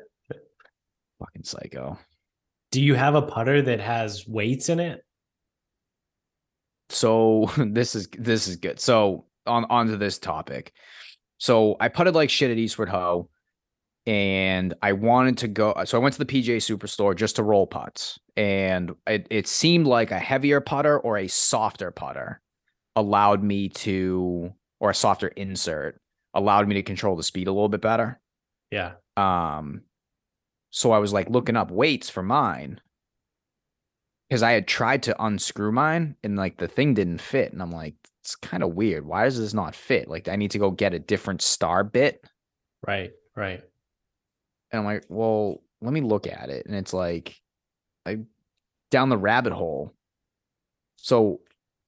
psycho. 1.43 1.99
Do 2.71 2.81
you 2.81 2.95
have 2.95 3.13
a 3.15 3.21
putter 3.21 3.61
that 3.61 3.79
has 3.79 4.27
weights 4.27 4.69
in 4.69 4.79
it? 4.79 5.05
So 6.89 7.51
this 7.57 7.95
is 7.95 8.07
this 8.17 8.47
is 8.47 8.55
good. 8.55 8.79
So 8.79 9.25
on 9.45 9.65
onto 9.65 9.97
this 9.97 10.17
topic. 10.19 10.73
So 11.37 11.75
I 11.79 11.87
putted 11.87 12.15
like 12.15 12.29
shit 12.29 12.51
at 12.51 12.57
Eastward 12.57 12.89
Ho, 12.89 13.29
and 14.05 14.73
I 14.81 14.93
wanted 14.93 15.37
to 15.39 15.47
go. 15.47 15.75
So 15.85 15.97
I 15.97 16.01
went 16.01 16.13
to 16.13 16.23
the 16.23 16.25
PGA 16.25 16.57
Superstore 16.57 17.15
just 17.15 17.35
to 17.37 17.43
roll 17.43 17.67
putts, 17.67 18.19
and 18.35 18.91
it 19.07 19.27
it 19.29 19.47
seemed 19.47 19.87
like 19.87 20.11
a 20.11 20.19
heavier 20.19 20.61
putter 20.61 20.99
or 20.99 21.17
a 21.17 21.27
softer 21.27 21.91
putter 21.91 22.41
allowed 22.95 23.41
me 23.43 23.69
to, 23.69 24.51
or 24.79 24.89
a 24.89 24.95
softer 24.95 25.29
insert 25.29 26.01
allowed 26.33 26.67
me 26.67 26.75
to 26.75 26.83
control 26.83 27.15
the 27.15 27.23
speed 27.23 27.47
a 27.47 27.51
little 27.51 27.69
bit 27.69 27.81
better. 27.81 28.20
Yeah. 28.72 28.93
Um, 29.17 29.82
so 30.69 30.91
I 30.91 30.99
was 30.99 31.13
like 31.13 31.30
looking 31.30 31.57
up 31.57 31.69
weights 31.69 32.09
for 32.09 32.24
mine 32.24 32.80
because 34.30 34.41
I 34.41 34.53
had 34.53 34.67
tried 34.67 35.03
to 35.03 35.24
unscrew 35.24 35.72
mine 35.72 36.15
and 36.24 36.38
like 36.38 36.57
the 36.57 36.67
thing 36.67 36.93
didn't 36.93 37.22
fit. 37.22 37.51
And 37.51 37.61
I'm 37.61 37.72
like, 37.72 37.95
it's 38.22 38.36
kind 38.36 38.63
of 38.63 38.76
weird. 38.76 39.05
Why 39.05 39.26
does 39.26 39.38
this 39.38 39.53
not 39.53 39.76
fit? 39.76 40.07
Like, 40.07 40.28
I 40.28 40.38
need 40.38 40.51
to 40.51 40.59
go 40.59 40.72
get 40.72 40.93
a 40.93 40.99
different 40.99 41.41
star 41.41 41.84
bit. 41.84 42.24
Right. 42.88 43.11
Right. 43.36 43.61
And 44.72 44.80
I'm 44.80 44.86
like, 44.86 45.05
well, 45.09 45.61
let 45.82 45.91
me 45.91 46.01
look 46.01 46.28
at 46.28 46.49
it. 46.49 46.65
And 46.65 46.76
it's 46.76 46.93
like, 46.93 47.36
I 48.05 48.19
down 48.89 49.09
the 49.09 49.17
rabbit 49.17 49.53
hole. 49.53 49.93
So 50.97 51.41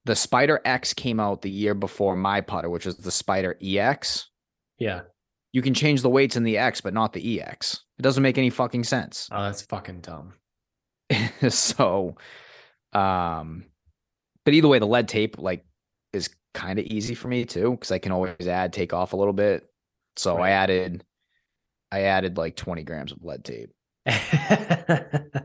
the 0.04 0.16
Spider 0.16 0.60
X 0.64 0.92
came 0.92 1.20
out 1.20 1.42
the 1.42 1.50
year 1.50 1.74
before 1.74 2.16
my 2.16 2.40
putter, 2.40 2.68
which 2.68 2.86
is 2.86 2.96
the 2.96 3.10
Spider 3.10 3.56
EX. 3.62 4.28
Yeah. 4.78 5.02
You 5.54 5.62
can 5.62 5.72
change 5.72 6.02
the 6.02 6.10
weights 6.10 6.34
in 6.34 6.42
the 6.42 6.58
X, 6.58 6.80
but 6.80 6.92
not 6.92 7.12
the 7.12 7.40
EX. 7.40 7.84
It 7.96 8.02
doesn't 8.02 8.24
make 8.24 8.38
any 8.38 8.50
fucking 8.50 8.82
sense. 8.82 9.28
Oh, 9.30 9.40
that's 9.44 9.62
fucking 9.62 10.00
dumb. 10.00 10.34
so 11.48 12.16
um 12.94 13.66
but 14.44 14.54
either 14.54 14.68
way 14.68 14.78
the 14.78 14.86
lead 14.86 15.06
tape 15.06 15.36
like 15.38 15.64
is 16.12 16.30
kind 16.54 16.78
of 16.78 16.84
easy 16.86 17.14
for 17.14 17.28
me 17.28 17.44
too 17.44 17.72
because 17.72 17.90
i 17.92 17.98
can 17.98 18.10
always 18.12 18.46
add 18.48 18.72
take 18.72 18.94
off 18.94 19.12
a 19.12 19.16
little 19.16 19.32
bit 19.34 19.68
so 20.16 20.36
Right. 20.36 20.46
i 20.48 20.50
added 20.52 21.04
i 21.92 22.02
added 22.02 22.38
like 22.38 22.56
20 22.56 22.84
grams 22.84 23.12
of 23.12 23.22
lead 23.22 23.44
tape 23.44 23.70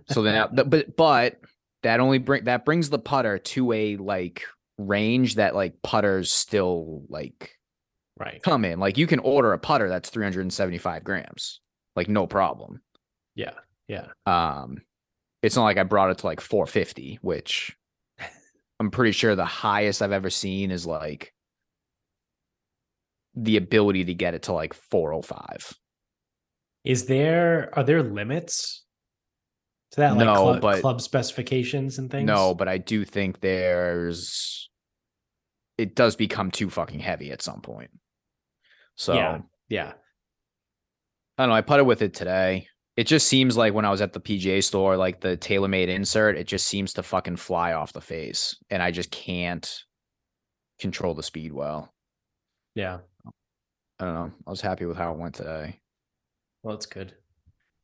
so 0.09 0.21
then 0.23 0.47
but 0.53 0.95
but 0.95 1.39
that 1.83 1.99
only 1.99 2.19
bring 2.19 2.45
that 2.45 2.63
brings 2.65 2.89
the 2.89 2.99
putter 2.99 3.37
to 3.39 3.71
a 3.73 3.97
like 3.97 4.43
range 4.77 5.35
that 5.35 5.55
like 5.55 5.81
putters 5.81 6.31
still 6.31 7.03
like 7.09 7.51
right. 8.19 8.41
come 8.43 8.65
in 8.65 8.79
like 8.79 8.97
you 8.97 9.07
can 9.07 9.19
order 9.19 9.53
a 9.53 9.57
putter 9.59 9.89
that's 9.89 10.09
375 10.09 11.03
grams 11.03 11.61
like 11.95 12.07
no 12.09 12.27
problem 12.27 12.81
Yeah. 13.35 13.53
Yeah. 13.87 14.07
um 14.25 14.77
it's 15.41 15.55
not 15.55 15.63
like 15.63 15.77
i 15.77 15.83
brought 15.83 16.11
it 16.11 16.17
to 16.19 16.25
like 16.25 16.41
450 16.41 17.19
which 17.21 17.75
i'm 18.79 18.91
pretty 18.91 19.11
sure 19.13 19.35
the 19.35 19.45
highest 19.45 20.01
i've 20.01 20.11
ever 20.11 20.29
seen 20.29 20.69
is 20.71 20.85
like 20.85 21.33
the 23.35 23.57
ability 23.57 24.05
to 24.05 24.13
get 24.13 24.33
it 24.33 24.43
to 24.43 24.53
like 24.53 24.73
405 24.73 25.73
Is 26.83 27.05
there 27.05 27.69
are 27.73 27.83
there 27.83 28.03
limits 28.03 28.83
to 29.91 30.01
that 30.01 30.15
like 30.17 30.25
No, 30.25 30.33
club, 30.35 30.61
but- 30.61 30.81
club 30.81 31.01
specifications 31.01 31.97
and 31.99 32.11
things? 32.11 32.27
no 32.27 32.53
but 32.53 32.67
i 32.67 32.77
do 32.77 33.05
think 33.05 33.39
there's 33.41 34.69
it 35.77 35.95
does 35.95 36.15
become 36.17 36.51
too 36.51 36.69
fucking 36.69 36.99
heavy 36.99 37.31
at 37.31 37.41
some 37.41 37.61
point 37.61 37.89
so 38.99 39.13
Yeah. 39.13 39.39
Yeah. 39.69 39.93
I 41.37 41.43
don't 41.43 41.49
know. 41.49 41.55
I 41.55 41.61
putted 41.61 41.85
with 41.85 42.01
it 42.01 42.13
today. 42.13 42.67
It 42.97 43.07
just 43.07 43.27
seems 43.27 43.55
like 43.55 43.73
when 43.73 43.85
I 43.85 43.91
was 43.91 44.01
at 44.01 44.11
the 44.11 44.19
PGA 44.19 44.61
store, 44.61 44.97
like 44.97 45.21
the 45.21 45.37
TaylorMade 45.37 45.87
insert, 45.87 46.35
it 46.37 46.47
just 46.47 46.67
seems 46.67 46.91
to 46.93 47.03
fucking 47.03 47.37
fly 47.37 47.71
off 47.71 47.93
the 47.93 48.01
face, 48.01 48.57
and 48.69 48.83
I 48.83 48.91
just 48.91 49.09
can't 49.09 49.83
control 50.79 51.13
the 51.13 51.23
speed 51.23 51.53
well. 51.53 51.93
Yeah. 52.75 52.99
I 53.99 54.05
don't 54.05 54.13
know. 54.15 54.31
I 54.45 54.49
was 54.49 54.59
happy 54.59 54.85
with 54.85 54.97
how 54.97 55.13
it 55.13 55.17
went 55.17 55.35
today. 55.35 55.79
Well, 56.61 56.75
it's 56.75 56.85
good. 56.85 57.13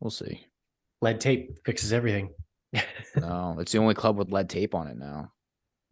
We'll 0.02 0.12
see. 0.12 0.46
Lead 1.02 1.22
tape 1.22 1.60
fixes 1.66 1.94
everything. 1.94 2.34
No, 3.16 3.56
it's 3.60 3.72
the 3.72 3.78
only 3.78 3.94
club 3.94 4.18
with 4.18 4.32
lead 4.34 4.50
tape 4.50 4.76
on 4.76 4.88
it 4.88 4.98
now. 4.98 5.32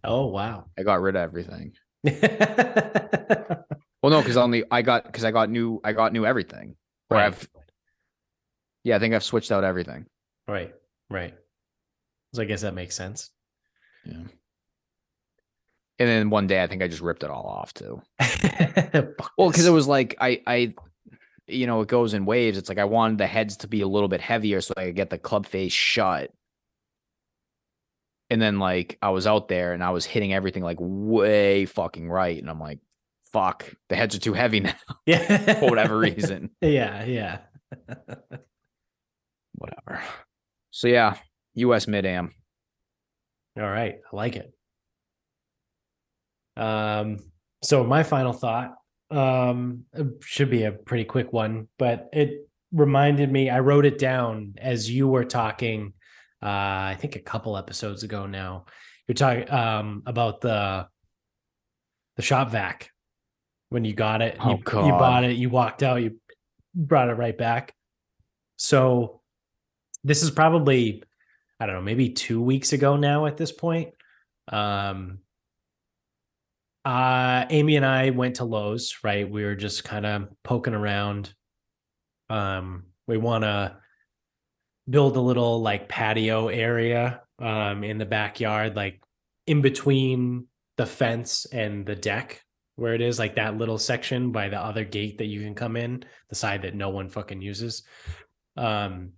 oh 0.03 0.25
wow. 0.27 0.65
I 0.77 0.83
got 0.83 1.01
rid 1.01 1.15
of 1.15 1.21
everything. 1.21 1.71
Well, 4.03 4.11
no, 4.11 4.19
because 4.19 4.35
only 4.35 4.65
I 4.69 4.81
got 4.81 5.05
because 5.05 5.23
I 5.23 5.31
got 5.31 5.49
new 5.49 5.79
I 5.83 5.93
got 5.93 6.11
new 6.11 6.25
everything. 6.25 6.75
Or 7.09 7.17
right. 7.17 7.27
I've 7.27 7.49
yeah, 8.83 8.97
I 8.97 8.99
think 8.99 9.15
I've 9.15 9.23
switched 9.23 9.51
out 9.51 9.63
everything. 9.63 10.05
Right. 10.45 10.75
Right. 11.09 11.33
So 12.33 12.41
I 12.41 12.45
guess 12.45 12.61
that 12.61 12.73
makes 12.73 12.95
sense. 12.95 13.31
Yeah. 14.05 14.23
And 15.99 16.09
then 16.09 16.29
one 16.29 16.47
day 16.47 16.61
I 16.61 16.67
think 16.67 16.83
I 16.83 16.89
just 16.89 17.01
ripped 17.01 17.23
it 17.23 17.29
all 17.29 17.45
off 17.45 17.73
too. 17.73 18.01
Well, 19.37 19.49
because 19.49 19.65
it 19.65 19.71
was 19.71 19.87
like 19.87 20.15
I 20.19 20.41
I 20.45 20.73
you 21.47 21.65
know, 21.65 21.81
it 21.81 21.87
goes 21.87 22.13
in 22.13 22.25
waves. 22.25 22.57
It's 22.57 22.69
like 22.69 22.77
I 22.77 22.85
wanted 22.85 23.17
the 23.17 23.27
heads 23.27 23.57
to 23.57 23.67
be 23.67 23.81
a 23.81 23.87
little 23.87 24.07
bit 24.09 24.21
heavier 24.21 24.59
so 24.61 24.73
I 24.77 24.85
could 24.87 24.95
get 24.95 25.09
the 25.09 25.17
club 25.17 25.45
face 25.45 25.71
shut. 25.71 26.31
And 28.29 28.41
then 28.41 28.59
like 28.59 28.97
I 29.01 29.11
was 29.11 29.27
out 29.27 29.47
there 29.47 29.73
and 29.73 29.83
I 29.83 29.91
was 29.91 30.05
hitting 30.05 30.33
everything 30.33 30.63
like 30.63 30.77
way 30.79 31.65
fucking 31.65 32.09
right. 32.09 32.37
And 32.37 32.49
I'm 32.49 32.59
like, 32.59 32.79
fuck, 33.33 33.73
the 33.89 33.95
heads 33.95 34.15
are 34.15 34.19
too 34.19 34.33
heavy 34.33 34.61
now 34.61 34.75
yeah. 35.05 35.59
for 35.59 35.69
whatever 35.69 35.97
reason. 35.97 36.51
yeah. 36.61 37.03
Yeah. 37.03 37.39
Whatever. 39.55 40.01
So 40.71 40.87
yeah, 40.87 41.15
US 41.55 41.87
mid 41.87 42.05
am. 42.05 42.33
All 43.57 43.63
right, 43.63 43.95
I 44.11 44.15
like 44.15 44.35
it. 44.35 44.53
Um, 46.55 47.17
so 47.63 47.83
my 47.83 48.03
final 48.03 48.33
thought 48.33 48.75
um 49.11 49.85
should 50.21 50.49
be 50.49 50.63
a 50.63 50.71
pretty 50.71 51.03
quick 51.05 51.33
one, 51.33 51.67
but 51.77 52.09
it 52.13 52.47
reminded 52.71 53.31
me. 53.31 53.49
I 53.49 53.59
wrote 53.59 53.85
it 53.85 53.97
down 53.97 54.55
as 54.57 54.89
you 54.89 55.07
were 55.07 55.25
talking. 55.25 55.93
Uh, 56.41 56.91
I 56.91 56.97
think 56.99 57.15
a 57.15 57.19
couple 57.19 57.57
episodes 57.57 58.03
ago 58.03 58.25
now. 58.25 58.65
You're 59.07 59.15
talking 59.15 59.49
um 59.51 60.03
about 60.05 60.41
the 60.41 60.87
the 62.17 62.21
shop 62.21 62.51
vac 62.51 62.89
when 63.73 63.83
you 63.83 63.93
got 63.93 64.21
it. 64.21 64.37
Oh, 64.39 64.51
you, 64.51 64.57
you 64.57 64.91
bought 64.91 65.23
it. 65.23 65.35
You 65.35 65.49
walked 65.49 65.81
out. 65.81 66.01
You 66.01 66.19
brought 66.75 67.09
it 67.09 67.13
right 67.13 67.37
back. 67.37 67.73
So 68.55 69.21
this 70.03 70.21
is 70.21 70.29
probably 70.29 71.03
I 71.59 71.65
don't 71.65 71.75
know, 71.75 71.81
maybe 71.81 72.09
two 72.09 72.41
weeks 72.41 72.73
ago 72.73 72.97
now 72.97 73.25
at 73.25 73.37
this 73.37 73.51
point. 73.51 73.93
Um, 74.47 75.19
uh, 76.85 77.45
Amy 77.49 77.77
and 77.77 77.85
I 77.85 78.09
went 78.09 78.35
to 78.35 78.43
Lowe's, 78.43 78.97
right? 79.03 79.29
We 79.29 79.43
were 79.43 79.55
just 79.55 79.83
kind 79.83 80.05
of 80.05 80.27
poking 80.43 80.73
around. 80.73 81.33
Um, 82.29 82.87
we 83.07 83.17
want 83.17 83.43
to 83.43 83.77
build 84.89 85.15
a 85.15 85.21
little 85.21 85.61
like 85.61 85.87
patio 85.87 86.49
area 86.49 87.21
um 87.39 87.83
in 87.83 87.97
the 87.97 88.05
backyard, 88.05 88.75
like 88.75 89.01
in 89.47 89.61
between 89.61 90.45
the 90.77 90.85
fence 90.85 91.45
and 91.45 91.85
the 91.85 91.95
deck 91.95 92.42
where 92.75 92.93
it 92.93 93.01
is 93.01 93.19
like 93.19 93.35
that 93.35 93.57
little 93.57 93.77
section 93.77 94.31
by 94.31 94.49
the 94.49 94.59
other 94.59 94.83
gate 94.83 95.19
that 95.19 95.25
you 95.25 95.41
can 95.41 95.55
come 95.55 95.75
in, 95.75 96.03
the 96.29 96.35
side 96.35 96.63
that 96.63 96.75
no 96.75 96.89
one 96.89 97.09
fucking 97.09 97.41
uses. 97.41 97.83
Um 98.57 99.13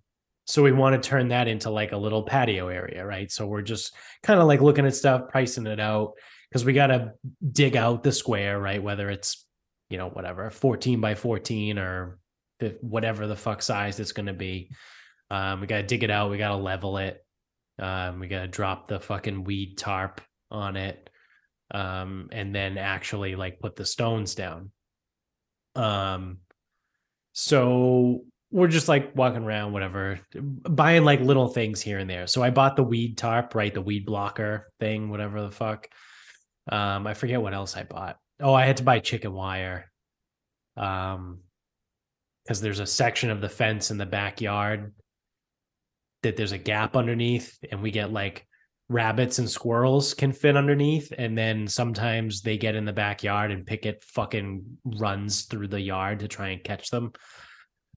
so 0.47 0.62
we 0.62 0.72
want 0.72 1.01
to 1.01 1.10
turn 1.10 1.30
that 1.30 1.47
into 1.47 1.70
like 1.72 1.91
a 1.91 1.97
little 1.97 2.24
patio 2.24 2.68
area, 2.68 3.03
right? 3.06 3.32
So 3.32 3.47
we're 3.47 3.64
just 3.64 3.95
kind 4.22 4.39
of 4.39 4.47
like 4.47 4.62
looking 4.62 4.86
at 4.86 4.95
stuff, 4.95 5.30
pricing 5.30 5.66
it 5.66 5.80
out 5.80 6.14
because 6.49 6.64
we 6.64 6.74
got 6.74 6.88
to 6.88 7.14
dig 7.51 7.76
out 7.76 8.03
the 8.03 8.12
square, 8.12 8.60
right? 8.60 8.82
Whether 8.82 9.10
it's, 9.10 9.45
you 9.89 9.97
know, 9.97 10.10
whatever, 10.10 10.51
14 10.51 11.01
by 11.01 11.16
14 11.16 11.80
or 11.80 12.20
whatever 12.82 13.26
the 13.26 13.36
fuck 13.36 13.62
size 13.62 13.99
it's 13.99 14.12
going 14.12 14.28
to 14.28 14.34
be. 14.34 14.70
Um, 15.32 15.62
we 15.62 15.68
got 15.68 15.78
to 15.78 15.84
dig 15.84 16.03
it 16.03 16.12
out. 16.12 16.30
We 16.30 16.38
got 16.38 16.49
to 16.49 16.58
level 16.58 16.97
it. 16.99 17.26
Um, 17.80 18.20
we 18.20 18.28
got 18.28 18.41
to 18.41 18.47
drop 18.47 18.88
the 18.88 18.99
fucking 18.99 19.43
weed 19.43 19.78
tarp 19.78 20.22
on 20.51 20.78
it. 20.78 21.10
Um, 21.72 22.30
and 22.32 22.53
then 22.53 22.78
actually 22.78 23.36
like 23.36 23.59
put 23.59 23.76
the 23.76 23.86
stones 23.86 24.36
down. 24.36 24.72
Um, 25.76 26.38
so 27.34 28.22
we're 28.51 28.68
just 28.68 28.88
like 28.88 29.16
walking 29.16 29.43
around, 29.43 29.74
whatever, 29.74 30.20
buying 30.34 31.03
like 31.03 31.20
little 31.20 31.47
things 31.47 31.82
here 31.82 31.97
and 31.97 32.09
there. 32.09 32.28
So 32.28 32.43
I 32.43 32.51
bought 32.51 32.76
the 32.76 32.84
weed 32.84 33.18
tarp, 33.18 33.55
right? 33.55 33.74
The 33.74 33.82
weed 33.82 34.05
blocker 34.05 34.72
thing, 34.80 35.09
whatever 35.09 35.41
the 35.41 35.51
fuck. 35.51 35.88
Um, 36.72 37.07
I 37.07 37.13
forget 37.13 37.41
what 37.41 37.53
else 37.53 37.76
I 37.76 37.84
bought. 37.84 38.18
Oh, 38.39 38.53
I 38.53 38.66
had 38.66 38.78
to 38.78 38.84
buy 38.84 38.99
chicken 38.99 39.34
wire. 39.34 39.91
Um, 40.78 41.39
because 42.43 42.61
there's 42.61 42.80
a 42.80 42.86
section 42.86 43.32
of 43.32 43.41
the 43.41 43.49
fence 43.49 43.89
in 43.89 43.97
the 43.97 44.05
backyard 44.05 44.93
that 46.22 46.38
there's 46.38 46.51
a 46.51 46.59
gap 46.59 46.95
underneath, 46.95 47.57
and 47.72 47.82
we 47.82 47.89
get 47.89 48.13
like 48.13 48.45
rabbits 48.88 49.40
and 49.40 49.50
squirrels 49.50 50.14
can 50.14 50.32
fit 50.32 50.56
underneath, 50.56 51.12
and 51.18 51.38
then 51.38 51.68
sometimes 51.68 52.42
they 52.42 52.58
get 52.58 52.76
in 52.76 52.86
the 52.86 52.94
backyard 52.94 53.52
and 53.52 53.66
Pickett 53.66 54.04
fucking 54.04 54.78
runs 54.86 55.44
through 55.44 55.68
the 55.68 55.82
yard 55.82 56.20
to 56.20 56.28
try 56.28 56.50
and 56.50 56.64
catch 56.64 56.90
them. 56.90 57.14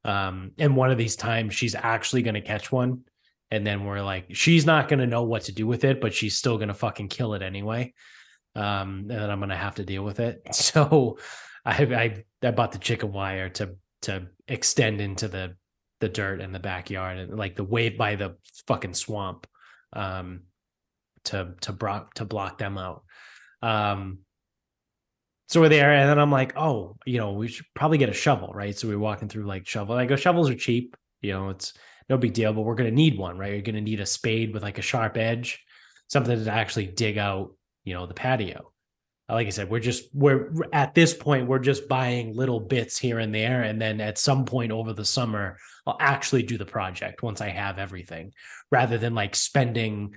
Um, 0.05 0.53
and 0.59 0.77
one 0.77 0.91
of 0.91 0.99
these 0.99 1.17
times 1.17 1.55
she's 1.55 1.75
actually 1.75 2.23
going 2.23 2.35
to 2.35 2.41
catch 2.41 2.73
one. 2.73 3.03
And 3.51 3.67
then 3.67 3.85
we're 3.85 4.03
like, 4.03 4.35
she's 4.35 4.67
not 4.67 4.89
going 4.89 4.99
to 5.01 5.07
know 5.07 5.23
what 5.23 5.45
to 5.45 5.53
do 5.53 5.67
with 5.67 5.85
it, 5.85 6.01
but 6.01 6.15
she's 6.15 6.37
still 6.37 6.57
going 6.57 6.69
to 6.69 6.75
fucking 6.75 7.09
kill 7.09 7.35
it 7.35 7.43
anyway. 7.43 7.95
Um, 8.55 9.07
and 9.09 9.11
then 9.11 9.31
I'm 9.31 9.41
going 9.41 9.51
to 9.51 9.57
have 9.57 9.77
to 9.77 9.85
deal 9.85 10.05
with 10.05 10.21
it. 10.21 10.43
So 10.53 11.19
I, 11.65 11.73
I, 11.83 12.25
I 12.47 12.51
bought 12.51 12.73
the 12.73 12.79
chicken 12.79 13.13
wire 13.13 13.49
to, 13.51 13.77
to 14.03 14.29
extend 14.47 15.01
into 15.01 15.29
the, 15.29 15.57
the 16.01 16.09
dirt 16.09 16.41
in 16.41 16.53
the 16.53 16.59
backyard 16.59 17.19
and 17.19 17.39
like 17.39 17.57
the 17.57 17.65
way 17.65 17.89
by 17.89 18.17
the 18.17 18.37
fucking 18.67 18.95
swamp, 18.95 19.47
um, 19.93 20.43
to, 21.25 21.55
to 21.63 21.73
block, 21.73 22.15
to 22.15 22.25
block 22.25 22.59
them 22.59 22.79
out. 22.79 23.05
Um, 23.63 24.19
so 25.49 25.63
we're 25.63 25.71
there, 25.71 25.93
and 25.93 26.11
then 26.11 26.19
I'm 26.19 26.31
like, 26.31 26.57
oh, 26.57 26.97
you 27.07 27.19
know, 27.19 27.33
we 27.33 27.49
should 27.49 27.65
probably 27.75 27.97
get 27.97 28.11
a 28.11 28.15
shovel, 28.15 28.53
right? 28.53 28.77
So 28.77 28.87
we're 28.87 28.99
walking 28.99 29.29
through 29.29 29.47
like 29.47 29.67
shovel. 29.67 29.97
I 29.97 30.05
go, 30.05 30.15
shovels 30.15 30.51
are 30.51 30.55
cheap, 30.55 30.95
you 31.23 31.33
know, 31.33 31.49
it's 31.49 31.73
no 32.11 32.19
big 32.19 32.35
deal, 32.35 32.53
but 32.53 32.63
we're 32.63 32.75
gonna 32.75 32.91
need 32.91 33.19
one, 33.19 33.39
right? 33.39 33.53
You're 33.53 33.63
gonna 33.63 33.81
need 33.81 34.01
a 34.01 34.07
spade 34.07 34.53
with 34.53 34.63
like 34.63 34.79
a 34.79 34.83
sharp 34.83 35.17
edge, 35.17 35.65
something 36.09 36.45
to 36.45 36.51
actually 36.51 36.87
dig 36.87 37.17
out, 37.17 37.55
you 37.85 37.95
know, 37.95 38.07
the 38.07 38.15
patio. 38.15 38.73
Like 39.31 39.47
I 39.47 39.51
said, 39.51 39.69
we're 39.71 39.81
just 39.81 40.09
we're 40.15 40.51
at 40.73 40.95
this 40.95 41.13
point, 41.15 41.49
we're 41.49 41.59
just 41.59 41.89
buying 41.89 42.35
little 42.35 42.61
bits 42.61 42.99
here 42.99 43.19
and 43.19 43.35
there, 43.35 43.63
and 43.63 43.81
then 43.81 44.01
at 44.01 44.17
some 44.17 44.47
point 44.47 44.73
over 44.73 44.95
the 44.95 45.05
summer, 45.05 45.59
I'll 45.87 45.99
actually 46.01 46.43
do 46.43 46.57
the 46.57 46.65
project 46.65 47.23
once 47.23 47.41
I 47.41 47.49
have 47.49 47.79
everything, 47.79 48.33
rather 48.71 48.97
than 48.97 49.15
like 49.15 49.35
spending 49.35 50.15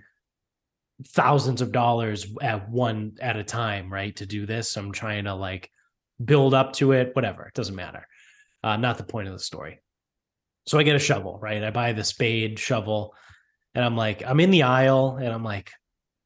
thousands 1.07 1.61
of 1.61 1.71
dollars 1.71 2.27
at 2.41 2.69
one 2.69 3.13
at 3.21 3.37
a 3.37 3.43
time, 3.43 3.91
right? 3.91 4.15
To 4.17 4.25
do 4.25 4.45
this. 4.45 4.75
I'm 4.77 4.91
trying 4.91 5.25
to 5.25 5.35
like 5.35 5.69
build 6.23 6.53
up 6.53 6.73
to 6.73 6.91
it, 6.91 7.15
whatever. 7.15 7.45
It 7.45 7.53
doesn't 7.53 7.75
matter. 7.75 8.07
Uh, 8.63 8.77
not 8.77 8.97
the 8.97 9.03
point 9.03 9.27
of 9.27 9.33
the 9.33 9.39
story. 9.39 9.79
So 10.67 10.77
I 10.77 10.83
get 10.83 10.95
a 10.95 10.99
shovel, 10.99 11.39
right? 11.41 11.63
I 11.63 11.71
buy 11.71 11.93
the 11.93 12.03
spade 12.03 12.59
shovel 12.59 13.15
and 13.73 13.83
I'm 13.83 13.95
like, 13.95 14.23
I'm 14.25 14.39
in 14.39 14.51
the 14.51 14.63
aisle 14.63 15.17
and 15.17 15.29
I'm 15.29 15.43
like, 15.43 15.71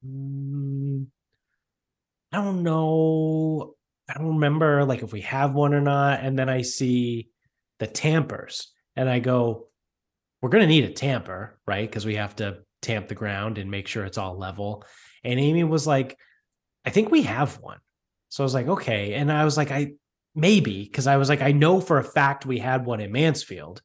mm, 0.06 1.06
I 2.32 2.38
don't 2.38 2.64
know. 2.64 3.76
I 4.10 4.16
don't 4.16 4.36
remember 4.36 4.84
like 4.84 5.04
if 5.04 5.14
we 5.14 5.22
have 5.22 5.54
one 5.54 5.74
or 5.74 5.82
not. 5.82 6.20
And 6.20 6.38
then 6.38 6.50
I 6.50 6.64
see 6.64 7.30
the 7.80 7.88
tampers 7.88 8.72
and 8.96 9.10
I 9.10 9.20
go, 9.20 9.68
we're 10.42 10.50
going 10.50 10.64
to 10.64 10.68
need 10.68 10.84
a 10.84 10.94
tamper, 10.94 11.58
right? 11.66 11.90
Because 11.90 12.06
we 12.06 12.16
have 12.16 12.36
to 12.38 12.60
tamp 12.86 13.08
the 13.08 13.16
ground 13.16 13.58
and 13.58 13.70
make 13.70 13.88
sure 13.88 14.06
it's 14.06 14.18
all 14.18 14.38
level. 14.38 14.86
And 15.24 15.40
Amy 15.40 15.64
was 15.64 15.88
like, 15.88 16.18
I 16.86 16.92
think 16.92 17.12
we 17.12 17.24
have 17.24 17.60
one. 17.60 17.80
So 18.30 18.44
I 18.44 18.46
was 18.46 18.54
like, 18.54 18.68
okay. 18.68 19.14
And 19.14 19.32
I 19.32 19.44
was 19.46 19.58
like, 19.58 19.72
I 19.72 19.94
maybe 20.36 20.84
because 20.84 21.08
I 21.08 21.18
was 21.18 21.30
like, 21.30 21.42
I 21.42 21.52
know 21.52 21.80
for 21.80 21.98
a 21.98 22.04
fact 22.04 22.46
we 22.46 22.60
had 22.60 22.86
one 22.86 23.00
in 23.00 23.12
Mansfield, 23.12 23.82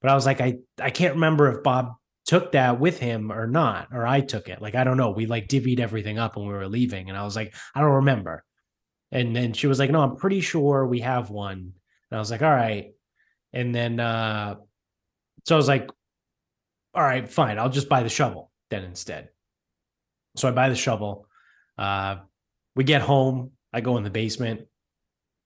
but 0.00 0.10
I 0.10 0.14
was 0.14 0.26
like, 0.26 0.40
I 0.40 0.58
I 0.80 0.90
can't 0.90 1.14
remember 1.14 1.50
if 1.50 1.62
Bob 1.62 1.94
took 2.26 2.52
that 2.52 2.80
with 2.80 2.98
him 2.98 3.30
or 3.30 3.46
not, 3.46 3.88
or 3.92 4.06
I 4.06 4.20
took 4.20 4.48
it. 4.48 4.62
Like, 4.62 4.74
I 4.74 4.84
don't 4.84 4.96
know. 4.96 5.10
We 5.10 5.26
like 5.26 5.48
divvied 5.48 5.80
everything 5.80 6.18
up 6.18 6.36
when 6.36 6.46
we 6.46 6.54
were 6.54 6.68
leaving. 6.68 7.08
And 7.08 7.18
I 7.18 7.24
was 7.24 7.36
like, 7.36 7.54
I 7.74 7.80
don't 7.80 7.90
remember. 7.90 8.44
And 9.12 9.34
then 9.34 9.52
she 9.52 9.66
was 9.66 9.78
like, 9.78 9.90
No, 9.90 10.00
I'm 10.02 10.16
pretty 10.16 10.40
sure 10.40 10.86
we 10.86 11.00
have 11.00 11.30
one. 11.30 11.58
And 12.10 12.16
I 12.16 12.18
was 12.18 12.30
like, 12.30 12.42
All 12.42 12.50
right. 12.50 12.92
And 13.52 13.74
then 13.74 14.00
uh 14.00 14.56
so 15.44 15.54
I 15.54 15.58
was 15.58 15.68
like, 15.68 15.90
all 16.94 17.02
right, 17.02 17.28
fine. 17.28 17.58
I'll 17.58 17.70
just 17.70 17.88
buy 17.88 18.02
the 18.02 18.08
shovel 18.08 18.50
then 18.70 18.84
instead. 18.84 19.30
So 20.36 20.48
I 20.48 20.52
buy 20.52 20.68
the 20.68 20.76
shovel. 20.76 21.28
Uh, 21.78 22.16
we 22.76 22.84
get 22.84 23.02
home. 23.02 23.52
I 23.72 23.80
go 23.80 23.96
in 23.96 24.04
the 24.04 24.10
basement. 24.10 24.62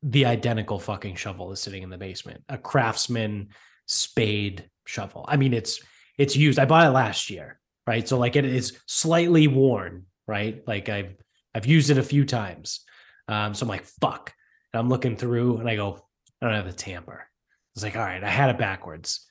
The 0.03 0.27
identical 0.27 0.79
fucking 0.79 1.17
shovel 1.17 1.53
is 1.53 1.61
sitting 1.61 1.83
in 1.83 1.91
the 1.91 1.99
basement. 1.99 2.45
A 2.49 2.59
craftsman 2.59 3.49
spade 3.87 4.69
shovel. 4.87 5.25
I 5.29 5.37
mean, 5.37 5.53
it's 5.53 5.81
it's 6.19 6.37
used. 6.37 6.59
I 6.59 6.65
bought 6.65 6.87
it 6.87 6.91
last 6.91 7.31
year, 7.31 7.59
right? 7.87 8.07
So 8.07 8.19
like 8.19 8.37
it 8.37 8.45
is 8.45 8.79
slightly 8.87 9.49
worn, 9.49 10.07
right? 10.27 10.63
Like 10.67 10.89
I've 10.89 11.17
I've 11.55 11.67
used 11.67 11.91
it 11.91 11.99
a 11.99 12.03
few 12.03 12.25
times. 12.25 12.81
Um, 13.27 13.55
so 13.55 13.65
I'm 13.65 13.69
like, 13.69 13.85
fuck. 13.85 14.33
And 14.73 14.81
I'm 14.81 14.89
looking 14.89 15.17
through 15.17 15.59
and 15.59 15.69
I 15.69 15.77
go, 15.77 16.05
I 16.41 16.47
don't 16.47 16.55
have 16.55 16.67
the 16.67 16.73
tamper. 16.73 17.29
It's 17.75 17.83
like, 17.83 17.97
all 17.97 18.03
right, 18.03 18.23
I 18.23 18.31
had 18.31 18.51
it 18.51 18.59
backwards. 18.59 19.27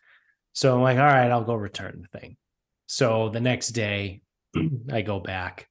So 0.57 0.73
I'm 0.73 0.81
like, 0.81 0.97
all 0.97 1.03
right, 1.03 1.29
I'll 1.29 1.43
go 1.43 1.53
return 1.53 2.01
the 2.01 2.19
thing. 2.19 2.35
So 2.87 3.29
the 3.29 3.39
next 3.39 3.69
day 3.69 4.21
I 4.91 5.03
go 5.03 5.19
back 5.19 5.67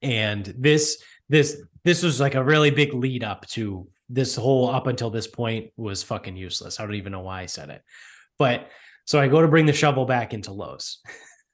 and 0.00 0.46
this 0.56 1.02
this 1.28 1.60
this 1.84 2.02
was 2.02 2.18
like 2.18 2.34
a 2.34 2.42
really 2.42 2.70
big 2.70 2.94
lead 2.94 3.22
up 3.22 3.46
to 3.48 3.86
this 4.08 4.34
whole 4.34 4.70
up 4.70 4.86
until 4.86 5.10
this 5.10 5.26
point 5.26 5.72
was 5.76 6.02
fucking 6.02 6.38
useless. 6.38 6.80
I 6.80 6.86
don't 6.86 6.94
even 6.94 7.12
know 7.12 7.20
why 7.20 7.42
I 7.42 7.46
said 7.46 7.68
it. 7.68 7.82
But 8.38 8.70
so 9.04 9.20
I 9.20 9.28
go 9.28 9.42
to 9.42 9.48
bring 9.48 9.66
the 9.66 9.74
shovel 9.74 10.06
back 10.06 10.32
into 10.32 10.52
Lowe's. 10.52 11.02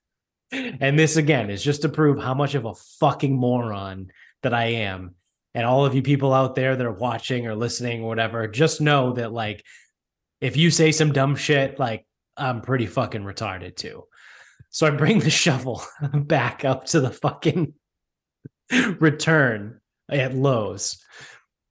and 0.52 0.96
this 0.96 1.16
again 1.16 1.50
is 1.50 1.60
just 1.60 1.82
to 1.82 1.88
prove 1.88 2.22
how 2.22 2.34
much 2.34 2.54
of 2.54 2.66
a 2.66 2.74
fucking 3.00 3.36
moron 3.36 4.12
that 4.44 4.54
I 4.54 4.66
am. 4.66 5.16
And 5.54 5.66
all 5.66 5.84
of 5.84 5.96
you 5.96 6.02
people 6.02 6.32
out 6.32 6.54
there 6.54 6.76
that 6.76 6.86
are 6.86 6.92
watching 6.92 7.48
or 7.48 7.56
listening 7.56 8.04
or 8.04 8.08
whatever, 8.08 8.46
just 8.46 8.80
know 8.80 9.14
that 9.14 9.32
like 9.32 9.64
if 10.40 10.56
you 10.56 10.70
say 10.70 10.92
some 10.92 11.10
dumb 11.10 11.34
shit, 11.34 11.80
like 11.80 12.06
I'm 12.36 12.60
pretty 12.60 12.86
fucking 12.86 13.22
retarded 13.22 13.76
too. 13.76 14.04
So 14.70 14.86
I 14.86 14.90
bring 14.90 15.20
the 15.20 15.30
shovel 15.44 15.82
back 16.14 16.64
up 16.64 16.86
to 16.86 17.00
the 17.00 17.10
fucking 17.10 17.74
return 18.98 19.80
at 20.10 20.34
Lowe's. 20.34 21.02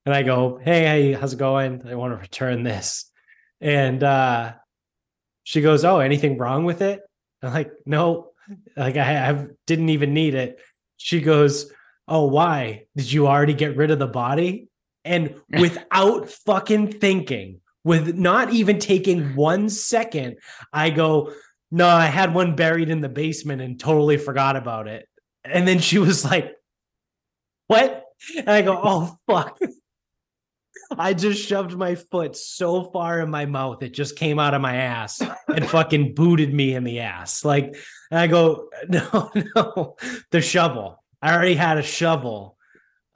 And 0.06 0.14
I 0.14 0.24
go, 0.24 0.60
hey, 0.62 0.84
hey, 0.84 1.14
how's 1.14 1.34
it 1.34 1.40
going? 1.40 1.88
I 1.88 1.96
want 1.96 2.14
to 2.14 2.18
return 2.18 2.64
this. 2.64 3.10
And 3.62 4.04
uh 4.04 4.54
she 5.44 5.62
goes, 5.62 5.84
Oh, 5.84 6.00
anything 6.00 6.38
wrong 6.38 6.66
with 6.66 6.82
it? 6.82 7.02
I'm 7.42 7.54
like, 7.54 7.72
no, 7.86 8.32
like 8.76 8.98
I, 8.98 9.30
I 9.30 9.48
didn't 9.68 9.90
even 9.90 10.14
need 10.14 10.36
it. 10.36 10.60
She 10.98 11.22
goes, 11.22 11.72
Oh, 12.08 12.26
why? 12.26 12.86
Did 12.96 13.12
you 13.12 13.28
already 13.28 13.54
get 13.54 13.78
rid 13.78 13.92
of 13.92 14.00
the 14.00 14.08
body? 14.08 14.70
And 15.06 15.36
without 15.50 16.30
fucking 16.30 16.94
thinking, 16.94 17.60
with 17.84 18.16
not 18.18 18.54
even 18.54 18.80
taking 18.80 19.22
mm. 19.22 19.36
one 19.36 19.70
second, 19.70 20.38
I 20.72 20.90
go, 20.90 21.34
No, 21.72 21.88
I 21.88 22.06
had 22.06 22.34
one 22.34 22.56
buried 22.56 22.90
in 22.90 23.02
the 23.02 23.10
basement 23.10 23.62
and 23.62 23.80
totally 23.80 24.18
forgot 24.18 24.56
about 24.56 24.88
it. 24.88 25.08
And 25.44 25.68
then 25.68 25.80
she 25.80 25.98
was 26.00 26.24
like, 26.24 26.54
What? 27.68 28.06
And 28.38 28.50
I 28.50 28.62
go, 28.62 28.80
Oh, 28.84 29.18
fuck. 29.28 29.60
I 30.96 31.14
just 31.14 31.48
shoved 31.48 31.76
my 31.76 31.96
foot 31.96 32.36
so 32.36 32.84
far 32.92 33.20
in 33.22 33.30
my 33.30 33.46
mouth, 33.46 33.82
it 33.82 33.94
just 33.94 34.16
came 34.16 34.38
out 34.38 34.54
of 34.54 34.62
my 34.62 34.76
ass 34.76 35.22
and 35.48 35.68
fucking 35.70 36.14
booted 36.14 36.54
me 36.54 36.76
in 36.76 36.84
the 36.84 37.00
ass. 37.00 37.44
Like, 37.44 37.76
and 38.12 38.20
I 38.20 38.28
go, 38.28 38.70
No, 38.88 39.32
no, 39.56 39.96
the 40.32 40.42
shovel. 40.42 41.04
I 41.22 41.34
already 41.34 41.56
had 41.56 41.78
a 41.78 41.84
shovel 41.84 42.53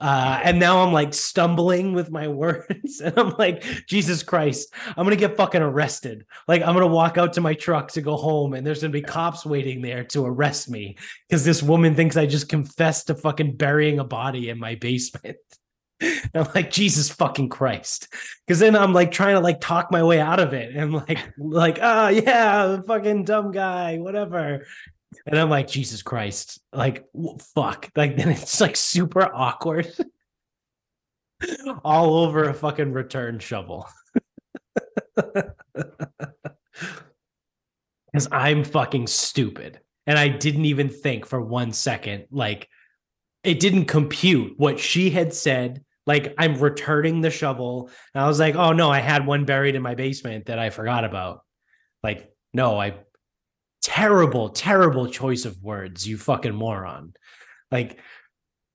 Uh, 0.00 0.40
and 0.44 0.60
now 0.60 0.82
I'm 0.84 0.92
like 0.92 1.12
stumbling 1.12 1.92
with 1.92 2.10
my 2.10 2.28
words, 2.28 3.00
and 3.00 3.16
I'm 3.18 3.34
like, 3.38 3.64
Jesus 3.86 4.22
Christ, 4.22 4.72
I'm 4.96 5.04
gonna 5.04 5.16
get 5.16 5.36
fucking 5.36 5.62
arrested. 5.62 6.24
Like, 6.46 6.62
I'm 6.62 6.74
gonna 6.74 6.86
walk 6.86 7.18
out 7.18 7.32
to 7.34 7.40
my 7.40 7.54
truck 7.54 7.90
to 7.92 8.00
go 8.00 8.16
home, 8.16 8.54
and 8.54 8.66
there's 8.66 8.82
gonna 8.82 8.92
be 8.92 9.02
cops 9.02 9.44
waiting 9.44 9.82
there 9.82 10.04
to 10.04 10.24
arrest 10.24 10.70
me 10.70 10.96
because 11.28 11.44
this 11.44 11.62
woman 11.62 11.94
thinks 11.94 12.16
I 12.16 12.26
just 12.26 12.48
confessed 12.48 13.08
to 13.08 13.14
fucking 13.14 13.56
burying 13.56 13.98
a 13.98 14.04
body 14.04 14.50
in 14.50 14.58
my 14.58 14.76
basement. 14.76 15.36
And 16.00 16.30
I'm 16.34 16.48
like, 16.54 16.70
Jesus 16.70 17.10
fucking 17.10 17.48
Christ. 17.48 18.12
Cause 18.46 18.60
then 18.60 18.76
I'm 18.76 18.92
like 18.92 19.10
trying 19.10 19.34
to 19.34 19.40
like 19.40 19.60
talk 19.60 19.90
my 19.90 20.02
way 20.02 20.20
out 20.20 20.38
of 20.38 20.52
it. 20.52 20.74
And 20.76 20.92
like, 20.92 21.18
like, 21.36 21.78
oh 21.82 22.08
yeah, 22.08 22.66
the 22.66 22.82
fucking 22.84 23.24
dumb 23.24 23.50
guy, 23.50 23.98
whatever. 23.98 24.64
And 25.26 25.38
I'm 25.38 25.50
like, 25.50 25.68
Jesus 25.68 26.02
Christ, 26.02 26.60
like, 26.72 27.06
fuck. 27.54 27.90
Like, 27.96 28.16
then 28.18 28.28
it's 28.28 28.60
like 28.60 28.76
super 28.76 29.22
awkward. 29.22 29.90
All 31.84 32.16
over 32.18 32.44
a 32.44 32.54
fucking 32.54 32.92
return 32.92 33.38
shovel. 33.38 33.88
Because 38.12 38.28
I'm 38.32 38.64
fucking 38.64 39.06
stupid. 39.06 39.80
And 40.06 40.18
I 40.18 40.28
didn't 40.28 40.64
even 40.64 40.88
think 40.88 41.26
for 41.26 41.40
one 41.40 41.72
second, 41.72 42.24
like, 42.30 42.68
it 43.44 43.60
didn't 43.60 43.84
compute 43.84 44.54
what 44.56 44.80
she 44.80 45.10
had 45.10 45.34
said. 45.34 45.84
Like, 46.06 46.34
I'm 46.38 46.58
returning 46.58 47.20
the 47.20 47.30
shovel. 47.30 47.90
And 48.14 48.24
I 48.24 48.26
was 48.26 48.40
like, 48.40 48.54
oh 48.54 48.72
no, 48.72 48.90
I 48.90 49.00
had 49.00 49.26
one 49.26 49.44
buried 49.44 49.74
in 49.74 49.82
my 49.82 49.94
basement 49.94 50.46
that 50.46 50.58
I 50.58 50.70
forgot 50.70 51.04
about. 51.04 51.42
Like, 52.02 52.32
no, 52.54 52.80
I 52.80 52.94
terrible, 53.82 54.50
terrible 54.50 55.08
choice 55.08 55.44
of 55.44 55.62
words, 55.62 56.06
you 56.06 56.18
fucking 56.18 56.54
moron. 56.54 57.14
Like, 57.70 57.98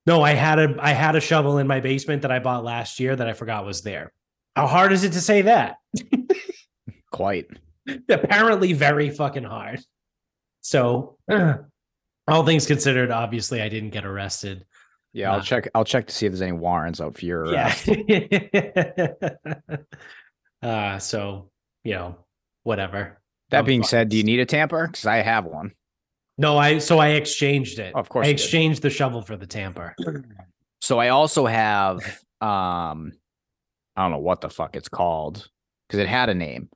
no, 0.06 0.22
I 0.22 0.32
had 0.32 0.58
a 0.58 0.76
I 0.78 0.92
had 0.92 1.16
a 1.16 1.20
shovel 1.20 1.58
in 1.58 1.66
my 1.66 1.80
basement 1.80 2.22
that 2.22 2.32
I 2.32 2.38
bought 2.38 2.64
last 2.64 3.00
year 3.00 3.16
that 3.16 3.28
I 3.28 3.32
forgot 3.32 3.64
was 3.64 3.82
there. 3.82 4.12
How 4.56 4.66
hard 4.66 4.92
is 4.92 5.04
it 5.04 5.12
to 5.12 5.20
say 5.20 5.42
that? 5.42 5.76
Quite. 7.12 7.46
Apparently 8.08 8.72
very 8.72 9.10
fucking 9.10 9.44
hard. 9.44 9.80
So 10.60 11.18
all 12.28 12.44
things 12.46 12.66
considered, 12.66 13.10
obviously 13.10 13.60
I 13.62 13.68
didn't 13.68 13.90
get 13.90 14.04
arrested. 14.06 14.64
Yeah, 15.12 15.30
I'll 15.32 15.38
Nah. 15.38 15.44
check. 15.44 15.68
I'll 15.74 15.84
check 15.84 16.06
to 16.08 16.14
see 16.14 16.26
if 16.26 16.32
there's 16.32 16.42
any 16.42 16.52
warrants 16.52 17.00
out 17.00 17.16
for 17.16 17.24
your. 17.24 17.46
Yeah. 17.52 17.72
arrest. 17.86 17.88
uh 20.62 20.98
so, 20.98 21.50
you 21.84 21.94
know, 21.94 22.16
whatever. 22.62 23.20
That 23.54 23.66
being 23.66 23.82
said, 23.82 24.08
do 24.08 24.16
you 24.16 24.24
need 24.24 24.40
a 24.40 24.46
tamper? 24.46 24.86
Because 24.86 25.06
I 25.06 25.16
have 25.16 25.44
one. 25.44 25.72
No, 26.36 26.58
I 26.58 26.78
so 26.78 26.98
I 26.98 27.10
exchanged 27.10 27.78
it. 27.78 27.94
Of 27.94 28.08
course 28.08 28.26
I 28.26 28.30
exchanged 28.30 28.82
the 28.82 28.90
shovel 28.90 29.22
for 29.22 29.36
the 29.36 29.46
tamper. 29.46 29.94
So 30.80 30.98
I 30.98 31.08
also 31.08 31.46
have 31.46 32.00
um 32.42 33.12
I 33.96 34.02
don't 34.02 34.10
know 34.10 34.18
what 34.18 34.42
the 34.42 34.50
fuck 34.50 34.76
it's 34.76 34.90
called 34.90 35.48
because 35.88 35.98
it 35.98 36.08
had 36.08 36.28
a 36.28 36.34
name. 36.34 36.68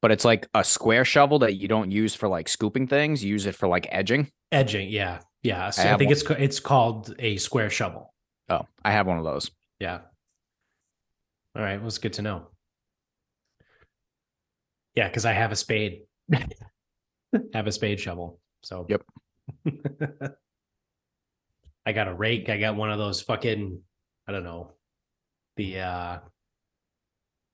But 0.00 0.12
it's 0.12 0.24
like 0.24 0.46
a 0.54 0.62
square 0.62 1.04
shovel 1.04 1.40
that 1.40 1.54
you 1.54 1.66
don't 1.66 1.90
use 1.90 2.14
for 2.14 2.28
like 2.28 2.48
scooping 2.48 2.86
things, 2.86 3.24
you 3.24 3.30
use 3.30 3.46
it 3.46 3.56
for 3.56 3.66
like 3.66 3.88
edging. 3.90 4.30
Edging, 4.52 4.88
yeah. 4.88 5.18
Yeah. 5.42 5.70
So 5.70 5.82
I, 5.82 5.86
have 5.86 5.98
think 5.98 6.10
one. 6.10 6.12
it's 6.12 6.30
it's 6.30 6.60
called 6.60 7.12
a 7.18 7.36
square 7.38 7.70
shovel. 7.70 8.14
Oh, 8.48 8.68
I 8.84 8.92
have 8.92 9.08
one 9.08 9.18
of 9.18 9.24
those. 9.24 9.50
Yeah. 9.80 10.00
All 11.56 11.62
right. 11.62 11.78
Well, 11.78 11.88
it's 11.88 11.98
good 11.98 12.12
to 12.14 12.22
know. 12.22 12.46
Yeah, 14.94 15.08
because 15.08 15.24
I 15.26 15.32
have 15.32 15.52
a 15.52 15.56
spade. 15.56 16.02
have 17.52 17.66
a 17.66 17.72
spade 17.72 18.00
shovel. 18.00 18.40
So 18.62 18.86
Yep. 18.88 19.02
I 21.86 21.92
got 21.92 22.08
a 22.08 22.14
rake. 22.14 22.48
I 22.48 22.58
got 22.58 22.76
one 22.76 22.90
of 22.90 22.98
those 22.98 23.20
fucking, 23.20 23.80
I 24.26 24.32
don't 24.32 24.44
know. 24.44 24.72
The 25.56 25.80
uh 25.80 26.18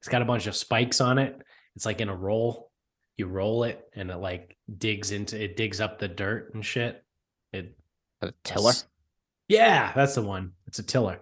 it's 0.00 0.08
got 0.08 0.22
a 0.22 0.26
bunch 0.26 0.46
of 0.46 0.56
spikes 0.56 1.00
on 1.00 1.18
it. 1.18 1.36
It's 1.76 1.84
like 1.84 2.00
in 2.00 2.08
a 2.08 2.16
roll. 2.16 2.70
You 3.16 3.26
roll 3.26 3.64
it 3.64 3.84
and 3.94 4.10
it 4.10 4.16
like 4.16 4.56
digs 4.78 5.10
into 5.10 5.42
it 5.42 5.56
digs 5.56 5.80
up 5.80 5.98
the 5.98 6.08
dirt 6.08 6.54
and 6.54 6.64
shit. 6.64 7.04
It 7.52 7.76
A 8.22 8.32
tiller. 8.44 8.72
yeah, 9.48 9.92
that's 9.94 10.14
the 10.14 10.22
one. 10.22 10.52
It's 10.66 10.78
a 10.78 10.82
tiller, 10.82 11.20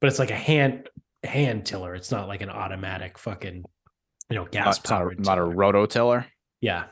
but 0.00 0.08
it's 0.08 0.18
like 0.18 0.30
a 0.30 0.36
hand 0.36 0.88
hand 1.24 1.64
tiller. 1.64 1.94
It's 1.94 2.10
not 2.10 2.28
like 2.28 2.42
an 2.42 2.50
automatic 2.50 3.16
fucking, 3.18 3.64
you 4.30 4.36
know, 4.36 4.44
gas 4.46 4.78
not, 4.78 4.84
powered. 4.84 5.18
a, 5.18 5.22
not 5.22 5.38
a 5.38 5.42
rototiller, 5.42 6.24
yeah, 6.60 6.84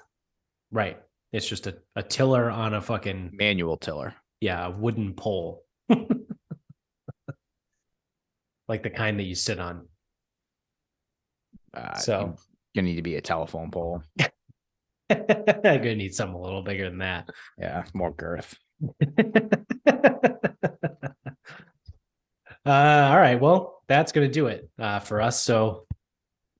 right. 0.70 0.98
It's 1.32 1.48
just 1.48 1.66
a, 1.66 1.76
a 1.96 2.02
tiller 2.02 2.50
on 2.50 2.72
a 2.74 2.80
fucking 2.80 3.30
manual 3.34 3.76
tiller. 3.76 4.14
yeah 4.40 4.66
a 4.66 4.70
wooden 4.70 5.12
pole, 5.14 5.64
like 8.68 8.82
the 8.82 8.90
kind 8.90 9.18
that 9.18 9.24
you 9.24 9.34
sit 9.34 9.58
on. 9.58 9.86
Uh, 11.74 11.94
So- 11.96 12.20
you- 12.20 12.36
you 12.74 12.82
need 12.82 12.96
to 12.96 13.02
be 13.02 13.16
a 13.16 13.22
telephone 13.22 13.70
pole. 13.70 14.02
I'm 15.08 15.24
gonna 15.62 15.94
need 15.94 16.14
something 16.14 16.34
a 16.34 16.40
little 16.40 16.60
bigger 16.62 16.90
than 16.90 16.98
that. 16.98 17.30
Yeah, 17.58 17.84
more 17.94 18.12
girth. 18.12 18.54
uh, 19.06 19.88
all 22.66 23.16
right. 23.16 23.40
Well, 23.40 23.82
that's 23.88 24.12
going 24.12 24.26
to 24.28 24.32
do 24.32 24.48
it 24.48 24.68
uh, 24.78 24.98
for 24.98 25.22
us. 25.22 25.40
So 25.40 25.85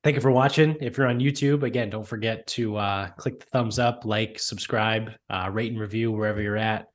thank 0.06 0.14
you 0.14 0.22
for 0.22 0.30
watching. 0.30 0.76
If 0.80 0.96
you're 0.96 1.08
on 1.08 1.18
YouTube, 1.18 1.64
again, 1.64 1.90
don't 1.90 2.06
forget 2.06 2.46
to 2.48 2.76
uh, 2.76 3.08
click 3.16 3.40
the 3.40 3.46
thumbs 3.46 3.80
up, 3.80 4.04
like, 4.04 4.38
subscribe, 4.38 5.10
uh, 5.28 5.50
rate 5.52 5.72
and 5.72 5.80
review 5.80 6.12
wherever 6.12 6.40
you're 6.40 6.56
at, 6.56 6.86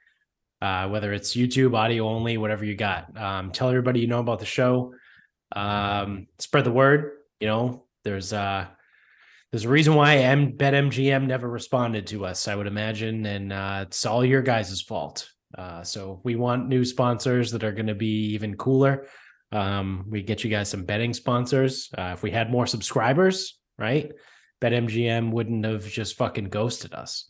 uh, 0.61 0.87
whether 0.87 1.11
it's 1.11 1.35
YouTube, 1.35 1.75
audio 1.75 2.07
only, 2.07 2.37
whatever 2.37 2.63
you 2.63 2.73
got. 2.73 3.17
Um, 3.17 3.51
tell 3.51 3.67
everybody 3.67 3.99
you 3.99 4.07
know 4.07 4.21
about 4.21 4.39
the 4.39 4.45
show. 4.45 4.93
Um, 5.53 6.27
spread 6.39 6.63
the 6.63 6.71
word. 6.71 7.11
You 7.41 7.47
know, 7.47 7.83
there's 8.05 8.31
uh, 8.31 8.67
there's 9.51 9.65
a 9.65 9.69
reason 9.69 9.93
why 9.95 10.19
M 10.19 10.53
BetMGM 10.53 11.27
never 11.27 11.49
responded 11.49 12.07
to 12.07 12.25
us, 12.25 12.47
I 12.47 12.55
would 12.55 12.67
imagine, 12.67 13.25
and 13.25 13.51
uh, 13.51 13.83
it's 13.87 14.05
all 14.05 14.23
your 14.23 14.41
guys' 14.41 14.81
fault. 14.81 15.29
Uh, 15.57 15.83
so 15.83 16.21
we 16.23 16.37
want 16.37 16.69
new 16.69 16.85
sponsors 16.85 17.51
that 17.51 17.65
are 17.65 17.73
going 17.73 17.87
to 17.87 17.93
be 17.95 18.27
even 18.27 18.55
cooler. 18.55 19.05
Um, 19.51 20.05
we 20.09 20.21
get 20.21 20.43
you 20.43 20.49
guys 20.49 20.69
some 20.69 20.85
betting 20.85 21.13
sponsors. 21.13 21.89
Uh, 21.97 22.11
if 22.13 22.23
we 22.23 22.31
had 22.31 22.51
more 22.51 22.65
subscribers, 22.65 23.59
right? 23.77 24.11
BetMGM 24.61 25.31
wouldn't 25.31 25.65
have 25.65 25.87
just 25.87 26.15
fucking 26.17 26.49
ghosted 26.49 26.93
us. 26.93 27.29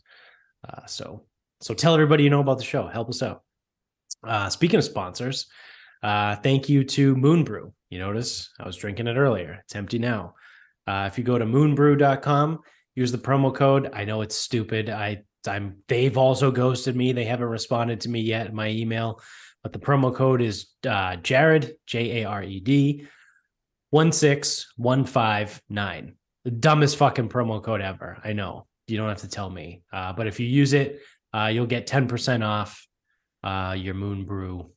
Uh, 0.68 0.86
so 0.86 1.24
so 1.60 1.74
tell 1.74 1.94
everybody 1.94 2.24
you 2.24 2.30
know 2.30 2.40
about 2.40 2.58
the 2.58 2.64
show. 2.64 2.86
Help 2.88 3.08
us 3.08 3.22
out. 3.22 3.42
Uh, 4.24 4.48
speaking 4.48 4.78
of 4.78 4.84
sponsors, 4.84 5.46
uh, 6.02 6.36
thank 6.36 6.68
you 6.68 6.84
to 6.84 7.16
Moon 7.16 7.44
Brew. 7.44 7.72
You 7.88 7.98
notice 7.98 8.50
I 8.58 8.66
was 8.66 8.76
drinking 8.76 9.06
it 9.06 9.16
earlier. 9.16 9.60
It's 9.64 9.74
empty 9.74 9.98
now. 9.98 10.34
Uh, 10.86 11.08
if 11.10 11.18
you 11.18 11.24
go 11.24 11.38
to 11.38 11.44
moonbrew.com, 11.44 12.60
use 12.94 13.12
the 13.12 13.18
promo 13.18 13.54
code. 13.54 13.90
I 13.92 14.04
know 14.04 14.22
it's 14.22 14.36
stupid. 14.36 14.90
I 14.90 15.22
I'm 15.46 15.78
they've 15.88 16.16
also 16.16 16.50
ghosted 16.50 16.96
me. 16.96 17.12
They 17.12 17.24
haven't 17.24 17.46
responded 17.46 18.00
to 18.02 18.08
me 18.08 18.20
yet 18.20 18.46
in 18.46 18.54
my 18.54 18.68
email, 18.68 19.20
but 19.62 19.72
the 19.72 19.78
promo 19.78 20.14
code 20.14 20.42
is 20.42 20.66
uh, 20.88 21.16
Jared 21.16 21.76
J 21.86 22.22
A 22.22 22.28
R 22.28 22.42
E 22.42 22.60
D 22.60 23.06
one 23.90 24.12
six 24.12 24.72
one 24.76 25.04
five 25.04 25.60
nine. 25.68 26.16
The 26.44 26.50
dumbest 26.50 26.96
fucking 26.96 27.28
promo 27.28 27.62
code 27.62 27.80
ever. 27.80 28.18
I 28.24 28.32
know 28.32 28.66
you 28.86 28.96
don't 28.96 29.08
have 29.08 29.20
to 29.20 29.28
tell 29.28 29.48
me, 29.48 29.82
uh, 29.92 30.12
but 30.12 30.26
if 30.26 30.40
you 30.40 30.46
use 30.46 30.72
it, 30.72 31.00
uh, 31.32 31.46
you'll 31.46 31.66
get 31.66 31.86
ten 31.86 32.08
percent 32.08 32.42
off 32.42 32.86
uh, 33.44 33.76
your 33.78 33.94
Moon 33.94 34.24
Brew 34.24 34.72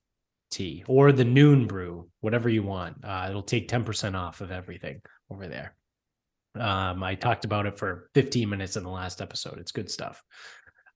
tea 0.52 0.84
or 0.88 1.12
the 1.12 1.26
Noon 1.26 1.68
Brew, 1.68 2.10
whatever 2.22 2.50
you 2.50 2.64
want. 2.64 3.04
Uh, 3.04 3.28
it'll 3.30 3.42
take 3.44 3.68
ten 3.68 3.84
percent 3.84 4.16
off 4.16 4.42
of 4.42 4.52
everything 4.52 5.02
over 5.32 5.48
there. 5.48 5.76
Um, 6.60 7.04
I 7.04 7.16
talked 7.16 7.46
about 7.46 7.66
it 7.66 7.78
for 7.78 8.10
15 8.14 8.50
minutes 8.50 8.78
in 8.78 8.84
the 8.84 8.90
last 8.90 9.22
episode. 9.22 9.60
It's 9.60 9.72
good 9.72 9.92
stuff. 9.92 10.24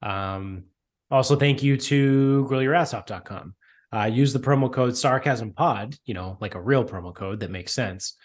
Um, 0.02 0.66
also, 1.12 1.36
thank 1.36 1.64
you 1.64 1.76
to 1.76 2.48
grillyourassoff.com. 2.50 3.56
Uh, 3.94 4.06
use 4.06 4.34
the 4.34 4.40
promo 4.40 4.72
code 4.72 4.96
sarcasm 4.96 5.52
pod, 5.52 5.96
you 6.06 6.14
know, 6.14 6.38
like 6.40 6.56
a 6.56 6.62
real 6.62 6.86
promo 6.86 7.14
code 7.14 7.40
that 7.40 7.50
makes 7.50 7.74
sense. 7.74 8.16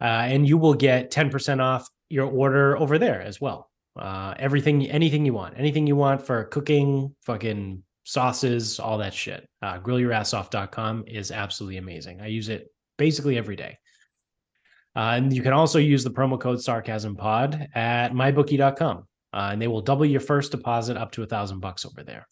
Uh, 0.00 0.04
and 0.04 0.48
you 0.48 0.58
will 0.58 0.74
get 0.74 1.10
10% 1.10 1.62
off 1.62 1.88
your 2.08 2.26
order 2.26 2.76
over 2.76 2.98
there 2.98 3.22
as 3.22 3.40
well. 3.40 3.70
Uh, 3.96 4.34
everything, 4.38 4.86
anything 4.90 5.24
you 5.24 5.32
want, 5.32 5.54
anything 5.56 5.86
you 5.86 5.96
want 5.96 6.20
for 6.26 6.44
cooking, 6.44 7.14
fucking 7.22 7.82
sauces, 8.04 8.78
all 8.78 8.98
that 8.98 9.14
shit. 9.14 9.48
Uh, 9.62 9.78
grillyourassoff.com 9.78 11.04
is 11.06 11.30
absolutely 11.30 11.78
amazing. 11.78 12.20
I 12.20 12.26
use 12.26 12.48
it 12.48 12.70
basically 12.98 13.38
every 13.38 13.56
day. 13.56 13.78
Uh, 14.94 15.14
and 15.16 15.32
you 15.32 15.42
can 15.42 15.52
also 15.52 15.78
use 15.78 16.04
the 16.04 16.10
promo 16.10 16.40
code 16.40 16.62
sarcasm 16.62 17.16
pod 17.16 17.68
at 17.74 18.12
mybookie.com. 18.12 19.06
Uh, 19.32 19.50
and 19.52 19.60
they 19.60 19.68
will 19.68 19.82
double 19.82 20.06
your 20.06 20.20
first 20.20 20.52
deposit 20.52 20.96
up 20.96 21.12
to 21.12 21.22
a 21.22 21.26
thousand 21.26 21.60
bucks 21.60 21.84
over 21.84 22.02
there. 22.02 22.26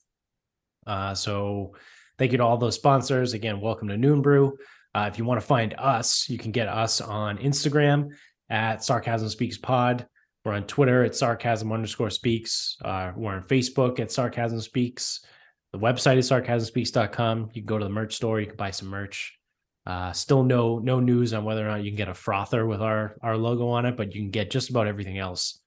Uh, 0.87 1.15
so 1.15 1.75
Thank 2.19 2.33
you 2.33 2.39
to 2.39 2.45
all 2.45 2.57
those 2.57 2.77
sponsors. 2.77 3.33
Again, 3.33 3.61
welcome 3.61 3.89
to 3.89 3.97
Noon 3.97 4.23
Brew. 4.23 4.57
Uh, 4.95 5.09
if 5.13 5.19
you 5.19 5.25
want 5.25 5.41
to 5.41 5.47
find 5.47 5.75
us, 5.77 6.29
you 6.29 6.39
can 6.39 6.53
get 6.53 6.69
us 6.69 7.01
on 7.01 7.39
Instagram 7.39 8.11
at 8.49 8.85
Sarcasm 8.85 9.29
Speaks 9.29 9.59
Pod. 9.59 10.07
We're 10.45 10.53
on 10.53 10.65
Twitter 10.65 11.05
at 11.05 11.15
sarcasm 11.15 11.73
underscore 11.73 12.11
speaks. 12.11 12.77
Uh, 12.85 13.13
we're 13.17 13.35
on 13.35 13.45
Facebook 13.45 13.99
at 13.99 14.13
sarcasm 14.13 14.61
speaks. 14.61 15.25
The 15.73 15.79
website 15.79 16.19
is 16.19 16.31
sarcasmspeaks.com. 16.31 17.51
You 17.55 17.63
can 17.63 17.67
go 17.67 17.79
to 17.79 17.85
the 17.85 17.91
merch 17.91 18.15
store. 18.15 18.41
You 18.41 18.49
can 18.49 18.57
buy 18.57 18.71
some 18.71 18.89
merch. 18.89 19.39
Uh, 19.87 20.13
still 20.13 20.43
no 20.43 20.79
no 20.79 21.01
news 21.01 21.35
on 21.35 21.45
whether 21.45 21.67
or 21.67 21.71
not 21.71 21.83
you 21.83 21.91
can 21.91 21.97
get 21.97 22.09
a 22.09 22.15
frother 22.15 22.67
with 22.67 22.81
our 22.81 23.17
our 23.23 23.37
logo 23.37 23.69
on 23.69 23.87
it, 23.87 23.97
but 23.97 24.15
you 24.15 24.21
can 24.21 24.31
get 24.31 24.51
just 24.51 24.71
about 24.71 24.87
everything 24.87 25.19
else 25.19 25.61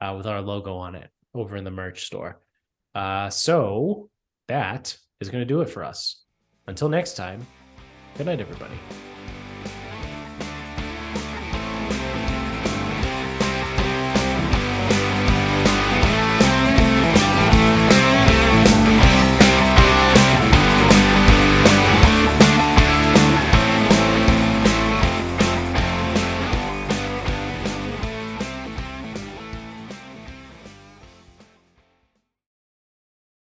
uh, 0.00 0.14
with 0.16 0.26
our 0.26 0.40
logo 0.40 0.76
on 0.76 0.94
it 0.94 1.10
over 1.34 1.56
in 1.56 1.64
the 1.64 1.70
merch 1.70 2.04
store. 2.04 2.40
Uh, 2.94 3.30
so 3.30 4.10
that 4.48 4.96
is 5.20 5.28
going 5.28 5.42
to 5.42 5.46
do 5.46 5.60
it 5.60 5.68
for 5.68 5.84
us. 5.84 6.24
Until 6.66 6.88
next 6.88 7.14
time, 7.14 7.46
good 8.16 8.26
night, 8.26 8.40
everybody. 8.40 8.74